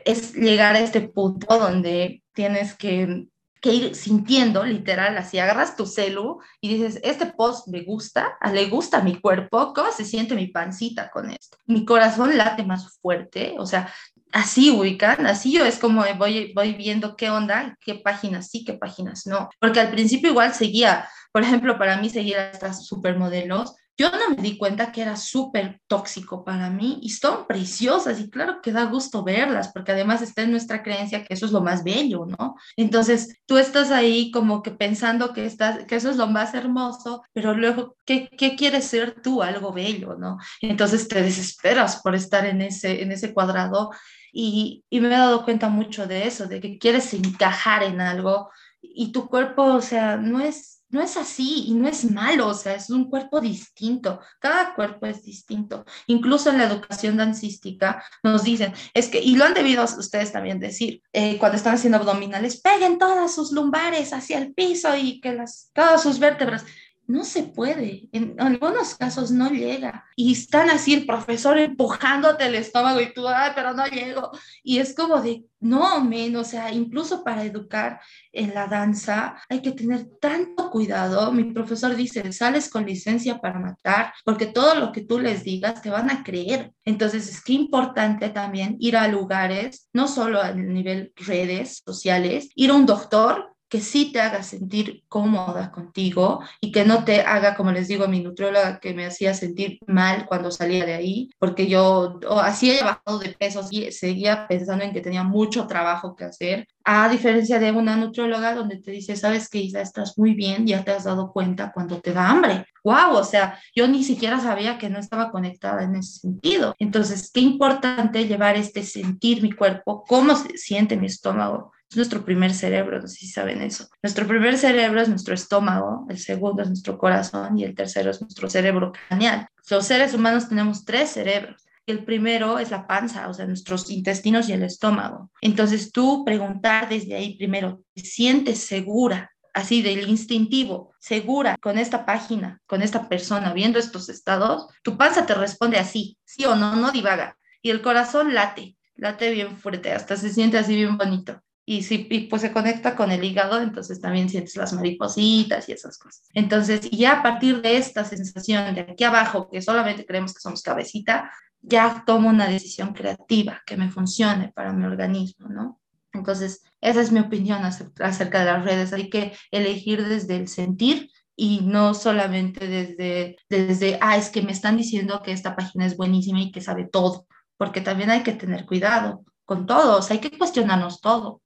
es 0.05 0.35
llegar 0.35 0.77
a 0.77 0.81
este 0.81 1.01
punto 1.01 1.59
donde 1.59 2.23
tienes 2.33 2.75
que 2.75 3.27
que 3.61 3.73
ir 3.73 3.95
sintiendo, 3.95 4.65
literal, 4.65 5.17
así 5.19 5.39
agarras 5.39 5.77
tu 5.77 5.87
celu 5.87 6.41
y 6.61 6.69
dices, 6.75 7.01
este 7.03 7.27
post 7.27 7.69
me 7.69 7.83
gusta, 7.83 8.37
ah, 8.41 8.53
le 8.53 8.67
gusta 8.67 9.03
mi 9.03 9.21
cuerpo, 9.21 9.73
¿cómo 9.75 9.91
se 9.93 10.05
siente 10.05 10.35
mi 10.35 10.47
pancita 10.47 11.11
con 11.11 11.31
esto? 11.31 11.57
Mi 11.67 11.85
corazón 11.85 12.37
late 12.37 12.63
más 12.63 12.99
fuerte, 13.01 13.55
o 13.59 13.67
sea, 13.67 13.93
así 14.33 14.71
ubican, 14.71 15.27
así 15.27 15.53
yo 15.53 15.65
es 15.65 15.79
como 15.79 16.05
voy, 16.17 16.53
voy 16.55 16.75
viendo 16.75 17.17
qué 17.17 17.31
onda, 17.31 17.77
qué 17.81 17.97
páginas 17.97 18.49
sí, 18.49 18.65
qué 18.65 18.75
páginas 18.75 19.27
no, 19.27 19.49
porque 19.59 19.81
al 19.81 19.91
principio 19.91 20.31
igual 20.31 20.55
seguía, 20.55 21.09
por 21.33 21.43
ejemplo, 21.43 21.79
para 21.79 21.97
mí 21.97 22.11
seguir 22.11 22.37
a 22.37 22.51
estas 22.51 22.87
supermodelos, 22.87 23.75
yo 23.99 24.11
no 24.11 24.31
me 24.31 24.37
di 24.37 24.57
cuenta 24.57 24.93
que 24.93 25.03
era 25.03 25.17
súper 25.17 25.81
tóxico 25.89 26.45
para 26.45 26.71
mí 26.71 27.01
y 27.03 27.11
son 27.11 27.49
preciosas 27.49 28.21
y 28.21 28.31
claro 28.31 28.63
que 28.63 28.71
da 28.71 28.85
gusto 28.85 29.25
verlas 29.25 29.73
porque 29.73 29.91
además 29.91 30.23
está 30.23 30.43
en 30.43 30.53
nuestra 30.53 30.85
creencia 30.85 31.25
que 31.25 31.35
eso 31.35 31.47
es 31.47 31.53
lo 31.53 31.61
más 31.63 31.83
bello, 31.83 32.25
¿no? 32.25 32.55
Entonces 32.77 33.37
tú 33.45 33.59
estás 33.59 33.91
ahí 33.91 34.31
como 34.31 34.63
que 34.63 34.71
pensando 34.71 35.33
que, 35.33 35.45
estás, 35.45 35.85
que 35.87 35.97
eso 35.97 36.11
es 36.11 36.17
lo 36.17 36.29
más 36.29 36.55
hermoso, 36.55 37.25
pero 37.33 37.55
luego, 37.55 37.97
¿qué, 38.05 38.29
qué 38.39 38.55
quieres 38.55 38.85
ser 38.85 39.21
tú? 39.21 39.43
Algo 39.43 39.73
bello, 39.73 40.15
¿no? 40.17 40.39
Entonces 40.61 41.09
te 41.09 41.21
desesperas 41.21 42.01
por 42.01 42.15
estar 42.15 42.47
en 42.47 42.63
ese, 42.63 43.03
en 43.03 43.11
ese 43.11 43.35
cuadrado 43.35 43.91
y, 44.33 44.85
y 44.89 45.01
me 45.01 45.09
he 45.09 45.11
dado 45.11 45.45
cuenta 45.45 45.69
mucho 45.69 46.07
de 46.07 46.29
eso, 46.29 46.47
de 46.47 46.61
que 46.61 46.79
quieres 46.79 47.13
encajar 47.15 47.83
en 47.83 48.01
algo 48.01 48.51
y 48.81 49.11
tu 49.11 49.29
cuerpo, 49.29 49.65
o 49.65 49.81
sea, 49.81 50.17
no 50.17 50.39
es 50.41 50.78
no 50.91 51.03
es 51.03 51.17
así 51.17 51.65
y 51.67 51.75
no 51.75 51.89
es 51.89 52.11
malo, 52.11 52.49
o 52.49 52.55
sea, 52.55 52.75
es 52.75 52.91
un 52.91 53.11
cuerpo 53.11 53.41
distinto, 53.41 54.21
cada 54.39 54.75
cuerpo 54.75 55.07
es 55.07 55.23
distinto. 55.23 55.85
Incluso 56.07 56.51
en 56.51 56.59
la 56.59 56.65
educación 56.65 57.17
dancística 57.17 58.03
nos 58.23 58.45
dicen, 58.45 58.73
es 58.95 59.09
que, 59.09 59.21
y 59.21 59.37
lo 59.37 59.45
han 59.45 59.55
debido 59.55 59.85
ustedes 59.85 60.33
también 60.33 60.61
decir, 60.61 61.03
eh, 61.13 61.39
cuando 61.39 61.57
están 61.57 61.75
haciendo 61.75 61.99
abdominales, 61.99 62.61
peguen 62.61 62.99
todas 62.99 63.35
sus 63.35 63.53
lumbares 63.53 64.13
hacia 64.13 64.39
el 64.39 64.55
piso 64.55 64.97
y 64.97 65.21
que 65.21 65.33
las, 65.35 65.71
todas 65.75 66.03
sus 66.03 66.19
vértebras 66.19 66.65
no 67.09 67.25
se 67.25 67.43
puede, 67.43 68.09
en 68.13 68.37
algunos 68.39 68.95
casos 68.95 69.31
no 69.31 69.49
llega. 69.49 70.05
Y 70.15 70.33
están 70.33 70.69
así 70.69 70.93
el 70.93 71.07
profesor 71.07 71.59
empujándote 71.59 72.47
el 72.47 72.55
estómago 72.55 73.01
y 73.01 73.15
tú, 73.15 73.27
ay, 73.27 73.53
pero 73.55 73.73
no 73.73 73.87
llego. 73.87 74.31
Y 74.63 74.79
es 74.79 74.95
como 74.95 75.23
de, 75.23 75.43
no, 75.59 76.05
men, 76.05 76.37
o 76.37 76.45
sea, 76.45 76.71
incluso 76.71 77.25
para 77.25 77.45
educar 77.45 77.99
en 78.31 78.53
la 78.55 78.67
danza 78.67 79.43
hay 79.49 79.63
que 79.63 79.73
tener 79.73 80.07
tanto 80.21 80.71
cuidado. 80.71 81.33
Mi 81.33 81.45
profesor 81.45 81.97
dice, 81.97 82.31
sales 82.31 82.69
con 82.69 82.85
licencia 82.85 83.41
para 83.41 83.59
matar, 83.59 84.13
porque 84.27 84.45
todo 84.45 84.75
lo 84.75 84.93
que 84.93 85.01
tú 85.01 85.19
les 85.19 85.45
digas 85.45 85.81
te 85.81 85.89
van 85.89 86.11
a 86.11 86.23
creer. 86.23 86.73
Entonces 86.85 87.27
es 87.27 87.43
que 87.43 87.55
importante 87.55 88.29
también 88.29 88.77
ir 88.81 88.99
a 88.99 89.09
lugares, 89.09 89.89
no 89.95 90.09
solo 90.09 90.43
a 90.43 90.53
nivel 90.53 91.15
redes 91.17 91.83
sociales, 91.87 92.51
ir 92.55 92.69
a 92.69 92.75
un 92.75 92.85
doctor 92.85 93.57
que 93.69 93.81
sí 93.81 94.13
te 94.13 94.21
haga 94.21 94.43
sentir 94.43 95.05
cómoda 95.09 95.71
contigo 95.71 96.41
y 96.61 96.73
que 96.73 96.85
no 96.85 97.05
te 97.05 97.21
haga, 97.21 97.55
como 97.55 97.71
les 97.71 97.89
digo, 97.89 98.09
mi 98.09 98.21
nutrióloga 98.21 98.81
que 98.81 98.95
me 98.95 99.07
hacía 99.07 99.35
sentir 99.35 99.79
mal 99.87 100.27
cuando 100.27 100.51
salía 100.51 100.87
de 100.87 100.95
ahí, 100.95 101.31
porque 101.39 101.67
yo 101.67 102.19
así 102.41 102.71
he 102.71 102.83
bajado 102.83 103.19
de 103.19 103.31
peso, 103.31 103.67
y 103.71 103.93
seguía 103.93 104.47
pensando 104.49 104.85
en 104.85 104.93
que 104.93 105.01
tenía 105.01 105.23
mucho 105.23 105.67
trabajo 105.67 106.17
que 106.17 106.25
hacer, 106.25 106.67
a 106.85 107.09
diferencia 107.11 107.59
de 107.59 107.71
una 107.71 107.97
nutrióloga 107.97 108.55
donde 108.55 108.79
te 108.79 108.91
dice, 108.91 109.15
sabes 109.17 109.51
que 109.51 109.59
Isa, 109.59 109.83
estás 109.83 110.17
muy 110.17 110.33
bien, 110.33 110.67
ya 110.67 110.83
te 110.85 110.93
has 110.93 111.05
dado 111.05 111.33
cuenta 111.33 111.71
cuando 111.73 112.01
te 112.01 112.15
da 112.15 112.31
hambre. 112.31 112.65
¡Wow! 112.83 113.17
O 113.17 113.25
sea, 113.25 113.61
yo 113.75 113.87
ni 113.87 114.03
siquiera 114.03 114.41
sabía 114.41 114.79
que 114.79 114.89
no 114.89 114.99
estaba 114.99 115.31
conectada 115.31 115.83
en 115.83 115.97
ese 115.97 116.21
sentido. 116.21 116.75
Entonces, 116.79 117.31
qué 117.31 117.41
importante 117.41 118.27
llevar 118.27 118.57
este 118.57 118.83
sentir 118.83 119.43
mi 119.43 119.53
cuerpo, 119.53 120.05
cómo 120.09 120.35
se 120.35 120.57
siente 120.57 120.97
mi 120.97 121.09
estómago, 121.09 121.73
es 121.91 121.97
nuestro 121.97 122.25
primer 122.25 122.53
cerebro, 122.53 123.01
no 123.01 123.09
sé 123.09 123.17
si 123.17 123.29
saben 123.29 123.63
eso. 123.63 123.89
Nuestro 124.03 124.27
primer 124.27 124.59
cerebro 124.59 125.01
es 125.01 125.09
nuestro 125.09 125.35
estómago, 125.35 126.07
el 126.11 126.19
segundo 126.19 126.63
es 126.63 126.69
nuestro 126.69 126.99
corazón 126.99 127.59
y 127.59 127.65
el 127.65 127.75
tercero 127.75 128.11
es 128.11 128.21
nuestro 128.21 128.51
cerebro 128.51 128.93
craneal. 128.93 129.47
Los 129.71 129.87
seres 129.87 130.13
humanos 130.13 130.49
tenemos 130.49 130.85
tres 130.85 131.11
cerebros. 131.11 131.65
El 131.87 132.05
primero 132.05 132.59
es 132.59 132.71
la 132.71 132.87
panza, 132.87 133.29
o 133.29 133.35
sea, 133.35 133.47
nuestros 133.47 133.91
intestinos 133.91 134.51
y 134.51 134.53
el 134.53 134.63
estómago. 134.63 135.31
Entonces 135.41 135.91
tú 135.91 136.25
preguntar 136.27 136.91
desde 136.91 137.15
ahí 137.15 137.39
primero, 137.39 137.81
¿te 137.95 138.03
sientes 138.03 138.59
segura? 138.59 139.33
Así 139.55 139.81
del 139.81 140.07
instintivo, 140.09 140.93
segura 141.01 141.57
con 141.59 141.79
esta 141.79 142.05
página, 142.05 142.61
con 142.67 142.83
esta 142.83 143.09
persona, 143.09 143.55
viendo 143.55 143.79
estos 143.79 144.11
estados, 144.11 144.67
tu 144.83 144.99
panza 144.99 145.25
te 145.25 145.35
responde 145.35 145.79
así, 145.79 146.19
sí 146.25 146.45
o 146.45 146.55
no, 146.55 146.77
no 146.77 146.93
divaga. 146.93 147.39
Y 147.63 147.71
el 147.71 147.81
corazón 147.81 148.35
late, 148.35 148.77
late 148.95 149.31
bien 149.31 149.57
fuerte, 149.57 149.93
hasta 149.93 150.17
se 150.17 150.29
siente 150.29 150.59
así 150.59 150.77
bien 150.77 150.99
bonito 150.99 151.43
y 151.71 151.83
si 151.83 151.99
pues 152.31 152.41
se 152.41 152.51
conecta 152.51 152.97
con 152.97 153.11
el 153.11 153.23
hígado, 153.23 153.61
entonces 153.61 154.01
también 154.01 154.31
sientes 154.31 154.57
las 154.57 154.73
maripositas 154.73 155.69
y 155.69 155.73
esas 155.73 155.99
cosas. 155.99 156.27
Entonces, 156.33 156.81
y 156.91 156.97
ya 156.97 157.19
a 157.19 157.23
partir 157.23 157.61
de 157.61 157.77
esta 157.77 158.07
sensación 158.07 158.75
de 158.75 158.81
aquí 158.81 159.05
abajo, 159.05 159.51
que 159.51 159.61
solamente 159.61 160.07
creemos 160.07 160.33
que 160.33 160.41
somos 160.41 160.63
cabecita, 160.63 161.31
ya 161.61 162.05
tomo 162.07 162.31
una 162.31 162.49
decisión 162.49 162.95
creativa 162.95 163.61
que 163.67 163.77
me 163.77 163.91
funcione 163.91 164.51
para 164.55 164.73
mi 164.73 164.87
organismo, 164.87 165.49
¿no? 165.51 165.79
Entonces, 166.15 166.63
esa 166.81 167.03
es 167.03 167.13
mi 167.13 167.21
opinión 167.21 167.63
acerca 167.63 168.39
de 168.39 168.47
las 168.47 168.65
redes. 168.65 168.95
Hay 168.95 169.11
que 169.11 169.37
elegir 169.51 170.09
desde 170.09 170.37
el 170.37 170.49
sentir 170.49 171.11
y 171.37 171.61
no 171.61 171.93
solamente 171.93 172.67
desde, 172.67 173.37
desde, 173.51 173.99
ah, 174.01 174.17
es 174.17 174.31
que 174.31 174.41
me 174.41 174.53
están 174.53 174.79
diciendo 174.79 175.21
que 175.23 175.33
esta 175.33 175.55
página 175.55 175.85
es 175.85 175.99
buenísima 175.99 176.41
y 176.41 176.51
que 176.51 176.63
sabe 176.63 176.89
todo, 176.91 177.27
porque 177.59 177.83
también 177.83 178.09
hay 178.09 178.23
que 178.23 178.33
tener 178.33 178.65
cuidado 178.65 179.23
con 179.45 179.67
todos, 179.67 180.11
hay 180.11 180.21
que 180.21 180.39
cuestionarnos 180.39 181.03
todo. 181.03 181.43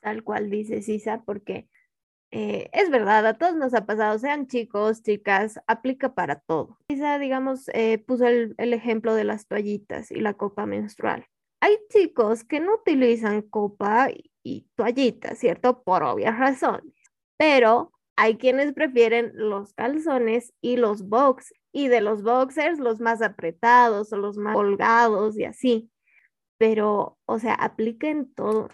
Tal 0.00 0.24
cual 0.24 0.50
dice 0.50 0.82
Sisa, 0.82 1.22
porque 1.24 1.68
eh, 2.32 2.70
es 2.72 2.90
verdad, 2.90 3.26
a 3.26 3.38
todos 3.38 3.56
nos 3.56 3.74
ha 3.74 3.86
pasado, 3.86 4.18
sean 4.18 4.46
chicos, 4.46 5.02
chicas, 5.02 5.60
aplica 5.66 6.14
para 6.14 6.40
todo. 6.40 6.78
Sisa, 6.88 7.18
digamos, 7.18 7.68
eh, 7.74 7.98
puso 7.98 8.26
el, 8.26 8.54
ejemplo 8.58 9.14
de 9.14 9.24
las 9.24 9.46
toallitas 9.48 10.10
y 10.12 10.20
la 10.20 10.34
copa 10.34 10.64
menstrual. 10.64 11.26
Hay 11.60 11.76
chicos 11.90 12.44
que 12.44 12.60
no 12.60 12.76
utilizan 12.76 13.42
copa 13.42 14.08
y 14.42 14.68
toallitas, 14.76 15.38
¿cierto? 15.38 15.82
Por 15.82 16.02
obvias 16.04 16.38
razones, 16.38 16.94
pero 17.36 17.92
hay 18.16 18.36
quienes 18.36 18.72
prefieren 18.74 19.32
los 19.34 19.72
calzones 19.74 20.52
y 20.60 20.76
los 20.76 21.08
box 21.08 21.52
y 21.72 21.88
de 21.88 22.00
los 22.00 22.22
boxers 22.22 22.78
los 22.78 23.00
más 23.00 23.22
apretados 23.22 24.12
o 24.12 24.16
los 24.16 24.36
más 24.36 24.56
holgados 24.56 25.38
y 25.38 25.44
así. 25.44 25.90
Pero, 26.58 27.18
o 27.26 27.38
sea, 27.38 27.54
aplica 27.54 28.08
en 28.08 28.32
todo 28.34 28.68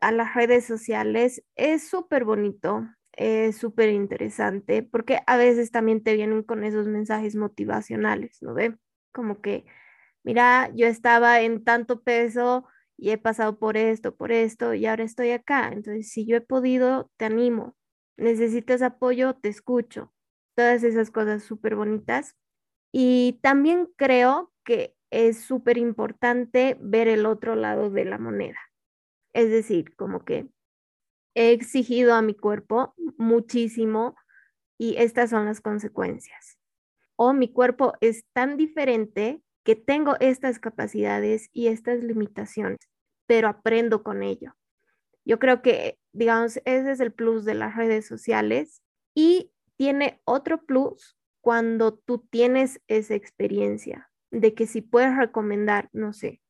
a 0.00 0.12
las 0.12 0.34
redes 0.34 0.64
sociales 0.66 1.42
es 1.56 1.88
súper 1.88 2.24
bonito, 2.24 2.86
es 3.12 3.56
súper 3.58 3.90
interesante, 3.90 4.82
porque 4.82 5.20
a 5.26 5.36
veces 5.36 5.70
también 5.70 6.02
te 6.02 6.14
vienen 6.14 6.42
con 6.42 6.64
esos 6.64 6.86
mensajes 6.88 7.36
motivacionales, 7.36 8.38
¿no 8.42 8.54
ve? 8.54 8.76
Como 9.12 9.40
que, 9.40 9.64
mira, 10.24 10.70
yo 10.74 10.86
estaba 10.86 11.40
en 11.42 11.64
tanto 11.64 12.02
peso 12.02 12.66
y 12.96 13.10
he 13.10 13.18
pasado 13.18 13.58
por 13.58 13.76
esto, 13.76 14.16
por 14.16 14.32
esto, 14.32 14.74
y 14.74 14.86
ahora 14.86 15.04
estoy 15.04 15.30
acá. 15.32 15.68
Entonces, 15.72 16.10
si 16.10 16.26
yo 16.26 16.36
he 16.38 16.40
podido, 16.40 17.10
te 17.18 17.26
animo. 17.26 17.76
Necesitas 18.16 18.82
apoyo, 18.82 19.34
te 19.36 19.48
escucho. 19.50 20.12
Todas 20.56 20.82
esas 20.84 21.10
cosas 21.10 21.42
súper 21.44 21.76
bonitas. 21.76 22.34
Y 22.92 23.40
también 23.42 23.88
creo 23.96 24.52
que 24.64 24.96
es 25.10 25.40
súper 25.42 25.78
importante 25.78 26.78
ver 26.80 27.08
el 27.08 27.26
otro 27.26 27.56
lado 27.56 27.90
de 27.90 28.04
la 28.06 28.18
moneda. 28.18 28.58
Es 29.36 29.50
decir, 29.50 29.94
como 29.96 30.24
que 30.24 30.48
he 31.34 31.52
exigido 31.52 32.14
a 32.14 32.22
mi 32.22 32.32
cuerpo 32.32 32.94
muchísimo 33.18 34.16
y 34.78 34.96
estas 34.96 35.28
son 35.28 35.44
las 35.44 35.60
consecuencias. 35.60 36.58
O 37.16 37.34
mi 37.34 37.52
cuerpo 37.52 37.92
es 38.00 38.24
tan 38.32 38.56
diferente 38.56 39.42
que 39.62 39.76
tengo 39.76 40.16
estas 40.20 40.58
capacidades 40.58 41.50
y 41.52 41.66
estas 41.66 42.02
limitaciones, 42.02 42.78
pero 43.26 43.48
aprendo 43.48 44.02
con 44.02 44.22
ello. 44.22 44.56
Yo 45.26 45.38
creo 45.38 45.60
que, 45.60 45.98
digamos, 46.14 46.56
ese 46.64 46.92
es 46.92 47.00
el 47.00 47.12
plus 47.12 47.44
de 47.44 47.56
las 47.56 47.76
redes 47.76 48.06
sociales 48.06 48.80
y 49.14 49.52
tiene 49.76 50.18
otro 50.24 50.64
plus 50.64 51.18
cuando 51.42 51.92
tú 51.92 52.26
tienes 52.30 52.80
esa 52.88 53.14
experiencia 53.14 54.10
de 54.30 54.54
que 54.54 54.66
si 54.66 54.80
puedes 54.80 55.14
recomendar, 55.14 55.90
no 55.92 56.14
sé, 56.14 56.40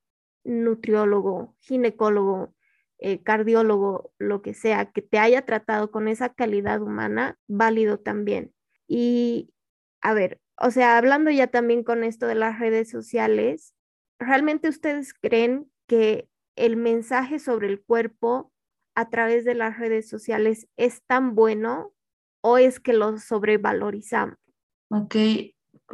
nutriólogo, 0.45 1.57
ginecólogo, 1.59 2.55
eh, 2.99 3.23
cardiólogo, 3.23 4.13
lo 4.19 4.43
que 4.43 4.55
sea, 4.55 4.91
que 4.93 5.03
te 5.03 5.19
haya 5.19 5.45
tratado 5.45 5.91
con 5.91 6.09
esa 6.09 6.31
calidad 6.33 6.81
humana, 6.81 7.39
válido 7.47 7.99
también. 7.99 8.55
Y 8.89 9.51
a 10.01 10.15
ver, 10.15 10.41
o 10.59 10.71
sea, 10.71 10.97
hablando 10.97 11.31
ya 11.31 11.49
también 11.49 11.83
con 11.83 12.05
esto 12.05 12.27
de 12.27 12.35
las 12.35 12.59
redes 12.59 12.89
sociales, 12.89 13.75
¿realmente 14.19 14.69
ustedes 14.69 15.13
creen 15.15 15.71
que 15.87 16.29
el 16.57 16.77
mensaje 16.77 17.39
sobre 17.39 17.69
el 17.69 17.83
cuerpo 17.83 18.53
a 18.95 19.11
través 19.11 19.45
de 19.45 19.55
las 19.55 19.79
redes 19.79 20.09
sociales 20.09 20.69
es 20.77 21.03
tan 21.07 21.35
bueno 21.35 21.93
o 22.41 22.57
es 22.57 22.81
que 22.81 22.95
lo 22.95 23.19
sobrevalorizamos? 23.19 24.39
Ok, 24.89 25.17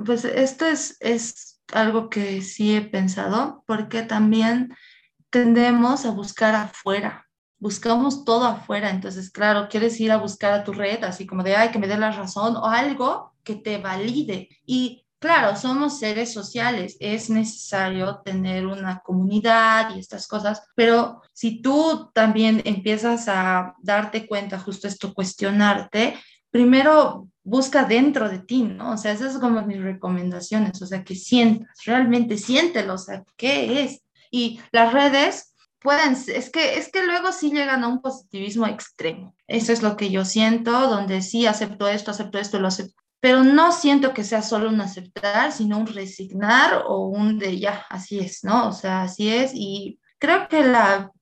pues 0.06 0.24
esto 0.24 0.66
es, 0.66 0.96
es 1.00 1.60
algo 1.72 2.08
que 2.08 2.42
sí 2.42 2.76
he 2.76 2.82
pensado, 2.82 3.64
porque 3.66 4.02
también 4.02 4.74
tendemos 5.32 6.04
a 6.04 6.10
buscar 6.10 6.54
afuera, 6.54 7.26
buscamos 7.58 8.24
todo 8.24 8.44
afuera, 8.44 8.90
entonces, 8.90 9.30
claro, 9.30 9.66
quieres 9.68 9.98
ir 9.98 10.12
a 10.12 10.18
buscar 10.18 10.52
a 10.52 10.62
tu 10.62 10.72
red, 10.72 11.02
así 11.04 11.26
como 11.26 11.42
de, 11.42 11.56
ay, 11.56 11.70
que 11.70 11.78
me 11.78 11.88
dé 11.88 11.96
la 11.96 12.12
razón 12.12 12.54
o 12.56 12.66
algo 12.66 13.32
que 13.42 13.56
te 13.56 13.78
valide. 13.78 14.50
Y 14.66 15.06
claro, 15.18 15.56
somos 15.56 15.98
seres 15.98 16.32
sociales, 16.34 16.96
es 17.00 17.30
necesario 17.30 18.20
tener 18.22 18.66
una 18.66 18.98
comunidad 18.98 19.96
y 19.96 20.00
estas 20.00 20.28
cosas, 20.28 20.62
pero 20.76 21.22
si 21.32 21.62
tú 21.62 22.10
también 22.12 22.60
empiezas 22.66 23.26
a 23.28 23.74
darte 23.82 24.26
cuenta, 24.26 24.58
justo 24.58 24.86
esto, 24.86 25.14
cuestionarte, 25.14 26.18
primero 26.50 27.28
busca 27.42 27.84
dentro 27.84 28.28
de 28.28 28.40
ti, 28.40 28.64
¿no? 28.64 28.92
O 28.92 28.96
sea, 28.98 29.12
esas 29.12 29.32
son 29.32 29.40
como 29.40 29.62
mis 29.62 29.80
recomendaciones, 29.80 30.80
o 30.82 30.86
sea, 30.86 31.02
que 31.02 31.14
sientas, 31.14 31.78
realmente 31.86 32.36
siéntelo, 32.36 32.94
o 32.94 32.98
sea, 32.98 33.24
¿qué 33.36 33.82
es? 33.82 34.02
Y 34.32 34.60
las 34.72 34.92
redes 34.92 35.54
pueden, 35.78 36.12
es 36.12 36.50
que, 36.50 36.78
es 36.78 36.90
que 36.90 37.04
luego 37.04 37.30
sí 37.32 37.50
llegan 37.50 37.84
a 37.84 37.88
un 37.88 38.00
positivismo 38.00 38.66
extremo. 38.66 39.36
Eso 39.46 39.72
es 39.72 39.82
lo 39.82 39.96
que 39.96 40.10
yo 40.10 40.24
siento, 40.24 40.72
donde 40.88 41.22
sí 41.22 41.46
acepto 41.46 41.86
esto, 41.86 42.10
acepto 42.10 42.38
esto, 42.38 42.58
lo 42.58 42.68
acepto. 42.68 42.94
Pero 43.20 43.44
no 43.44 43.70
siento 43.70 44.14
que 44.14 44.24
sea 44.24 44.42
solo 44.42 44.68
un 44.68 44.80
aceptar, 44.80 45.52
sino 45.52 45.78
un 45.78 45.86
resignar 45.86 46.82
o 46.86 47.06
un 47.06 47.38
de 47.38 47.60
ya, 47.60 47.86
así 47.88 48.18
es, 48.18 48.42
¿no? 48.42 48.68
O 48.68 48.72
sea, 48.72 49.02
así 49.02 49.28
es. 49.28 49.52
Y 49.54 50.00
creo 50.18 50.48
que 50.48 50.64
la, 50.64 51.12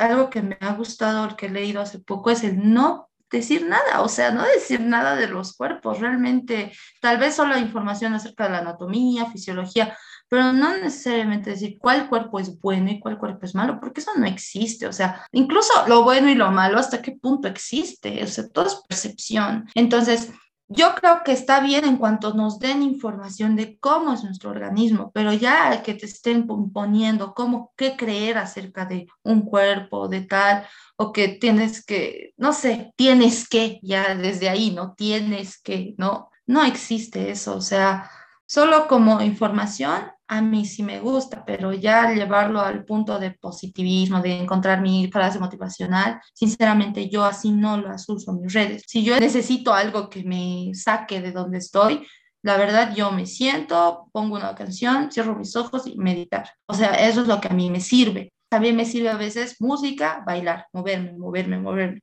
algo 0.00 0.30
que 0.30 0.42
me 0.42 0.56
ha 0.60 0.72
gustado, 0.74 1.36
que 1.36 1.46
he 1.46 1.50
leído 1.50 1.82
hace 1.82 1.98
poco, 1.98 2.30
es 2.30 2.44
el 2.44 2.72
no 2.72 3.10
decir 3.30 3.66
nada, 3.66 4.00
o 4.00 4.08
sea, 4.08 4.30
no 4.30 4.44
decir 4.44 4.80
nada 4.80 5.16
de 5.16 5.26
los 5.26 5.56
cuerpos, 5.56 6.00
realmente, 6.00 6.72
tal 7.00 7.18
vez 7.18 7.34
solo 7.34 7.58
información 7.58 8.14
acerca 8.14 8.44
de 8.44 8.50
la 8.50 8.58
anatomía, 8.58 9.26
fisiología, 9.26 9.96
pero 10.34 10.52
no 10.52 10.76
necesariamente 10.78 11.50
decir 11.50 11.78
cuál 11.78 12.08
cuerpo 12.08 12.40
es 12.40 12.58
bueno 12.58 12.90
y 12.90 12.98
cuál 12.98 13.18
cuerpo 13.18 13.46
es 13.46 13.54
malo, 13.54 13.78
porque 13.78 14.00
eso 14.00 14.10
no 14.16 14.26
existe, 14.26 14.88
o 14.88 14.92
sea, 14.92 15.24
incluso 15.30 15.72
lo 15.86 16.02
bueno 16.02 16.28
y 16.28 16.34
lo 16.34 16.50
malo, 16.50 16.76
hasta 16.76 17.00
qué 17.00 17.12
punto 17.12 17.46
existe, 17.46 18.20
o 18.20 18.26
sea, 18.26 18.48
todo 18.48 18.66
es 18.66 18.82
percepción. 18.88 19.68
Entonces, 19.76 20.32
yo 20.66 20.96
creo 20.96 21.22
que 21.24 21.30
está 21.30 21.60
bien 21.60 21.84
en 21.84 21.98
cuanto 21.98 22.34
nos 22.34 22.58
den 22.58 22.82
información 22.82 23.54
de 23.54 23.78
cómo 23.78 24.12
es 24.12 24.24
nuestro 24.24 24.50
organismo, 24.50 25.12
pero 25.14 25.32
ya 25.32 25.84
que 25.84 25.94
te 25.94 26.06
estén 26.06 26.48
poniendo 26.48 27.32
cómo, 27.32 27.72
qué 27.76 27.96
creer 27.96 28.36
acerca 28.36 28.86
de 28.86 29.06
un 29.22 29.42
cuerpo, 29.42 30.08
de 30.08 30.22
tal, 30.22 30.66
o 30.96 31.12
que 31.12 31.28
tienes 31.28 31.86
que, 31.86 32.34
no 32.36 32.52
sé, 32.52 32.92
tienes 32.96 33.48
que, 33.48 33.78
ya 33.84 34.16
desde 34.16 34.48
ahí, 34.48 34.72
¿no? 34.72 34.94
Tienes 34.94 35.62
que, 35.62 35.94
¿no? 35.96 36.30
No 36.44 36.64
existe 36.64 37.30
eso, 37.30 37.54
o 37.54 37.60
sea, 37.60 38.10
solo 38.46 38.88
como 38.88 39.20
información 39.20 40.10
a 40.28 40.40
mí 40.40 40.64
sí 40.64 40.82
me 40.82 41.00
gusta, 41.00 41.44
pero 41.44 41.72
ya 41.72 42.12
llevarlo 42.12 42.60
al 42.60 42.84
punto 42.84 43.18
de 43.18 43.32
positivismo, 43.32 44.20
de 44.20 44.40
encontrar 44.40 44.80
mi 44.80 45.10
frase 45.10 45.38
motivacional, 45.38 46.20
sinceramente 46.32 47.08
yo 47.08 47.24
así 47.24 47.50
no 47.50 47.76
las 47.80 48.08
uso 48.08 48.32
en 48.32 48.40
mis 48.40 48.52
redes. 48.52 48.84
Si 48.86 49.04
yo 49.04 49.18
necesito 49.20 49.74
algo 49.74 50.08
que 50.08 50.24
me 50.24 50.70
saque 50.74 51.20
de 51.20 51.32
donde 51.32 51.58
estoy, 51.58 52.06
la 52.42 52.56
verdad 52.56 52.94
yo 52.94 53.10
me 53.12 53.26
siento, 53.26 54.08
pongo 54.12 54.36
una 54.36 54.54
canción, 54.54 55.10
cierro 55.10 55.36
mis 55.36 55.56
ojos 55.56 55.86
y 55.86 55.96
meditar. 55.96 56.50
O 56.66 56.74
sea, 56.74 56.94
eso 56.94 57.22
es 57.22 57.28
lo 57.28 57.40
que 57.40 57.48
a 57.48 57.54
mí 57.54 57.70
me 57.70 57.80
sirve. 57.80 58.32
También 58.48 58.76
me 58.76 58.84
sirve 58.84 59.10
a 59.10 59.16
veces 59.16 59.56
música, 59.60 60.22
bailar, 60.26 60.66
moverme, 60.72 61.12
moverme, 61.12 61.58
moverme 61.58 62.02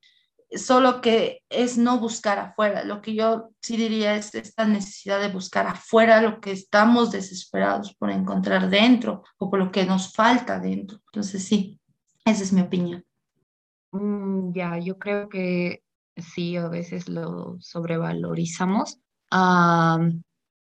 solo 0.58 1.02
que 1.02 1.44
es 1.50 1.78
no 1.78 2.00
buscar 2.00 2.40
afuera. 2.40 2.84
Lo 2.84 3.02
que 3.02 3.16
yo 3.16 3.52
sí 3.62 3.78
diría 3.78 4.16
es 4.16 4.36
esta 4.36 4.66
necesidad 4.66 5.20
de 5.20 5.30
buscar 5.30 5.68
afuera 5.68 6.22
lo 6.22 6.40
que 6.42 6.52
estamos 6.52 7.12
desesperados 7.12 7.94
por 7.96 8.12
encontrar 8.12 8.70
dentro 8.70 9.24
o 9.38 9.50
por 9.50 9.60
lo 9.60 9.72
que 9.72 9.86
nos 9.86 10.14
falta 10.14 10.60
dentro. 10.60 11.00
Entonces 11.08 11.44
sí, 11.44 11.80
esa 12.26 12.44
es 12.44 12.54
mi 12.54 12.62
opinión. 12.62 13.06
Mm, 13.92 14.54
ya, 14.54 14.78
yo 14.78 14.98
creo 14.98 15.30
que 15.30 15.84
sí, 16.18 16.58
a 16.58 16.68
veces 16.68 17.08
lo 17.08 17.58
sobrevalorizamos. 17.60 19.00
Ah, 19.32 20.00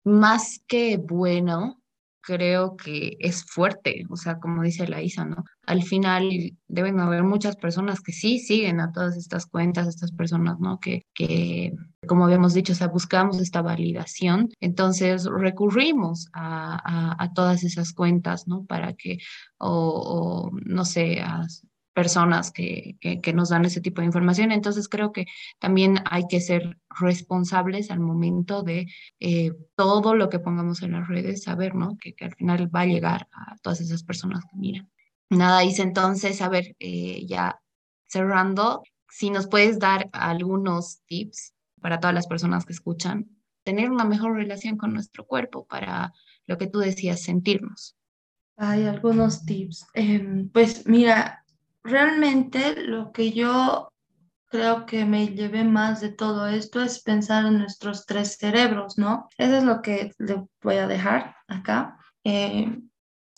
más 0.03 0.61
que 0.67 0.97
bueno, 0.97 1.82
creo 2.22 2.76
que 2.76 3.18
es 3.20 3.43
fuerte, 3.45 4.05
o 4.09 4.15
sea, 4.15 4.39
como 4.39 4.63
dice 4.63 4.88
la 4.88 5.01
Isa, 5.01 5.26
¿no? 5.26 5.43
Al 5.65 5.84
final 5.84 6.30
deben 6.68 6.99
haber 6.99 7.24
muchas 7.24 7.55
personas 7.55 8.01
que 8.01 8.11
sí 8.11 8.39
siguen 8.39 8.80
a 8.80 8.91
todas 8.91 9.18
estas 9.18 9.45
cuentas, 9.45 9.88
estas 9.88 10.11
personas, 10.11 10.59
¿no? 10.59 10.80
Que, 10.80 11.03
que 11.13 11.74
como 12.07 12.26
habíamos 12.26 12.53
dicho, 12.53 12.74
o 12.74 12.76
sea, 12.76 12.88
buscamos 12.88 13.39
esta 13.39 13.61
validación, 13.61 14.49
entonces 14.59 15.26
recurrimos 15.26 16.28
a, 16.34 17.15
a, 17.24 17.34
todas 17.34 17.63
esas 17.63 17.93
cuentas, 17.93 18.47
¿no? 18.47 18.65
Para 18.65 18.93
que, 18.93 19.20
o, 19.57 20.49
o 20.49 20.51
no 20.65 20.86
sé, 20.86 21.22
a 21.22 21.45
personas 21.98 22.52
que, 22.52 22.95
que, 23.02 23.34
nos 23.34 23.50
dan 23.50 23.66
ese 23.66 23.82
tipo 23.82 24.02
de 24.02 24.06
información. 24.06 24.52
Entonces 24.52 24.88
creo 24.88 25.12
que 25.12 25.26
también 25.58 25.98
hay 26.06 26.28
que 26.30 26.41
ser 26.41 26.78
responsables 26.91 27.89
al 27.89 28.00
momento 28.00 28.62
de 28.62 28.86
eh, 29.20 29.54
todo 29.76 30.14
lo 30.14 30.30
que 30.30 30.38
pongamos 30.38 30.84
en 30.84 30.91
las 30.91 31.08
redes, 31.08 31.41
saber, 31.41 31.74
¿no? 31.74 31.98
Que, 32.00 32.14
que, 32.14 32.26
al 32.26 32.36
final 32.36 32.70
va 32.74 32.82
a 32.82 32.86
llegar 32.86 33.28
a 33.32 33.58
todas 33.64 33.82
esas 33.82 34.04
personas 34.04 34.43
que 34.45 34.58
miran. 34.58 34.91
Nada, 35.32 35.62
dice 35.62 35.82
entonces, 35.82 36.39
a 36.43 36.50
ver, 36.50 36.76
eh, 36.78 37.26
ya 37.26 37.60
cerrando, 38.06 38.84
si 39.10 39.32
nos 39.32 39.48
puedes 39.48 39.80
dar 39.80 40.08
algunos 40.14 41.02
tips 41.08 41.56
para 41.82 42.00
todas 42.00 42.14
las 42.14 42.28
personas 42.28 42.64
que 42.64 42.74
escuchan, 42.74 43.28
tener 43.64 43.89
una 43.89 44.06
mejor 44.06 44.36
relación 44.36 44.78
con 44.78 44.93
nuestro 44.93 45.26
cuerpo 45.26 45.66
para 45.66 46.14
lo 46.45 46.60
que 46.60 46.68
tú 46.68 46.78
decías, 46.78 47.24
sentirnos. 47.24 47.95
Hay 48.56 48.86
algunos 48.86 49.45
tips. 49.45 49.88
Em, 49.95 50.48
pues 50.50 50.86
mira, 50.86 51.43
realmente 51.88 52.75
lo 52.83 53.11
que 53.11 53.31
yo 53.31 53.91
creo 54.49 54.85
que 54.85 55.05
me 55.05 55.27
llevé 55.27 55.63
más 55.63 56.01
de 56.01 56.09
todo 56.09 56.47
esto 56.47 56.81
es 56.81 57.01
pensar 57.01 57.45
en 57.45 57.59
nuestros 57.59 58.05
tres 58.05 58.38
cerebros, 58.38 58.97
¿no? 58.97 59.27
Eso 59.38 59.57
es 59.57 59.63
lo 59.63 59.81
que 59.81 60.13
le 60.17 60.45
voy 60.61 60.75
a 60.75 60.88
dejar 60.88 61.35
acá. 61.47 61.97
Eh, 62.23 62.79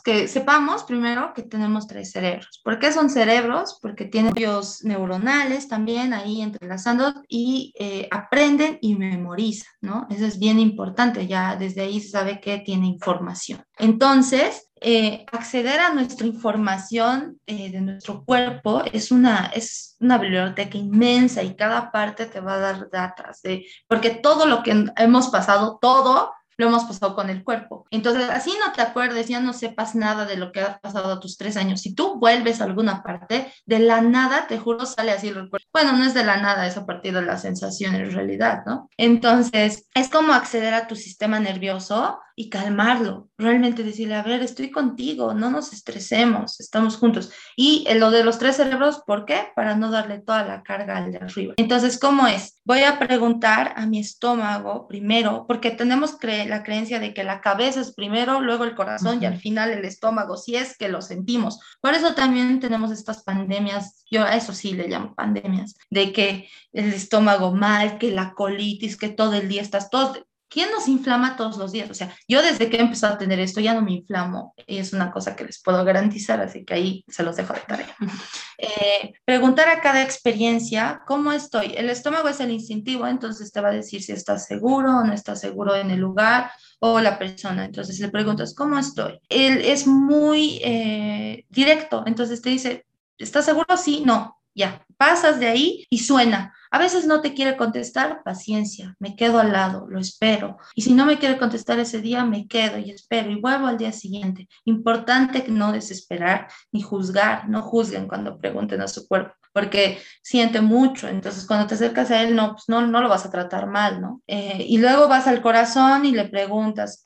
que 0.03 0.27
sepamos 0.27 0.83
primero 0.83 1.33
que 1.33 1.43
tenemos 1.43 1.87
tres 1.87 2.11
cerebros. 2.11 2.61
¿Por 2.63 2.79
qué 2.79 2.91
son 2.91 3.09
cerebros? 3.09 3.77
Porque 3.81 4.05
tienen 4.05 4.33
vías 4.33 4.83
neuronales 4.83 5.67
también 5.67 6.13
ahí 6.13 6.41
entrelazando 6.41 7.13
y 7.27 7.73
eh, 7.79 8.07
aprenden 8.11 8.77
y 8.81 8.95
memorizan, 8.95 9.71
¿no? 9.81 10.07
Eso 10.09 10.25
es 10.25 10.39
bien 10.39 10.59
importante, 10.59 11.27
ya 11.27 11.55
desde 11.55 11.81
ahí 11.81 11.99
se 11.99 12.09
sabe 12.09 12.39
que 12.39 12.59
tiene 12.59 12.87
información. 12.87 13.63
Entonces, 13.77 14.69
eh, 14.81 15.25
acceder 15.31 15.81
a 15.81 15.93
nuestra 15.93 16.25
información 16.25 17.39
eh, 17.45 17.69
de 17.69 17.81
nuestro 17.81 18.23
cuerpo 18.23 18.81
es 18.93 19.11
una, 19.11 19.47
es 19.53 19.97
una 19.99 20.17
biblioteca 20.17 20.77
inmensa 20.77 21.43
y 21.43 21.55
cada 21.55 21.91
parte 21.91 22.27
te 22.27 22.39
va 22.39 22.53
a 22.53 22.59
dar 22.59 22.89
datos, 22.89 23.41
de, 23.41 23.65
porque 23.87 24.11
todo 24.11 24.45
lo 24.45 24.63
que 24.63 24.85
hemos 24.95 25.27
pasado, 25.29 25.79
todo 25.81 26.31
lo 26.59 26.67
hemos 26.67 26.83
pasado 26.83 27.15
con 27.15 27.29
el 27.29 27.43
cuerpo. 27.43 27.85
Entonces, 27.89 28.29
así 28.29 28.51
no 28.63 28.73
te 28.73 28.81
acuerdes, 28.81 29.29
ya 29.29 29.39
no 29.39 29.53
sepas 29.53 29.95
nada 29.95 30.25
de 30.25 30.35
lo 30.35 30.51
que 30.51 30.59
ha 30.59 30.77
pasado 30.79 31.13
a 31.13 31.19
tus 31.21 31.37
tres 31.37 31.55
años. 31.55 31.81
Si 31.81 31.95
tú 31.95 32.19
vuelves 32.19 32.59
a 32.59 32.65
alguna 32.65 33.01
parte, 33.01 33.51
de 33.65 33.79
la 33.79 34.01
nada, 34.01 34.45
te 34.47 34.59
juro, 34.59 34.85
sale 34.85 35.11
así 35.11 35.29
el 35.29 35.35
recuerdo. 35.35 35.65
Bueno, 35.71 35.93
no 35.93 36.03
es 36.03 36.13
de 36.13 36.25
la 36.25 36.37
nada, 36.37 36.67
es 36.67 36.75
a 36.75 36.85
partir 36.85 37.13
de 37.13 37.21
la 37.21 37.37
sensación 37.37 37.95
en 37.95 38.11
realidad, 38.11 38.63
¿no? 38.65 38.89
Entonces, 38.97 39.87
es 39.93 40.09
como 40.09 40.33
acceder 40.33 40.73
a 40.73 40.87
tu 40.87 40.95
sistema 40.95 41.39
nervioso 41.39 42.19
y 42.35 42.49
calmarlo, 42.49 43.27
realmente 43.37 43.83
decirle, 43.83 44.15
a 44.15 44.23
ver, 44.23 44.41
estoy 44.41 44.71
contigo, 44.71 45.33
no 45.33 45.51
nos 45.51 45.73
estresemos, 45.73 46.61
estamos 46.61 46.95
juntos. 46.95 47.31
Y 47.57 47.85
lo 47.95 48.11
de 48.11 48.23
los 48.23 48.39
tres 48.39 48.55
cerebros, 48.55 49.01
¿por 49.05 49.25
qué? 49.25 49.49
Para 49.57 49.75
no 49.75 49.91
darle 49.91 50.19
toda 50.19 50.45
la 50.45 50.63
carga 50.63 50.95
al 50.95 51.11
de 51.11 51.17
arriba. 51.17 51.53
Entonces, 51.57 51.99
¿cómo 51.99 52.27
es? 52.27 52.61
Voy 52.63 52.83
a 52.83 52.97
preguntar 52.97 53.73
a 53.75 53.85
mi 53.85 53.99
estómago 53.99 54.87
primero, 54.87 55.45
porque 55.49 55.71
tenemos 55.71 56.15
cre 56.17 56.45
la 56.49 56.63
creencia 56.63 56.99
de 56.99 57.13
que 57.13 57.23
la 57.23 57.41
cabeza 57.41 57.79
es 57.79 57.93
primero, 57.93 58.41
luego 58.41 58.63
el 58.63 58.75
corazón 58.75 59.21
y 59.21 59.25
al 59.25 59.37
final 59.37 59.71
el 59.71 59.85
estómago, 59.85 60.35
si 60.35 60.55
es 60.55 60.77
que 60.77 60.89
lo 60.89 61.01
sentimos. 61.01 61.59
Por 61.81 61.93
eso 61.93 62.15
también 62.15 62.59
tenemos 62.59 62.91
estas 62.91 63.23
pandemias, 63.23 64.03
yo 64.09 64.23
a 64.23 64.35
eso 64.35 64.53
sí 64.53 64.73
le 64.73 64.87
llamo 64.87 65.15
pandemias, 65.15 65.75
de 65.89 66.11
que 66.11 66.49
el 66.73 66.93
estómago 66.93 67.53
mal, 67.53 67.97
que 67.97 68.11
la 68.11 68.33
colitis, 68.33 68.97
que 68.97 69.09
todo 69.09 69.33
el 69.33 69.47
día 69.47 69.61
estás 69.61 69.89
todo 69.89 70.28
¿Quién 70.49 70.71
nos 70.71 70.87
inflama 70.87 71.37
todos 71.37 71.57
los 71.57 71.71
días? 71.71 71.89
O 71.91 71.93
sea, 71.93 72.15
yo 72.27 72.41
desde 72.41 72.69
que 72.69 72.77
he 72.77 72.81
empezado 72.81 73.13
a 73.13 73.17
tener 73.17 73.39
esto 73.39 73.61
ya 73.61 73.75
no 73.75 73.83
me 73.83 73.93
inflamo 73.93 74.55
y 74.65 74.79
es 74.79 74.93
una 74.93 75.11
cosa 75.11 75.35
que 75.35 75.45
les 75.45 75.61
puedo 75.61 75.85
garantizar, 75.85 76.41
así 76.41 76.65
que 76.65 76.73
ahí 76.73 77.05
se 77.07 77.23
los 77.23 77.35
dejo 77.35 77.53
de 77.53 77.61
tarea. 77.61 77.95
Eh, 78.61 79.13
preguntar 79.23 79.69
a 79.69 79.79
cada 79.79 80.03
experiencia, 80.03 81.01
¿cómo 81.07 81.31
estoy? 81.31 81.75
El 81.77 81.89
estómago 81.89 82.27
es 82.27 82.41
el 82.41 82.51
instintivo, 82.51 83.07
entonces 83.07 83.53
te 83.53 83.61
va 83.61 83.69
a 83.69 83.71
decir 83.71 84.03
si 84.03 84.11
estás 84.11 84.47
seguro 84.47 84.97
o 84.97 85.03
no 85.05 85.13
estás 85.13 85.39
seguro 85.39 85.77
en 85.77 85.91
el 85.91 86.01
lugar 86.01 86.51
o 86.79 86.99
la 86.99 87.17
persona. 87.17 87.63
Entonces 87.63 87.97
le 88.01 88.09
preguntas, 88.09 88.53
¿cómo 88.53 88.77
estoy? 88.77 89.17
Él 89.29 89.61
es 89.63 89.87
muy 89.87 90.59
eh, 90.61 91.45
directo, 91.47 92.03
entonces 92.05 92.41
te 92.41 92.49
dice, 92.49 92.85
¿estás 93.17 93.45
seguro? 93.45 93.77
Sí, 93.77 94.03
no, 94.05 94.41
ya, 94.53 94.85
pasas 94.99 95.39
de 95.39 95.47
ahí 95.47 95.87
y 95.89 95.99
suena. 95.99 96.53
A 96.71 96.77
veces 96.77 97.07
no 97.07 97.21
te 97.21 97.33
quiere 97.33 97.55
contestar, 97.55 98.21
paciencia, 98.23 98.95
me 98.99 99.15
quedo 99.15 99.39
al 99.39 99.53
lado, 99.53 99.87
lo 99.89 99.97
espero. 99.97 100.57
Y 100.75 100.81
si 100.81 100.93
no 100.93 101.05
me 101.05 101.17
quiere 101.17 101.37
contestar 101.37 101.79
ese 101.79 102.01
día, 102.01 102.25
me 102.25 102.47
quedo 102.47 102.77
y 102.77 102.91
espero 102.91 103.31
y 103.31 103.39
vuelvo 103.39 103.67
al 103.67 103.77
día 103.77 103.93
siguiente. 103.93 104.49
Importante 104.65 105.45
no 105.47 105.71
desesperar 105.71 106.49
ni 106.73 106.81
juzgar, 106.81 107.47
no 107.47 107.61
juzguen 107.61 108.09
cuando 108.09 108.37
pregunten 108.37 108.81
a 108.81 108.89
su 108.89 109.07
cuerpo, 109.07 109.33
porque 109.53 109.99
siente 110.21 110.59
mucho. 110.59 111.07
Entonces, 111.07 111.47
cuando 111.47 111.65
te 111.65 111.75
acercas 111.75 112.11
a 112.11 112.21
él, 112.21 112.35
no, 112.35 112.51
pues 112.51 112.65
no, 112.67 112.85
no 112.85 113.01
lo 113.01 113.07
vas 113.07 113.25
a 113.25 113.31
tratar 113.31 113.67
mal, 113.67 114.01
¿no? 114.01 114.21
Eh, 114.27 114.65
y 114.67 114.79
luego 114.79 115.07
vas 115.07 115.27
al 115.27 115.41
corazón 115.41 116.05
y 116.05 116.11
le 116.11 116.27
preguntas, 116.27 117.05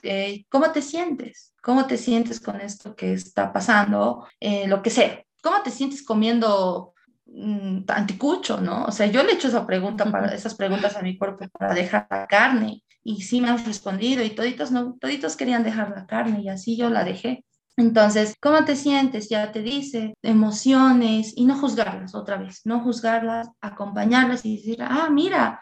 ¿cómo 0.50 0.72
te 0.72 0.82
sientes? 0.82 1.54
¿Cómo 1.62 1.86
te 1.86 1.96
sientes 1.96 2.40
con 2.40 2.60
esto 2.60 2.96
que 2.96 3.12
está 3.12 3.52
pasando? 3.52 4.26
Eh, 4.40 4.66
lo 4.66 4.82
que 4.82 4.90
sea. 4.90 5.22
¿Cómo 5.42 5.62
te 5.62 5.70
sientes 5.70 6.02
comiendo 6.02 6.93
Mm, 7.26 7.84
anticucho, 7.88 8.60
¿no? 8.60 8.84
O 8.84 8.92
sea, 8.92 9.06
yo 9.06 9.22
le 9.22 9.32
he 9.32 9.34
hecho 9.34 9.48
esa 9.48 9.66
pregunta 9.66 10.10
para, 10.10 10.34
esas 10.34 10.54
preguntas 10.54 10.96
a 10.96 11.02
mi 11.02 11.16
cuerpo 11.16 11.46
para 11.58 11.74
dejar 11.74 12.06
la 12.10 12.26
carne 12.26 12.82
y 13.02 13.22
sí 13.22 13.40
me 13.40 13.48
han 13.48 13.64
respondido 13.64 14.22
y 14.22 14.30
toditos, 14.30 14.70
no, 14.70 14.96
toditos 15.00 15.36
querían 15.36 15.64
dejar 15.64 15.90
la 15.90 16.06
carne 16.06 16.42
y 16.42 16.48
así 16.48 16.76
yo 16.76 16.90
la 16.90 17.02
dejé. 17.02 17.44
Entonces, 17.76 18.34
¿cómo 18.40 18.64
te 18.64 18.76
sientes? 18.76 19.28
Ya 19.30 19.50
te 19.52 19.62
dice 19.62 20.14
emociones 20.22 21.32
y 21.34 21.46
no 21.46 21.58
juzgarlas 21.58 22.14
otra 22.14 22.36
vez, 22.36 22.60
no 22.64 22.80
juzgarlas, 22.80 23.48
acompañarlas 23.60 24.44
y 24.44 24.56
decir, 24.56 24.82
ah, 24.82 25.08
mira, 25.10 25.60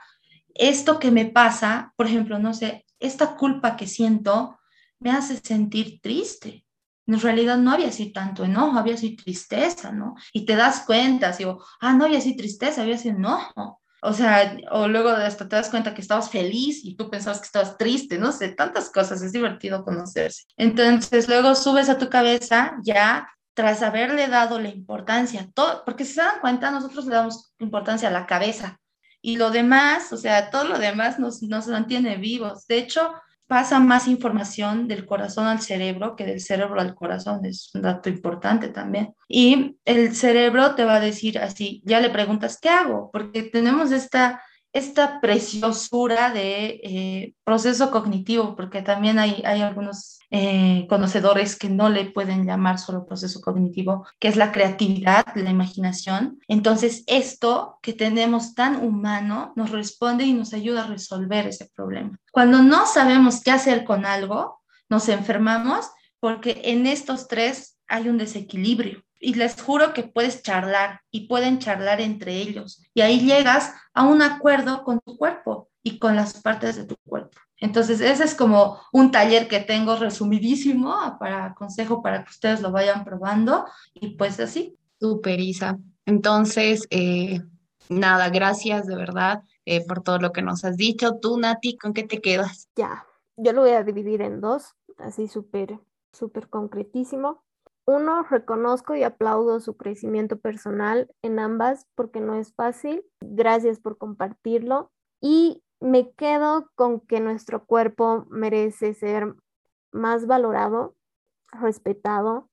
esto 0.54 0.98
que 0.98 1.10
me 1.10 1.26
pasa, 1.26 1.94
por 1.96 2.06
ejemplo, 2.06 2.38
no 2.38 2.54
sé, 2.54 2.84
esta 2.98 3.36
culpa 3.36 3.76
que 3.76 3.86
siento 3.86 4.58
me 4.98 5.10
hace 5.10 5.36
sentir 5.36 6.00
triste 6.02 6.66
en 7.06 7.20
realidad 7.20 7.58
no 7.58 7.72
había 7.72 7.88
así 7.88 8.12
tanto 8.12 8.44
enojo, 8.44 8.78
había 8.78 8.94
así 8.94 9.16
tristeza, 9.16 9.92
¿no? 9.92 10.14
Y 10.32 10.44
te 10.46 10.56
das 10.56 10.84
cuenta, 10.86 11.32
digo, 11.32 11.64
ah, 11.80 11.94
no 11.94 12.04
había 12.04 12.18
así 12.18 12.36
tristeza, 12.36 12.82
había 12.82 12.94
así 12.94 13.08
enojo. 13.08 13.80
O 14.04 14.12
sea, 14.12 14.56
o 14.72 14.88
luego 14.88 15.10
hasta 15.10 15.48
te 15.48 15.56
das 15.56 15.70
cuenta 15.70 15.94
que 15.94 16.00
estabas 16.00 16.30
feliz 16.30 16.84
y 16.84 16.96
tú 16.96 17.08
pensabas 17.08 17.38
que 17.38 17.46
estabas 17.46 17.78
triste, 17.78 18.18
no 18.18 18.32
sé, 18.32 18.48
tantas 18.48 18.90
cosas, 18.90 19.22
es 19.22 19.32
divertido 19.32 19.84
conocerse. 19.84 20.44
Entonces, 20.56 21.28
luego 21.28 21.54
subes 21.54 21.88
a 21.88 21.98
tu 21.98 22.08
cabeza 22.08 22.76
ya 22.82 23.28
tras 23.54 23.82
haberle 23.82 24.26
dado 24.28 24.58
la 24.58 24.70
importancia, 24.70 25.48
todo, 25.54 25.84
porque 25.84 26.04
si 26.04 26.14
se 26.14 26.22
dan 26.22 26.40
cuenta, 26.40 26.70
nosotros 26.70 27.06
le 27.06 27.14
damos 27.14 27.54
importancia 27.58 28.08
a 28.08 28.12
la 28.12 28.26
cabeza 28.26 28.80
y 29.20 29.36
lo 29.36 29.50
demás, 29.50 30.12
o 30.12 30.16
sea, 30.16 30.50
todo 30.50 30.64
lo 30.64 30.78
demás 30.78 31.20
nos, 31.20 31.42
nos 31.42 31.68
mantiene 31.68 32.16
vivos. 32.16 32.66
De 32.66 32.78
hecho, 32.78 33.14
pasa 33.52 33.80
más 33.80 34.08
información 34.08 34.88
del 34.88 35.04
corazón 35.04 35.46
al 35.46 35.60
cerebro 35.60 36.16
que 36.16 36.24
del 36.24 36.40
cerebro 36.40 36.80
al 36.80 36.94
corazón, 36.94 37.44
es 37.44 37.70
un 37.74 37.82
dato 37.82 38.08
importante 38.08 38.68
también. 38.68 39.14
Y 39.28 39.76
el 39.84 40.16
cerebro 40.16 40.74
te 40.74 40.86
va 40.86 40.94
a 40.94 41.00
decir 41.00 41.38
así, 41.38 41.82
ya 41.84 42.00
le 42.00 42.08
preguntas, 42.08 42.58
¿qué 42.58 42.70
hago? 42.70 43.10
Porque 43.12 43.42
tenemos 43.42 43.92
esta 43.92 44.40
esta 44.72 45.20
preciosura 45.20 46.30
de 46.30 46.80
eh, 46.82 47.34
proceso 47.44 47.90
cognitivo, 47.90 48.56
porque 48.56 48.82
también 48.82 49.18
hay, 49.18 49.42
hay 49.44 49.60
algunos 49.60 50.18
eh, 50.30 50.86
conocedores 50.88 51.56
que 51.56 51.68
no 51.68 51.90
le 51.90 52.06
pueden 52.06 52.46
llamar 52.46 52.78
solo 52.78 53.04
proceso 53.04 53.40
cognitivo, 53.40 54.06
que 54.18 54.28
es 54.28 54.36
la 54.36 54.50
creatividad, 54.50 55.26
la 55.34 55.50
imaginación. 55.50 56.40
Entonces, 56.48 57.04
esto 57.06 57.78
que 57.82 57.92
tenemos 57.92 58.54
tan 58.54 58.82
humano 58.82 59.52
nos 59.56 59.70
responde 59.70 60.24
y 60.24 60.32
nos 60.32 60.54
ayuda 60.54 60.84
a 60.84 60.88
resolver 60.88 61.46
ese 61.46 61.70
problema. 61.74 62.18
Cuando 62.30 62.62
no 62.62 62.86
sabemos 62.86 63.42
qué 63.42 63.50
hacer 63.50 63.84
con 63.84 64.06
algo, 64.06 64.62
nos 64.88 65.08
enfermamos 65.08 65.90
porque 66.18 66.62
en 66.64 66.86
estos 66.86 67.28
tres 67.28 67.76
hay 67.88 68.08
un 68.08 68.16
desequilibrio 68.16 69.02
y 69.22 69.34
les 69.34 69.62
juro 69.62 69.94
que 69.94 70.02
puedes 70.02 70.42
charlar 70.42 71.00
y 71.10 71.28
pueden 71.28 71.60
charlar 71.60 72.00
entre 72.00 72.36
ellos. 72.36 72.82
Y 72.92 73.00
ahí 73.02 73.20
llegas 73.20 73.72
a 73.94 74.04
un 74.04 74.20
acuerdo 74.20 74.82
con 74.82 75.00
tu 75.00 75.16
cuerpo 75.16 75.70
y 75.82 75.98
con 75.98 76.16
las 76.16 76.42
partes 76.42 76.76
de 76.76 76.84
tu 76.84 76.96
cuerpo. 77.06 77.38
Entonces, 77.56 78.00
ese 78.00 78.24
es 78.24 78.34
como 78.34 78.80
un 78.92 79.12
taller 79.12 79.46
que 79.46 79.60
tengo 79.60 79.94
resumidísimo 79.96 81.16
para 81.20 81.54
consejo 81.54 82.02
para 82.02 82.24
que 82.24 82.30
ustedes 82.30 82.60
lo 82.60 82.72
vayan 82.72 83.04
probando 83.04 83.64
y 83.94 84.16
pues 84.16 84.40
así. 84.40 84.76
Super, 85.00 85.38
Isa. 85.38 85.78
Entonces, 86.04 86.88
eh, 86.90 87.40
nada, 87.88 88.28
gracias 88.28 88.86
de 88.86 88.96
verdad 88.96 89.44
eh, 89.64 89.86
por 89.86 90.02
todo 90.02 90.18
lo 90.18 90.32
que 90.32 90.42
nos 90.42 90.64
has 90.64 90.76
dicho. 90.76 91.18
Tú, 91.20 91.38
Nati, 91.38 91.78
¿con 91.78 91.94
qué 91.94 92.02
te 92.02 92.20
quedas? 92.20 92.68
Ya, 92.74 93.06
yo 93.36 93.52
lo 93.52 93.60
voy 93.60 93.70
a 93.70 93.84
dividir 93.84 94.20
en 94.22 94.40
dos, 94.40 94.74
así 94.98 95.28
súper, 95.28 95.78
súper 96.12 96.48
concretísimo. 96.48 97.44
Uno, 97.84 98.22
reconozco 98.22 98.94
y 98.94 99.02
aplaudo 99.02 99.58
su 99.60 99.76
crecimiento 99.76 100.38
personal 100.38 101.10
en 101.22 101.38
ambas 101.38 101.86
porque 101.94 102.20
no 102.20 102.36
es 102.36 102.54
fácil. 102.54 103.04
Gracias 103.20 103.80
por 103.80 103.98
compartirlo. 103.98 104.92
Y 105.20 105.62
me 105.80 106.12
quedo 106.12 106.70
con 106.76 107.00
que 107.00 107.20
nuestro 107.20 107.66
cuerpo 107.66 108.26
merece 108.30 108.94
ser 108.94 109.34
más 109.90 110.26
valorado, 110.26 110.94
respetado 111.52 112.48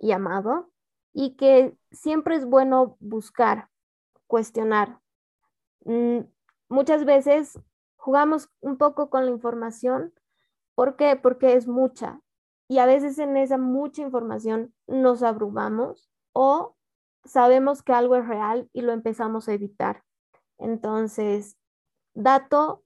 y 0.00 0.12
amado. 0.12 0.70
y 1.12 1.36
que 1.36 1.76
siempre 1.90 2.36
es 2.36 2.44
bueno 2.46 2.96
buscar, 3.00 3.68
cuestionar. 4.28 5.00
Mm, 5.84 6.20
muchas 6.68 7.04
veces 7.04 7.58
jugamos 7.96 8.48
un 8.60 8.78
poco 8.78 9.10
con 9.10 9.24
la 9.24 9.32
información. 9.32 10.14
¿Por 10.76 10.96
qué? 10.96 11.16
Porque 11.16 11.54
es 11.54 11.66
mucha. 11.66 12.20
Y 12.70 12.78
a 12.78 12.86
veces 12.86 13.18
en 13.18 13.36
esa 13.36 13.58
mucha 13.58 14.00
información 14.00 14.72
nos 14.86 15.24
abrumamos 15.24 16.08
o 16.32 16.76
sabemos 17.24 17.82
que 17.82 17.92
algo 17.92 18.14
es 18.14 18.28
real 18.28 18.70
y 18.72 18.82
lo 18.82 18.92
empezamos 18.92 19.48
a 19.48 19.54
evitar. 19.54 20.04
Entonces, 20.56 21.56
dato, 22.14 22.84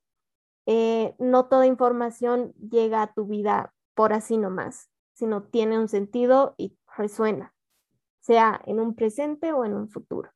eh, 0.64 1.14
no 1.18 1.49
toda 1.49 1.66
información 1.66 2.55
llega 2.55 3.03
a 3.03 3.12
tu 3.12 3.26
vida 3.26 3.74
por 3.93 4.14
así 4.14 4.39
nomás, 4.39 4.89
sino 5.12 5.43
tiene 5.43 5.78
un 5.78 5.89
sentido 5.89 6.55
y 6.57 6.78
resuena, 6.97 7.55
sea 8.20 8.62
en 8.64 8.80
un 8.80 8.95
presente 8.95 9.53
o 9.53 9.66
en 9.66 9.74
un 9.74 9.91
futuro. 9.91 10.30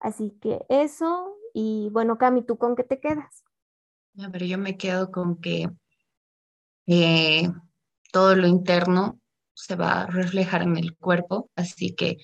Así 0.00 0.36
que 0.38 0.66
eso, 0.68 1.38
y 1.54 1.88
bueno, 1.92 2.18
Cami, 2.18 2.42
¿tú 2.42 2.58
con 2.58 2.76
qué 2.76 2.84
te 2.84 3.00
quedas? 3.00 3.42
pero 4.30 4.44
yo 4.44 4.58
me 4.58 4.76
quedo 4.76 5.10
con 5.10 5.40
que 5.40 5.70
eh, 6.86 7.50
todo 8.12 8.36
lo 8.36 8.46
interno 8.46 9.18
se 9.54 9.74
va 9.74 10.02
a 10.02 10.06
reflejar 10.06 10.62
en 10.62 10.76
el 10.76 10.96
cuerpo, 10.96 11.50
así 11.56 11.94
que 11.94 12.18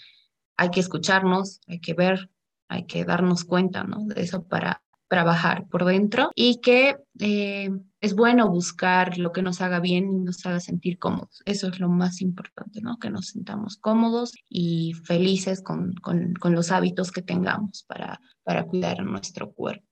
hay 0.57 0.70
que 0.70 0.80
escucharnos, 0.80 1.61
hay 1.66 1.80
que 1.80 1.95
ver, 1.95 2.30
hay 2.68 2.86
que 2.86 3.05
darnos 3.05 3.45
cuenta 3.45 3.82
¿no? 3.84 4.05
de 4.07 4.22
eso 4.22 4.45
para 4.45 4.82
trabajar 5.09 5.66
por 5.68 5.84
dentro 5.84 6.30
y 6.34 6.61
que 6.61 6.97
eh, 7.18 7.70
es 8.01 8.14
bueno 8.14 8.49
buscar 8.49 9.18
lo 9.18 9.32
que 9.32 9.43
nos 9.43 9.61
haga 9.62 9.80
bien 9.80 10.12
y 10.12 10.18
nos 10.20 10.45
haga 10.45 10.61
sentir 10.61 10.99
cómodos. 10.99 11.43
Eso 11.47 11.68
es 11.68 11.80
lo 11.80 11.89
más 11.89 12.20
importante, 12.20 12.82
¿no? 12.82 12.99
Que 12.99 13.11
nos 13.11 13.28
sintamos 13.28 13.78
cómodos 13.78 14.34
y 14.49 14.93
felices 15.05 15.62
con, 15.62 15.95
con, 15.95 16.34
con 16.34 16.55
los 16.55 16.70
hábitos 16.70 17.11
que 17.11 17.22
tengamos 17.22 17.84
para, 17.89 18.20
para 18.45 18.64
cuidar 18.66 19.03
nuestro 19.03 19.51
cuerpo. 19.53 19.86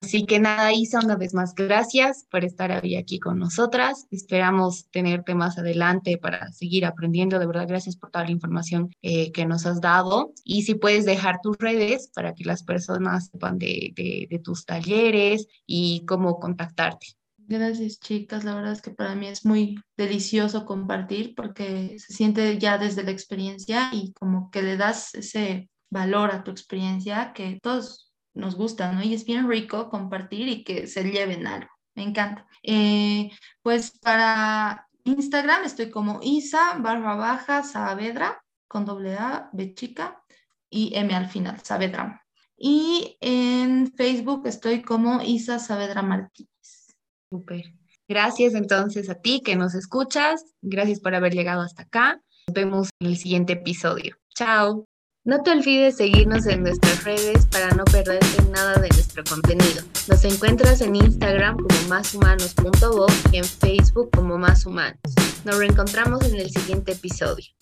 Así 0.00 0.26
que 0.26 0.38
nada, 0.38 0.72
Isa, 0.72 1.00
una 1.00 1.16
vez 1.16 1.34
más, 1.34 1.54
gracias 1.54 2.26
por 2.30 2.44
estar 2.44 2.70
hoy 2.82 2.94
aquí 2.94 3.18
con 3.18 3.38
nosotras. 3.38 4.06
Esperamos 4.10 4.88
tenerte 4.90 5.34
más 5.34 5.58
adelante 5.58 6.18
para 6.18 6.50
seguir 6.52 6.86
aprendiendo. 6.86 7.38
De 7.38 7.46
verdad, 7.46 7.66
gracias 7.68 7.96
por 7.96 8.10
toda 8.10 8.24
la 8.24 8.30
información 8.30 8.90
eh, 9.02 9.32
que 9.32 9.44
nos 9.44 9.66
has 9.66 9.80
dado. 9.80 10.32
Y 10.44 10.62
si 10.62 10.76
puedes 10.76 11.04
dejar 11.04 11.40
tus 11.42 11.58
redes 11.58 12.10
para 12.14 12.34
que 12.34 12.44
las 12.44 12.62
personas 12.62 13.30
sepan 13.32 13.58
de, 13.58 13.92
de 14.30 14.38
tus 14.38 14.64
talleres 14.64 15.48
y 15.66 16.04
cómo 16.06 16.38
contactarte. 16.38 17.08
Gracias, 17.48 17.98
chicas. 17.98 18.44
La 18.44 18.54
verdad 18.54 18.72
es 18.72 18.82
que 18.82 18.90
para 18.90 19.14
mí 19.14 19.26
es 19.26 19.46
muy 19.46 19.80
delicioso 19.96 20.66
compartir 20.66 21.34
porque 21.34 21.98
se 21.98 22.12
siente 22.12 22.58
ya 22.58 22.76
desde 22.76 23.02
la 23.02 23.10
experiencia 23.10 23.88
y 23.92 24.12
como 24.12 24.50
que 24.50 24.62
le 24.62 24.76
das 24.76 25.14
ese 25.14 25.70
valor 25.90 26.30
a 26.30 26.44
tu 26.44 26.50
experiencia 26.50 27.32
que 27.32 27.58
todos 27.62 28.07
nos 28.38 28.54
gusta, 28.54 28.92
¿no? 28.92 29.02
Y 29.02 29.14
es 29.14 29.24
bien 29.24 29.48
rico 29.48 29.90
compartir 29.90 30.48
y 30.48 30.64
que 30.64 30.86
se 30.86 31.02
lleven 31.04 31.46
algo. 31.46 31.70
Me 31.94 32.04
encanta. 32.04 32.46
Eh, 32.62 33.30
pues 33.62 33.98
para 33.98 34.88
Instagram 35.04 35.64
estoy 35.64 35.90
como 35.90 36.20
Isa 36.22 36.78
barra 36.78 37.16
baja 37.16 37.62
Saavedra 37.62 38.42
con 38.68 38.84
doble 38.84 39.14
A, 39.14 39.50
B 39.52 39.74
chica 39.74 40.22
y 40.70 40.92
M 40.94 41.14
al 41.14 41.28
final, 41.28 41.60
Saavedra. 41.62 42.24
Y 42.56 43.16
en 43.20 43.92
Facebook 43.92 44.46
estoy 44.46 44.82
como 44.82 45.20
Isa 45.22 45.58
Saavedra 45.58 46.02
Martínez. 46.02 46.94
Súper. 47.30 47.74
Gracias 48.06 48.54
entonces 48.54 49.10
a 49.10 49.16
ti 49.16 49.42
que 49.44 49.56
nos 49.56 49.74
escuchas. 49.74 50.44
Gracias 50.62 51.00
por 51.00 51.14
haber 51.14 51.34
llegado 51.34 51.62
hasta 51.62 51.82
acá. 51.82 52.20
Nos 52.46 52.54
vemos 52.54 52.88
en 53.00 53.08
el 53.08 53.16
siguiente 53.16 53.54
episodio. 53.54 54.16
Chao. 54.34 54.87
No 55.28 55.42
te 55.42 55.50
olvides 55.50 55.98
seguirnos 55.98 56.46
en 56.46 56.62
nuestras 56.62 57.04
redes 57.04 57.44
para 57.44 57.68
no 57.74 57.84
perderte 57.84 58.42
nada 58.50 58.76
de 58.76 58.88
nuestro 58.88 59.22
contenido. 59.24 59.82
Nos 60.08 60.24
encuentras 60.24 60.80
en 60.80 60.96
Instagram 60.96 61.58
como 61.58 61.88
máshumanos.voz 61.90 63.12
y 63.30 63.36
en 63.36 63.44
Facebook 63.44 64.08
como 64.16 64.38
Más 64.38 64.64
Humanos. 64.64 64.98
Nos 65.44 65.58
reencontramos 65.58 66.24
en 66.24 66.36
el 66.36 66.48
siguiente 66.48 66.92
episodio. 66.92 67.52